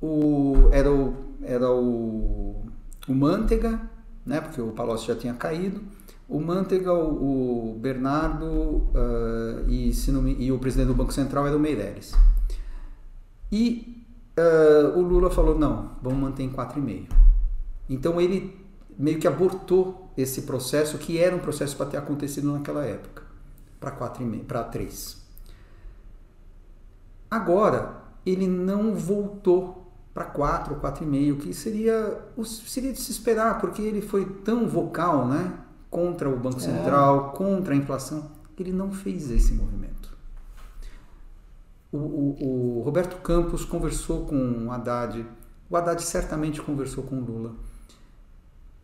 O, 0.00 0.70
era 0.72 0.90
o, 0.90 1.14
era 1.42 1.70
o, 1.70 2.64
o 3.06 3.14
Mantega 3.14 3.92
né, 4.24 4.40
porque 4.40 4.60
o 4.60 4.72
Palocci 4.72 5.08
já 5.08 5.16
tinha 5.16 5.34
caído. 5.34 5.82
O 6.28 6.40
Mantega, 6.40 6.92
o, 6.92 7.76
Bernardo 7.80 8.46
uh, 8.46 9.68
e, 9.68 9.92
me, 10.12 10.36
e, 10.38 10.50
o 10.50 10.58
presidente 10.58 10.88
do 10.88 10.94
Banco 10.94 11.12
Central 11.12 11.46
era 11.46 11.56
o 11.56 11.60
Meirelles. 11.60 12.14
E 13.52 14.06
uh, 14.38 14.98
o 14.98 15.02
Lula 15.02 15.30
falou: 15.30 15.58
não, 15.58 15.90
vamos 16.02 16.18
manter 16.18 16.42
em 16.42 16.50
4,5. 16.50 17.08
Então 17.90 18.18
ele 18.18 18.58
meio 18.98 19.18
que 19.18 19.28
abortou 19.28 20.10
esse 20.16 20.42
processo, 20.42 20.96
que 20.96 21.18
era 21.18 21.36
um 21.36 21.40
processo 21.40 21.76
para 21.76 21.86
ter 21.86 21.96
acontecido 21.98 22.50
naquela 22.52 22.84
época, 22.84 23.22
para 23.78 23.92
4,5, 23.92 24.44
para 24.44 24.64
3. 24.64 25.22
Agora, 27.30 28.02
ele 28.24 28.46
não 28.46 28.94
voltou 28.94 29.83
para 30.14 30.24
4, 30.26 30.76
4,5, 30.76 31.38
que 31.38 31.52
seria, 31.52 32.24
seria 32.44 32.92
de 32.92 33.00
se 33.00 33.10
esperar, 33.10 33.60
porque 33.60 33.82
ele 33.82 34.00
foi 34.00 34.24
tão 34.24 34.68
vocal 34.68 35.26
né, 35.26 35.58
contra 35.90 36.30
o 36.30 36.38
Banco 36.38 36.58
é. 36.58 36.60
Central, 36.60 37.32
é. 37.34 37.36
contra 37.36 37.74
a 37.74 37.76
inflação, 37.76 38.30
que 38.56 38.62
ele 38.62 38.72
não 38.72 38.92
fez 38.92 39.28
esse 39.32 39.52
movimento. 39.52 40.16
O, 41.90 41.96
o, 41.96 42.78
o, 42.78 42.82
Roberto 42.82 43.20
Campos 43.22 43.64
conversou 43.64 44.24
com 44.24 44.66
o 44.66 44.70
Haddad, 44.70 45.26
o 45.68 45.76
Haddad 45.76 46.00
certamente 46.02 46.62
conversou 46.62 47.02
com 47.02 47.16
o 47.16 47.24
Lula, 47.24 47.54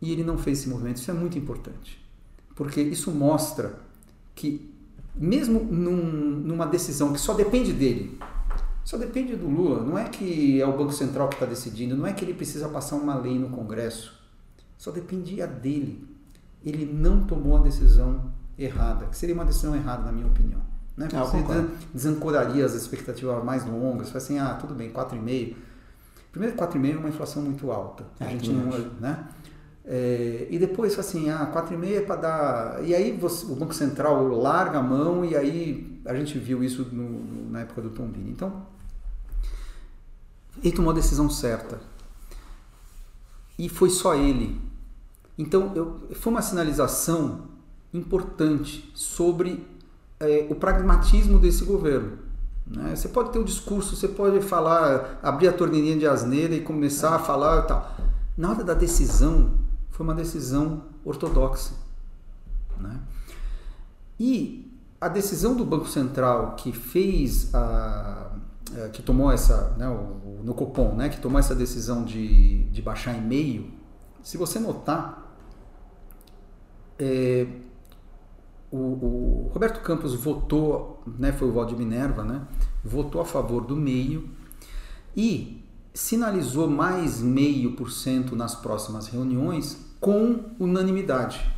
e 0.01 0.11
ele 0.11 0.23
não 0.23 0.37
fez 0.37 0.59
esse 0.59 0.69
movimento. 0.69 0.97
Isso 0.97 1.11
é 1.11 1.13
muito 1.13 1.37
importante, 1.37 2.03
porque 2.55 2.81
isso 2.81 3.09
mostra 3.09 3.79
que, 4.35 4.69
mesmo 5.15 5.61
num, 5.61 5.95
numa 5.95 6.65
decisão 6.65 7.13
que 7.13 7.19
só 7.19 7.33
depende 7.33 7.71
dele, 7.71 8.19
só 8.83 8.97
depende 8.97 9.35
do 9.35 9.47
Lula. 9.47 9.83
Não 9.83 9.97
é 9.97 10.05
que 10.09 10.59
é 10.61 10.65
o 10.65 10.75
Banco 10.77 10.91
Central 10.91 11.27
que 11.29 11.35
está 11.35 11.45
decidindo, 11.45 11.95
não 11.95 12.05
é 12.05 12.13
que 12.13 12.23
ele 12.25 12.33
precisa 12.33 12.67
passar 12.69 12.95
uma 12.95 13.15
lei 13.15 13.37
no 13.37 13.49
Congresso. 13.49 14.19
Só 14.77 14.91
dependia 14.91 15.45
dele. 15.47 16.07
Ele 16.63 16.85
não 16.85 17.23
tomou 17.23 17.57
a 17.57 17.61
decisão 17.61 18.31
errada, 18.57 19.05
que 19.07 19.17
seria 19.17 19.33
uma 19.35 19.45
decisão 19.45 19.75
errada, 19.75 20.03
na 20.03 20.11
minha 20.11 20.27
opinião. 20.27 20.59
Né? 20.97 21.07
Ah, 21.13 21.23
Você 21.23 21.67
desancoraria 21.93 22.65
as 22.65 22.73
expectativas 22.73 23.43
mais 23.43 23.65
longas, 23.65 24.07
fala 24.09 24.17
assim, 24.17 24.37
ah, 24.39 24.53
tudo 24.55 24.73
bem, 24.75 24.91
4,5. 24.91 25.55
Primeiro, 26.31 26.55
4,5 26.55 26.95
é 26.95 26.97
uma 26.97 27.09
inflação 27.09 27.41
muito 27.41 27.71
alta. 27.71 28.05
A 28.19 28.25
É, 28.25 28.29
gente 28.29 28.49
também 28.51 28.65
não, 28.79 28.91
né? 28.99 29.27
É, 29.83 30.47
e 30.49 30.59
depois 30.59 30.93
fala 30.93 31.07
assim, 31.07 31.29
ah, 31.29 31.45
4,5 31.51 31.97
é 31.97 32.01
para 32.01 32.15
dar. 32.15 32.83
E 32.85 32.93
aí 32.93 33.11
você- 33.17 33.45
o 33.51 33.55
Banco 33.55 33.73
Central 33.73 34.27
larga 34.27 34.77
a 34.79 34.83
mão 34.83 35.25
e 35.25 35.35
aí 35.35 35.99
a 36.05 36.13
gente 36.15 36.37
viu 36.37 36.63
isso 36.63 36.87
no- 36.91 37.09
no- 37.09 37.49
na 37.49 37.61
época 37.61 37.81
do 37.81 37.89
Tombini. 37.89 38.29
Então, 38.31 38.65
ele 40.63 40.75
tomou 40.75 40.91
a 40.91 40.95
decisão 40.95 41.29
certa. 41.29 41.79
E 43.57 43.69
foi 43.69 43.89
só 43.89 44.15
ele. 44.15 44.59
Então, 45.37 45.71
eu, 45.75 46.07
foi 46.15 46.31
uma 46.31 46.41
sinalização 46.41 47.41
importante 47.93 48.89
sobre 48.95 49.65
eh, 50.19 50.47
o 50.49 50.55
pragmatismo 50.55 51.37
desse 51.39 51.63
governo. 51.65 52.17
né? 52.65 52.95
Você 52.95 53.09
pode 53.09 53.31
ter 53.31 53.39
um 53.39 53.43
discurso, 53.43 53.95
você 53.95 54.07
pode 54.07 54.41
falar, 54.41 55.19
abrir 55.21 55.47
a 55.47 55.53
torneirinha 55.53 55.97
de 55.97 56.07
asneira 56.07 56.53
e 56.55 56.61
começar 56.61 57.15
a 57.15 57.19
falar 57.19 57.63
e 57.63 57.67
tal. 57.67 57.97
Na 58.37 58.51
hora 58.51 58.63
da 58.63 58.73
decisão, 58.73 59.51
foi 59.89 60.05
uma 60.05 60.15
decisão 60.15 60.83
ortodoxa. 61.03 61.73
né? 62.77 62.99
E 64.19 64.71
a 64.99 65.07
decisão 65.07 65.55
do 65.55 65.65
Banco 65.65 65.87
Central 65.87 66.55
que 66.55 66.71
fez 66.71 67.53
a, 67.53 68.31
eh, 68.75 68.89
que 68.93 69.01
tomou 69.01 69.31
essa, 69.31 69.71
né, 69.77 69.87
o, 69.89 69.93
o- 69.93 70.30
no 70.43 70.53
Copom, 70.53 70.95
né, 70.95 71.09
que 71.09 71.19
tomou 71.19 71.39
essa 71.39 71.55
decisão 71.55 72.03
de, 72.03 72.63
de 72.65 72.81
baixar 72.81 73.15
em 73.15 73.21
meio, 73.21 73.71
se 74.21 74.37
você 74.37 74.59
notar, 74.59 75.35
é, 76.99 77.47
o, 78.71 78.77
o 78.77 79.51
Roberto 79.51 79.81
Campos 79.81 80.13
votou, 80.15 81.01
né, 81.17 81.31
foi 81.31 81.49
o 81.49 81.51
voto 81.51 81.69
de 81.69 81.75
Minerva, 81.75 82.23
né, 82.23 82.41
votou 82.83 83.21
a 83.21 83.25
favor 83.25 83.65
do 83.65 83.75
meio 83.75 84.29
e 85.15 85.63
sinalizou 85.93 86.69
mais 86.69 87.21
meio 87.21 87.75
por 87.75 87.91
cento 87.91 88.35
nas 88.35 88.55
próximas 88.55 89.07
reuniões 89.07 89.93
com 89.99 90.51
unanimidade. 90.59 91.51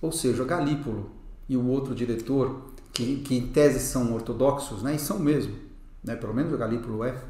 Ou 0.00 0.10
seja, 0.10 0.44
Galípolo 0.44 1.10
e 1.48 1.56
o 1.56 1.66
outro 1.66 1.94
diretor, 1.94 2.72
que, 2.92 3.16
que 3.16 3.36
em 3.36 3.48
tese 3.48 3.80
são 3.80 4.14
ortodoxos, 4.14 4.82
né, 4.82 4.94
e 4.94 4.98
são 4.98 5.18
mesmo, 5.18 5.54
né, 6.02 6.16
pelo 6.16 6.32
menos 6.32 6.52
o 6.52 6.56
Galípolo 6.56 7.04
é, 7.04 7.20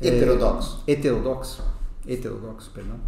Heterodoxo. 0.00 0.82
é, 0.86 0.92
heterodoxo, 0.92 1.62
heterodoxo, 2.06 2.70
perdão, 2.72 2.98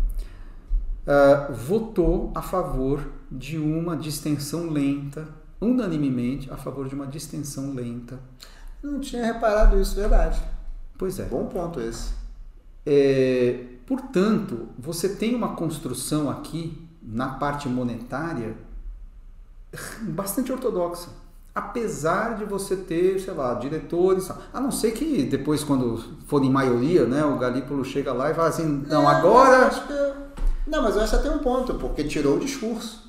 ah, 1.07 1.51
votou 1.53 2.31
a 2.35 2.43
favor 2.43 3.01
de 3.31 3.57
uma 3.57 3.97
distensão 3.97 4.69
lenta, 4.71 5.27
unanimemente 5.59 6.51
a 6.53 6.57
favor 6.57 6.87
de 6.87 6.95
uma 6.95 7.07
distensão 7.07 7.73
lenta. 7.73 8.21
Não 8.83 9.01
tinha 9.01 9.25
reparado 9.25 9.81
isso, 9.81 9.95
verdade. 9.95 10.41
Pois 10.99 11.19
é. 11.19 11.25
Bom 11.25 11.47
ponto 11.47 11.81
esse. 11.81 12.13
É, 12.85 13.65
portanto, 13.87 14.69
você 14.79 15.09
tem 15.09 15.35
uma 15.35 15.55
construção 15.55 16.29
aqui 16.29 16.87
na 17.03 17.31
parte 17.31 17.69
monetária 17.69 18.55
bastante 20.03 20.53
ortodoxa. 20.53 21.09
Apesar 21.59 22.37
de 22.37 22.45
você 22.45 22.77
ter, 22.77 23.19
sei 23.21 23.35
lá, 23.35 23.55
diretores, 23.55 24.31
a 24.55 24.61
não 24.61 24.71
ser 24.71 24.93
que 24.93 25.25
depois, 25.25 25.65
quando 25.65 25.99
for 26.27 26.43
em 26.45 26.51
maioria, 26.51 27.05
né, 27.05 27.25
o 27.25 27.37
Galípolo 27.37 27.85
chega 27.85 28.13
lá 28.13 28.31
e 28.31 28.35
fala 28.35 28.49
assim: 28.49 28.85
não, 28.89 29.03
eu 29.03 29.09
agora. 29.09 29.67
acho 29.67 29.87
que- 29.87 30.13
Não, 30.71 30.83
mas 30.83 30.95
eu 30.97 31.03
acho 31.03 31.21
tem 31.23 31.31
um 31.33 31.39
ponto, 31.39 31.75
porque 31.75 32.05
tirou 32.05 32.37
o 32.37 32.41
discurso. 32.41 33.09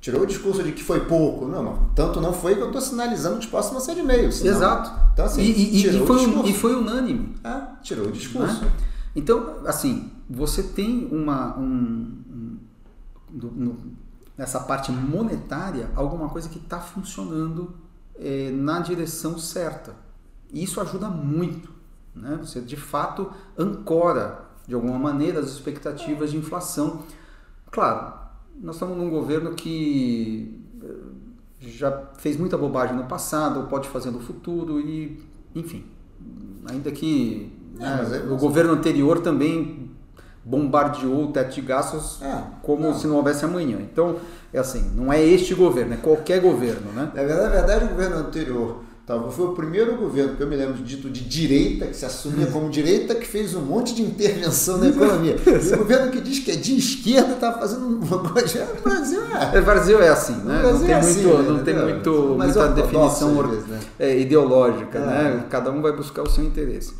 Tirou 0.00 0.22
o 0.22 0.26
discurso 0.26 0.62
de 0.62 0.70
que 0.70 0.84
foi 0.84 1.00
pouco. 1.06 1.46
Não, 1.46 1.60
não. 1.60 1.76
Tanto 1.94 2.20
não 2.20 2.32
foi 2.32 2.54
que 2.54 2.60
eu 2.60 2.66
estou 2.68 2.80
sinalizando 2.80 3.38
que 3.38 3.46
os 3.46 3.50
próximos 3.50 3.84
vão 3.84 3.94
ser 3.94 4.00
de 4.00 4.06
meio. 4.06 4.30
senão- 4.30 4.54
Exato. 4.54 4.92
Então, 5.12 5.24
assim, 5.24 5.42
e, 5.42 5.50
e- 5.50 5.80
e 6.02 6.06
foi, 6.06 6.16
e 6.48 6.52
foi 6.54 6.74
unânime. 6.76 7.34
Ah, 7.42 7.78
tirou 7.82 8.06
o 8.06 8.12
discurso. 8.12 8.62
né? 8.64 8.70
Então, 9.16 9.56
assim, 9.66 10.12
você 10.30 10.62
tem 10.62 11.08
uma. 11.10 11.58
Um, 11.58 12.58
um- 13.34 13.76
nessa 14.36 14.60
parte 14.60 14.92
monetária, 14.92 15.90
alguma 15.96 16.28
coisa 16.28 16.48
que 16.48 16.58
está 16.58 16.78
funcionando 16.78 17.74
eh, 18.18 18.50
na 18.52 18.80
direção 18.80 19.38
certa. 19.38 19.94
E 20.52 20.62
isso 20.62 20.80
ajuda 20.80 21.08
muito. 21.08 21.70
Né? 22.14 22.38
Você, 22.42 22.60
de 22.60 22.76
fato, 22.76 23.30
ancora, 23.56 24.44
de 24.66 24.74
alguma 24.74 24.98
maneira, 24.98 25.40
as 25.40 25.48
expectativas 25.48 26.30
de 26.30 26.36
inflação. 26.36 27.02
Claro, 27.70 28.14
nós 28.60 28.76
estamos 28.76 28.96
num 28.96 29.10
governo 29.10 29.54
que 29.54 30.60
eh, 30.82 31.68
já 31.68 32.06
fez 32.18 32.36
muita 32.36 32.56
bobagem 32.56 32.96
no 32.96 33.04
passado, 33.04 33.68
pode 33.68 33.88
fazer 33.88 34.10
no 34.10 34.20
futuro 34.20 34.80
e, 34.80 35.22
enfim, 35.54 35.84
ainda 36.70 36.90
que 36.90 37.52
É, 37.78 37.82
né, 37.82 37.96
mas 37.98 38.12
aí 38.12 38.28
o 38.28 38.36
governo 38.36 38.72
anterior 38.72 39.20
também 39.20 39.90
bombardeou 40.48 41.24
o 41.24 41.32
teto 41.32 41.54
de 41.54 41.60
gastos 41.60 42.22
É, 42.22 42.38
como 42.62 42.82
não. 42.82 42.94
se 42.98 43.06
não 43.06 43.16
houvesse 43.16 43.44
amanhã. 43.44 43.78
Então, 43.80 44.16
é 44.52 44.58
assim, 44.58 44.90
não 44.96 45.12
é 45.12 45.22
este 45.22 45.54
governo, 45.54 45.92
é 45.94 45.96
qualquer 45.98 46.40
governo, 46.40 46.90
né? 46.94 47.10
Na 47.14 47.22
verdade, 47.22 47.42
na 47.42 47.48
verdade, 47.60 47.84
o 47.84 47.88
governo 47.88 48.16
anterior 48.16 48.82
talvez 49.06 49.34
foi 49.34 49.46
o 49.46 49.52
primeiro 49.52 49.96
governo 49.96 50.36
que 50.36 50.42
eu 50.42 50.46
me 50.46 50.54
lembro 50.54 50.82
dito 50.82 51.08
de 51.08 51.22
direita, 51.24 51.86
que 51.86 51.96
se 51.96 52.04
assumia 52.04 52.46
como 52.48 52.68
direita, 52.68 53.14
que 53.14 53.26
fez 53.26 53.54
um 53.54 53.62
monte 53.62 53.94
de 53.94 54.02
intervenção 54.02 54.76
na 54.76 54.88
economia. 54.88 55.34
E 55.48 55.74
o 55.74 55.78
governo 55.78 56.10
que 56.10 56.20
diz 56.20 56.40
que 56.40 56.50
é 56.50 56.56
de 56.56 56.76
esquerda 56.76 57.32
está 57.32 57.52
fazendo 57.54 57.86
uma 57.86 58.18
coisa. 58.18 58.68
O 58.78 58.82
Brasil 58.82 59.20
é. 59.34 59.58
O 59.58 59.62
Brasil 59.64 60.02
é 60.02 60.08
assim, 60.10 60.36
né? 60.44 60.62
Não 60.62 60.78
tem 60.80 60.90
é 60.90 60.94
assim, 60.98 61.22
muito, 61.22 61.42
né? 61.42 61.48
não 61.48 61.64
tem 61.64 61.74
muito, 61.74 62.12
muita 62.38 62.68
definição 62.68 63.48
vezes, 63.48 63.66
né? 63.66 63.80
é, 63.98 64.18
ideológica, 64.18 64.98
É. 64.98 65.06
né? 65.06 65.44
Cada 65.48 65.70
um 65.70 65.80
vai 65.80 65.92
buscar 65.92 66.22
o 66.22 66.28
seu 66.30 66.44
interesse. 66.44 66.92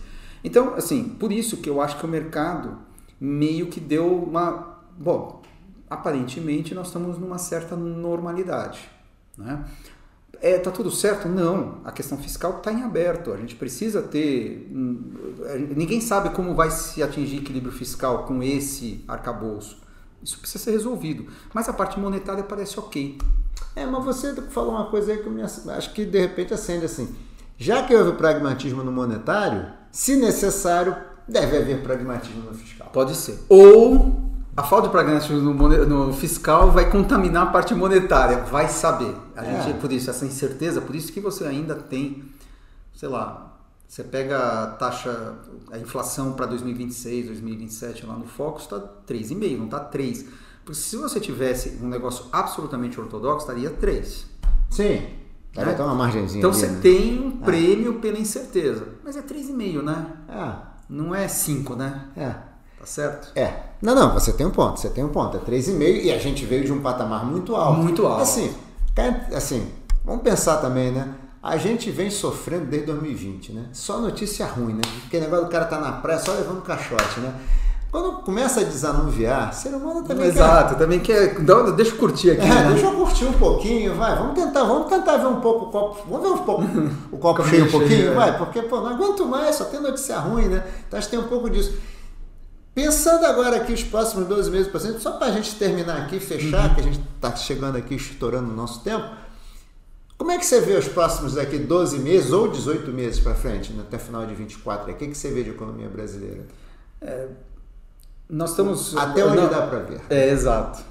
Então, 0.42 0.74
assim, 0.76 1.05
por 1.20 1.30
isso 1.30 1.59
que 1.59 1.68
eu 1.68 1.78
acho 1.78 1.99
que 1.99 2.07
o 2.07 2.09
mercado 2.09 2.88
meio 3.21 3.66
que 3.66 3.81
deu 3.81 4.25
uma, 4.25 4.81
bom, 4.97 5.43
aparentemente 5.89 6.75
nós 6.75 6.89
estamos 6.89 7.19
numa 7.19 7.39
certa 7.39 7.77
normalidade, 7.77 8.81
né? 9.37 9.64
É, 10.41 10.57
tá 10.59 10.71
tudo 10.71 10.91
certo? 10.91 11.29
Não. 11.29 11.81
A 11.85 11.91
questão 11.91 12.16
fiscal 12.16 12.59
está 12.59 12.73
em 12.73 12.83
aberto. 12.83 13.33
A 13.33 13.37
gente 13.37 13.57
precisa 13.57 14.01
ter. 14.01 14.71
Ninguém 15.75 16.01
sabe 16.01 16.31
como 16.31 16.55
vai 16.55 16.71
se 16.71 17.03
atingir 17.03 17.39
equilíbrio 17.39 17.73
fiscal 17.73 18.25
com 18.25 18.41
esse 18.43 19.05
arcabouço. 19.09 19.81
Isso 20.23 20.39
precisa 20.39 20.62
ser 20.62 20.71
resolvido. 20.73 21.27
Mas 21.53 21.69
a 21.69 21.73
parte 21.73 21.99
monetária 21.99 22.45
parece 22.45 22.79
ok. 22.79 23.19
É, 23.75 23.85
mas 23.87 24.05
você 24.05 24.35
falou 24.43 24.73
uma 24.73 24.91
coisa 24.91 25.12
aí 25.12 25.19
que 25.19 25.27
eu 25.27 25.33
me, 25.33 25.43
acho 25.43 25.93
que 25.93 26.05
de 26.05 26.21
repente 26.21 26.55
acende 26.55 26.85
assim. 26.85 27.14
Já 27.57 27.83
que 27.85 27.95
houve 27.95 28.12
pragmatismo 28.12 28.85
no 28.85 28.93
monetário, 28.93 29.73
se 29.91 30.16
necessário, 30.16 30.97
deve 31.29 31.57
haver 31.59 31.83
pragmatismo 31.83 32.43
no 32.43 32.55
fiscal. 32.55 32.89
Pode 32.93 33.14
ser. 33.14 33.39
Ou 33.49 34.20
a 34.57 34.62
falta 34.62 34.89
de 34.89 34.93
pragmatismo 34.93 35.39
no, 35.55 35.87
no 36.07 36.12
fiscal 36.12 36.70
vai 36.70 36.91
contaminar 36.91 37.45
a 37.49 37.51
parte 37.51 37.74
monetária. 37.74 38.39
Vai 38.45 38.68
saber. 38.68 39.14
A 39.37 39.45
É. 39.45 39.62
gente, 39.62 39.79
por 39.79 39.93
isso, 39.93 40.11
essa 40.11 40.24
incerteza, 40.26 40.81
por 40.81 40.95
isso 40.97 41.12
que 41.12 41.20
você 41.20 41.45
ainda 41.45 41.74
tem, 41.74 42.24
sei 42.95 43.09
lá, 43.09 43.57
você 43.87 44.03
pega 44.05 44.39
a 44.64 44.66
taxa, 44.66 45.35
a 45.70 45.79
inflação 45.79 46.33
para 46.33 46.47
2026, 46.47 47.26
2027 47.26 48.05
lá 48.07 48.14
no 48.14 48.26
Focus, 48.26 48.64
está 48.64 48.79
3,5, 49.07 49.57
não 49.59 49.64
está 49.66 49.81
3. 49.81 50.24
Porque 50.64 50.79
se 50.81 50.97
você 50.97 51.18
tivesse 51.20 51.79
um 51.83 51.89
negócio 51.89 52.26
absolutamente 52.33 53.01
ortodoxo, 53.01 53.47
estaria 53.47 53.70
3. 53.70 54.26
Sim. 54.70 55.07
Deve 55.55 55.70
Né? 55.70 55.74
ter 55.76 55.83
uma 55.83 55.95
margenzinha. 55.95 56.39
Então 56.41 56.51
ali, 56.51 56.59
você 56.61 56.66
né? 56.66 56.79
tem 56.83 57.18
um 57.18 57.31
prêmio 57.39 57.95
pela 58.01 58.18
incerteza. 58.18 58.87
Mas 59.03 59.16
é 59.16 59.22
3,5, 59.22 59.83
né? 59.83 60.07
Ah, 60.29 60.62
Não 60.89 61.14
é 61.14 61.28
5, 61.28 61.74
né? 61.76 62.05
é. 62.16 62.34
Tá 62.78 62.86
certo? 62.86 63.32
É. 63.34 63.55
Não, 63.82 63.95
não, 63.95 64.14
você 64.14 64.32
tem 64.32 64.47
um 64.47 64.51
ponto, 64.51 64.78
você 64.78 64.89
tem 64.89 65.05
um 65.05 65.09
ponto. 65.09 65.36
É 65.36 65.41
3,5 65.41 66.05
e 66.05 66.12
a 66.12 66.18
gente 66.18 66.45
veio 66.45 66.64
de 66.64 66.72
um 66.72 66.80
patamar 66.80 67.26
muito 67.26 67.57
alto. 67.57 67.80
Muito 67.80 68.07
alto. 68.07 68.22
Assim, 68.22 68.55
assim, 69.34 69.68
vamos 70.05 70.22
pensar 70.22 70.59
também, 70.59 70.93
né? 70.93 71.12
A 71.43 71.57
gente 71.57 71.91
vem 71.91 72.11
sofrendo 72.11 72.66
desde 72.66 72.86
2020, 72.86 73.53
né? 73.53 73.66
Só 73.72 73.99
notícia 74.01 74.47
ruim, 74.47 74.74
né? 74.74 74.82
Porque 75.01 75.18
negócio 75.18 75.47
do 75.47 75.51
cara 75.51 75.64
tá 75.64 75.80
na 75.80 75.93
praia 75.93 76.20
só 76.20 76.32
levando 76.32 76.62
caixote, 76.62 77.20
né? 77.20 77.34
Quando 77.91 78.18
começa 78.22 78.61
a 78.61 78.64
desanuviar, 78.64 79.55
ser 79.55 79.70
humano 79.70 80.03
também 80.03 80.26
Exato, 80.26 80.74
também 80.76 81.01
quer. 81.01 81.41
dá- 81.41 81.70
Deixa 81.70 81.93
eu 81.93 81.97
curtir 81.97 82.32
aqui. 82.32 82.43
quer. 82.43 82.47
É, 82.51 82.55
né? 82.64 82.68
deixa 82.72 82.84
eu 82.86 82.93
curtir 82.93 83.24
um 83.24 83.32
pouquinho, 83.32 83.95
vai. 83.95 84.14
Vamos 84.14 84.34
tentar, 84.34 84.64
vamos 84.64 84.89
tentar 84.89 85.16
ver 85.16 85.26
um 85.26 85.41
pouco 85.41 85.64
o 85.66 85.70
copo. 85.70 86.03
Vamos 86.07 86.28
ver 86.28 86.34
um 86.34 86.45
pouco 86.45 86.62
o 87.12 87.16
copo 87.18 87.43
cheio 87.45 87.64
um 87.64 87.68
cheio, 87.68 87.80
pouquinho, 87.80 88.11
é. 88.12 88.14
vai, 88.14 88.36
porque 88.36 88.61
pô, 88.61 88.80
não 88.82 88.89
aguento 88.89 89.24
mais, 89.24 89.57
só 89.57 89.64
tem 89.64 89.80
notícia 89.80 90.18
ruim, 90.18 90.49
né? 90.49 90.62
Então 90.86 90.99
acho 90.99 91.09
que 91.09 91.16
tem 91.16 91.24
um 91.24 91.28
pouco 91.28 91.49
disso. 91.49 91.78
Pensando 92.74 93.24
agora 93.24 93.57
aqui 93.57 93.72
os 93.72 93.82
próximos 93.82 94.28
12 94.28 94.51
meses, 94.51 94.68
por 94.70 94.76
exemplo, 94.80 95.01
só 95.01 95.12
para 95.12 95.28
a 95.28 95.30
gente 95.32 95.55
terminar 95.57 95.97
aqui, 96.03 96.20
fechar, 96.20 96.74
que 96.74 96.80
a 96.80 96.84
gente 96.84 97.01
está 97.16 97.34
chegando 97.34 97.76
aqui, 97.76 97.95
estourando 97.95 98.53
o 98.53 98.55
nosso 98.55 98.80
tempo, 98.84 99.05
como 100.18 100.30
é 100.30 100.39
que 100.39 100.45
você 100.45 100.61
vê 100.61 100.74
os 100.74 100.86
próximos 100.86 101.34
daqui 101.34 101.59
12 101.59 101.99
meses 101.99 102.32
ou 102.32 102.49
18 102.49 102.91
meses 102.93 103.18
para 103.18 103.34
frente, 103.34 103.72
né, 103.72 103.82
até 103.86 103.99
final 103.99 104.26
de 104.26 104.34
24? 104.34 104.93
O 104.93 104.95
que, 104.95 105.09
que 105.09 105.16
você 105.16 105.30
vê 105.30 105.43
de 105.43 105.51
economia 105.51 105.89
brasileira? 105.89 106.45
Nós 108.29 108.51
estamos. 108.51 108.97
Até 108.97 109.24
onde 109.24 109.37
não, 109.37 109.49
dá 109.49 109.66
para 109.66 109.79
ver. 109.81 110.01
É, 110.11 110.29
exato. 110.31 110.83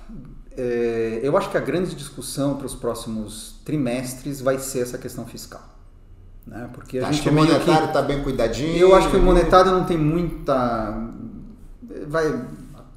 é, 0.58 1.20
eu 1.22 1.38
acho 1.38 1.50
que 1.50 1.58
a 1.58 1.62
grande 1.62 1.96
discussão 1.96 2.56
para 2.56 2.66
os 2.66 2.74
próximos 2.74 3.60
trimestres 3.64 4.42
vai 4.42 4.58
ser 4.58 4.80
essa 4.80 4.98
questão 4.98 5.26
fiscal. 5.26 5.62
Né? 6.46 6.70
Porque 6.74 7.00
a 7.00 7.04
Acho 7.04 7.14
gente 7.14 7.24
que 7.24 7.30
o 7.30 7.34
monetário 7.34 7.88
está 7.88 8.02
bem 8.02 8.24
cuidadinho. 8.24 8.78
Eu 8.78 8.96
acho 8.96 9.10
que 9.10 9.18
o 9.18 9.22
monetário 9.22 9.72
não 9.72 9.84
tem 9.84 9.98
muita. 9.98 11.12
Vai, 12.08 12.42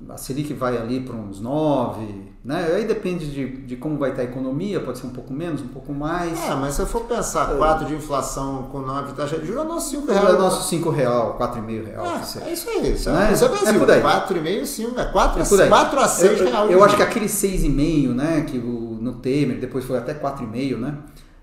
a 0.08 0.16
Selic 0.16 0.54
vai 0.54 0.78
ali 0.78 1.00
para 1.00 1.16
uns 1.16 1.40
9, 1.40 2.29
né? 2.42 2.72
Aí 2.74 2.86
depende 2.86 3.30
de, 3.30 3.46
de 3.66 3.76
como 3.76 3.98
vai 3.98 4.10
estar 4.10 4.22
a 4.22 4.24
economia, 4.24 4.80
pode 4.80 4.98
ser 4.98 5.06
um 5.06 5.10
pouco 5.10 5.30
menos, 5.32 5.60
um 5.60 5.68
pouco 5.68 5.92
mais. 5.92 6.42
É, 6.42 6.54
mas 6.54 6.74
se 6.74 6.80
eu 6.80 6.86
for 6.86 7.02
pensar 7.02 7.54
4 7.54 7.86
de 7.86 7.94
inflação 7.94 8.62
com 8.72 8.80
9 8.80 9.12
taxa 9.12 9.38
de 9.38 9.46
juros, 9.46 9.62
é 9.62 9.68
nosso 9.68 9.90
5 9.90 10.10
É 10.10 10.14
reais. 10.14 10.34
o 10.34 10.38
nosso 10.38 10.68
5 10.68 10.90
real, 10.90 11.36
4,5 11.38 11.84
real. 11.86 12.06
É, 12.06 12.48
é 12.48 12.52
isso 12.52 12.70
aí. 12.70 12.92
Isso 12.94 13.08
é, 13.10 13.12
Né? 13.12 13.32
isso 13.34 13.44
é 13.44 13.46
É 13.46 13.50
Brasil. 13.50 13.80
por 13.80 13.90
aí. 13.90 14.00
4,5, 14.02 14.64
5, 14.64 15.00
é 15.00 15.04
4, 15.04 15.42
É 15.42 15.44
por 15.44 15.60
aí. 15.60 15.68
4 15.68 16.00
a 16.00 16.08
6 16.08 16.40
eu, 16.40 16.46
reais. 16.46 16.70
eu 16.70 16.84
acho 16.84 16.96
que 16.96 17.02
aquele 17.02 17.26
6,5, 17.28 18.14
né, 18.14 18.40
que 18.48 18.56
o, 18.56 18.96
no 19.00 19.14
Temer, 19.16 19.60
depois 19.60 19.84
foi 19.84 19.98
até 19.98 20.14
4,5, 20.14 20.78
né? 20.78 20.94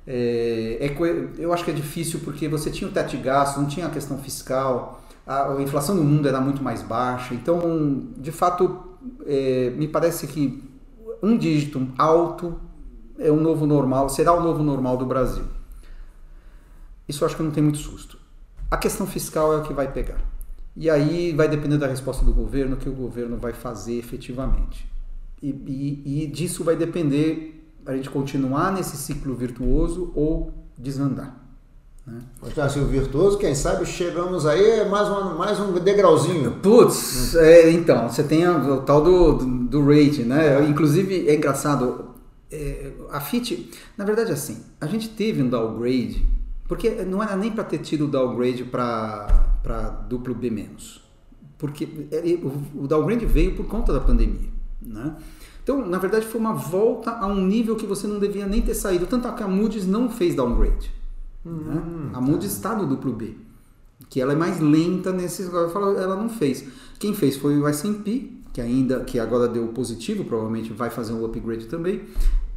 É, 0.08 0.78
é 0.82 0.96
eu 1.38 1.54
acho 1.54 1.64
que 1.64 1.70
é 1.70 1.74
difícil 1.74 2.22
porque 2.24 2.48
você 2.48 2.72
tinha 2.72 2.90
o 2.90 2.94
teto 2.94 3.12
de 3.12 3.18
gasto, 3.18 3.58
não 3.60 3.68
tinha 3.68 3.86
a 3.86 3.90
questão 3.90 4.18
fiscal, 4.18 5.02
a, 5.28 5.52
a 5.54 5.62
inflação 5.62 5.94
no 5.94 6.04
mundo 6.04 6.28
era 6.28 6.42
muito 6.42 6.64
mais 6.64 6.82
baixa. 6.82 7.36
Então, 7.36 8.08
de 8.18 8.32
fato, 8.32 8.80
é, 9.26 9.72
me 9.76 9.88
parece 9.88 10.26
que 10.26 10.64
um 11.22 11.38
dígito 11.38 11.88
alto 11.98 12.60
é 13.18 13.32
o 13.32 13.38
novo 13.40 13.66
normal, 13.66 14.10
será 14.10 14.34
o 14.34 14.42
novo 14.42 14.64
normal 14.64 14.98
do 14.98 15.06
Brasil. 15.06 15.44
Isso 17.08 17.26
acho 17.26 17.36
que 17.36 17.44
não 17.44 17.52
tem 17.52 17.64
muito 17.64 17.80
susto. 17.80 18.18
A 18.70 18.78
questão 18.78 19.08
fiscal 19.08 19.54
é 19.54 19.58
o 19.58 19.64
que 19.64 19.74
vai 19.74 19.92
pegar. 19.92 20.20
E 20.76 20.90
aí 20.90 21.34
vai 21.34 21.48
depender 21.48 21.78
da 21.78 21.88
resposta 21.88 22.24
do 22.24 22.34
governo, 22.34 22.76
o 22.76 22.80
que 22.80 22.90
o 22.90 22.94
governo 22.94 23.38
vai 23.38 23.54
fazer 23.54 23.98
efetivamente. 23.98 24.88
E, 25.42 25.50
e- 25.50 26.24
e 26.24 26.28
disso 26.28 26.64
vai 26.64 26.76
depender 26.76 27.54
a 27.86 27.96
gente 27.96 28.10
continuar 28.10 28.72
nesse 28.74 28.98
ciclo 28.98 29.34
virtuoso 29.36 30.12
ou 30.14 30.52
desandar. 30.78 31.47
Né? 32.08 32.22
Assim, 32.64 32.80
o 32.80 32.86
virtuoso, 32.86 33.38
quem 33.38 33.54
sabe 33.54 33.86
chegamos 33.86 34.46
aí, 34.46 34.64
é 34.64 34.88
mais 34.88 35.10
um, 35.10 35.38
mais 35.38 35.60
um 35.60 35.74
degrauzinho. 35.74 36.52
Putz, 36.64 37.36
é, 37.36 37.70
então, 37.70 38.08
você 38.08 38.24
tem 38.24 38.48
o 38.48 38.82
tal 38.82 39.04
do, 39.04 39.34
do, 39.34 39.46
do 39.46 39.86
rate, 39.86 40.24
né? 40.24 40.66
Inclusive, 40.66 41.28
é 41.28 41.36
engraçado, 41.36 42.12
é, 42.50 42.94
a 43.12 43.20
FIT, 43.20 43.72
na 43.98 44.06
verdade, 44.06 44.32
assim, 44.32 44.64
a 44.80 44.88
gente 44.88 45.10
teve 45.10 45.44
um 45.44 45.50
downgrade, 45.50 46.26
porque 46.66 46.90
não 47.04 47.22
era 47.22 47.36
nem 47.36 47.52
para 47.52 47.66
ter 47.66 47.80
tido 47.80 48.06
o 48.06 48.08
downgrade 48.08 48.64
para 48.64 50.06
duplo 50.08 50.34
B-, 50.34 50.70
porque 51.58 52.08
é, 52.10 52.20
o, 52.42 52.84
o 52.84 52.88
downgrade 52.88 53.26
veio 53.26 53.54
por 53.54 53.66
conta 53.66 53.92
da 53.92 54.00
pandemia, 54.00 54.50
né? 54.82 55.14
Então, 55.62 55.86
na 55.86 55.98
verdade, 55.98 56.26
foi 56.26 56.40
uma 56.40 56.54
volta 56.54 57.12
a 57.12 57.28
um 57.28 57.46
nível 57.46 57.76
que 57.76 57.86
você 57.86 58.08
não 58.08 58.18
devia 58.18 58.48
nem 58.48 58.62
ter 58.62 58.74
saído, 58.74 59.06
tanto 59.06 59.30
que 59.34 59.44
a 59.44 59.48
Moody's 59.50 59.86
não 59.86 60.10
fez 60.10 60.34
downgrade. 60.34 60.96
Né? 61.48 62.12
A 62.14 62.22
Moody's 62.22 62.54
está 62.54 62.76
no 62.76 62.86
duplo 62.86 63.14
B 63.14 63.36
que 64.10 64.22
ela 64.22 64.34
é 64.34 64.36
mais 64.36 64.60
lenta 64.60 65.12
nesse 65.12 65.44
eu 65.44 65.70
falo, 65.70 65.98
ela 65.98 66.16
não 66.16 66.30
fez. 66.30 66.64
Quem 67.00 67.14
fez 67.14 67.36
foi 67.36 67.58
o 67.58 67.68
S&P 67.68 68.32
que 68.54 68.62
ainda 68.62 69.02
que 69.02 69.20
agora 69.20 69.48
deu 69.48 69.68
positivo 69.68 70.24
provavelmente 70.24 70.74
vai 70.74 70.90
fazer 70.90 71.14
um 71.14 71.24
upgrade 71.26 71.66
também 71.66 72.04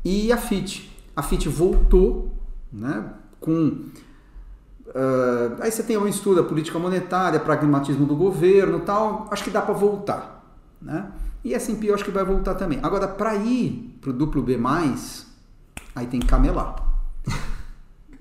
e 0.05 0.32
a 0.32 0.36
Fitch. 0.36 0.88
A 1.14 1.22
Fitch 1.22 1.47
voltou 1.47 2.32
né 2.72 3.12
com 3.41 3.84
ah, 4.95 5.57
aí 5.61 5.70
você 5.70 5.82
tem 5.82 5.97
um 5.97 6.07
estudo 6.07 6.43
da 6.43 6.49
política 6.49 6.78
monetária 6.78 7.38
pragmatismo 7.41 8.07
do 8.07 8.16
governo 8.16 8.80
tal 8.80 9.28
acho 9.30 9.45
que 9.45 9.51
dá 9.51 9.61
para 9.61 9.74
voltar 9.74 10.41
né? 10.80 11.11
E 11.45 11.55
S&P 11.55 11.91
eu 11.91 11.95
acho 11.95 12.05
que 12.05 12.11
vai 12.11 12.24
voltar 12.24 12.55
também. 12.55 12.78
Agora 12.82 13.09
para 13.09 13.34
ir 13.34 13.97
para 14.01 14.11
o 14.11 14.12
duplo 14.12 14.43
B+, 14.43 14.59
aí 15.95 16.07
tem 16.07 16.20
que 16.20 16.26
camelar 16.26 16.89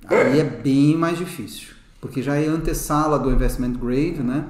Aí 0.10 0.39
é 0.39 0.43
bem 0.43 0.95
mais 0.97 1.18
difícil, 1.18 1.74
porque 2.01 2.22
já 2.22 2.36
é 2.36 2.47
antessala 2.47 3.20
do 3.20 3.32
investment 3.32 3.74
grade, 3.74 4.22
né? 4.24 4.45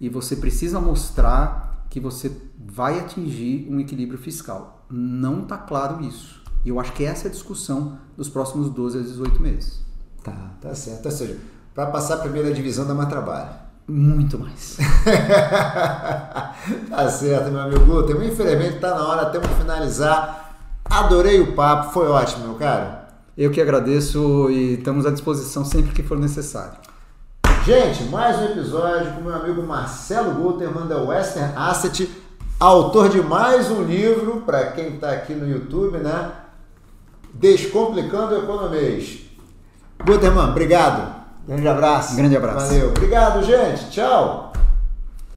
E 0.00 0.08
você 0.08 0.36
precisa 0.36 0.80
mostrar 0.80 1.86
que 1.88 2.00
você 2.00 2.30
vai 2.58 2.98
atingir 2.98 3.66
um 3.70 3.80
equilíbrio 3.80 4.18
fiscal. 4.18 4.84
Não 4.90 5.42
está 5.42 5.56
claro 5.56 6.04
isso. 6.04 6.42
E 6.64 6.68
eu 6.68 6.80
acho 6.80 6.92
que 6.92 7.04
essa 7.04 7.26
é 7.26 7.28
a 7.28 7.32
discussão 7.32 7.98
dos 8.16 8.28
próximos 8.28 8.68
12 8.68 8.98
a 8.98 9.02
18 9.02 9.40
meses. 9.40 9.80
Tá, 10.22 10.50
tá 10.60 10.74
certo. 10.74 11.06
Ou 11.06 11.10
seja, 11.12 11.38
para 11.74 11.86
passar 11.86 12.14
a 12.14 12.18
primeira 12.18 12.52
divisão 12.52 12.86
dá 12.86 12.94
mais 12.94 13.08
trabalho. 13.08 13.50
Muito 13.88 14.36
mais. 14.38 14.76
tá 16.90 17.08
certo, 17.08 17.52
meu 17.52 17.60
amigo 17.60 17.84
Guter. 17.84 18.16
Infelizmente 18.24 18.80
tá 18.80 18.90
na 18.90 19.06
hora, 19.06 19.26
temos 19.26 19.46
que 19.46 19.54
finalizar. 19.54 20.56
Adorei 20.84 21.40
o 21.40 21.54
papo, 21.54 21.92
foi 21.92 22.08
ótimo, 22.08 22.48
meu 22.48 22.54
cara. 22.56 23.05
Eu 23.36 23.50
que 23.50 23.60
agradeço 23.60 24.48
e 24.48 24.74
estamos 24.78 25.04
à 25.04 25.10
disposição 25.10 25.62
sempre 25.62 25.92
que 25.92 26.02
for 26.02 26.18
necessário. 26.18 26.78
Gente, 27.66 28.04
mais 28.04 28.38
um 28.38 28.44
episódio 28.46 29.12
com 29.12 29.20
meu 29.20 29.34
amigo 29.34 29.62
Marcelo 29.62 30.32
Guterman 30.32 30.86
da 30.86 31.02
Western 31.02 31.52
Asset, 31.54 32.10
autor 32.58 33.10
de 33.10 33.20
mais 33.20 33.70
um 33.70 33.82
livro, 33.82 34.40
para 34.46 34.70
quem 34.72 34.94
está 34.94 35.10
aqui 35.10 35.34
no 35.34 35.46
YouTube, 35.46 35.98
né? 35.98 36.30
Descomplicando 37.34 38.36
Economês. 38.36 39.26
Guterman, 40.02 40.48
obrigado. 40.48 41.14
Grande 41.46 41.68
abraço. 41.68 42.16
Grande 42.16 42.36
abraço. 42.38 42.68
Valeu. 42.68 42.88
Obrigado, 42.88 43.44
gente. 43.44 43.90
Tchau. 43.90 44.50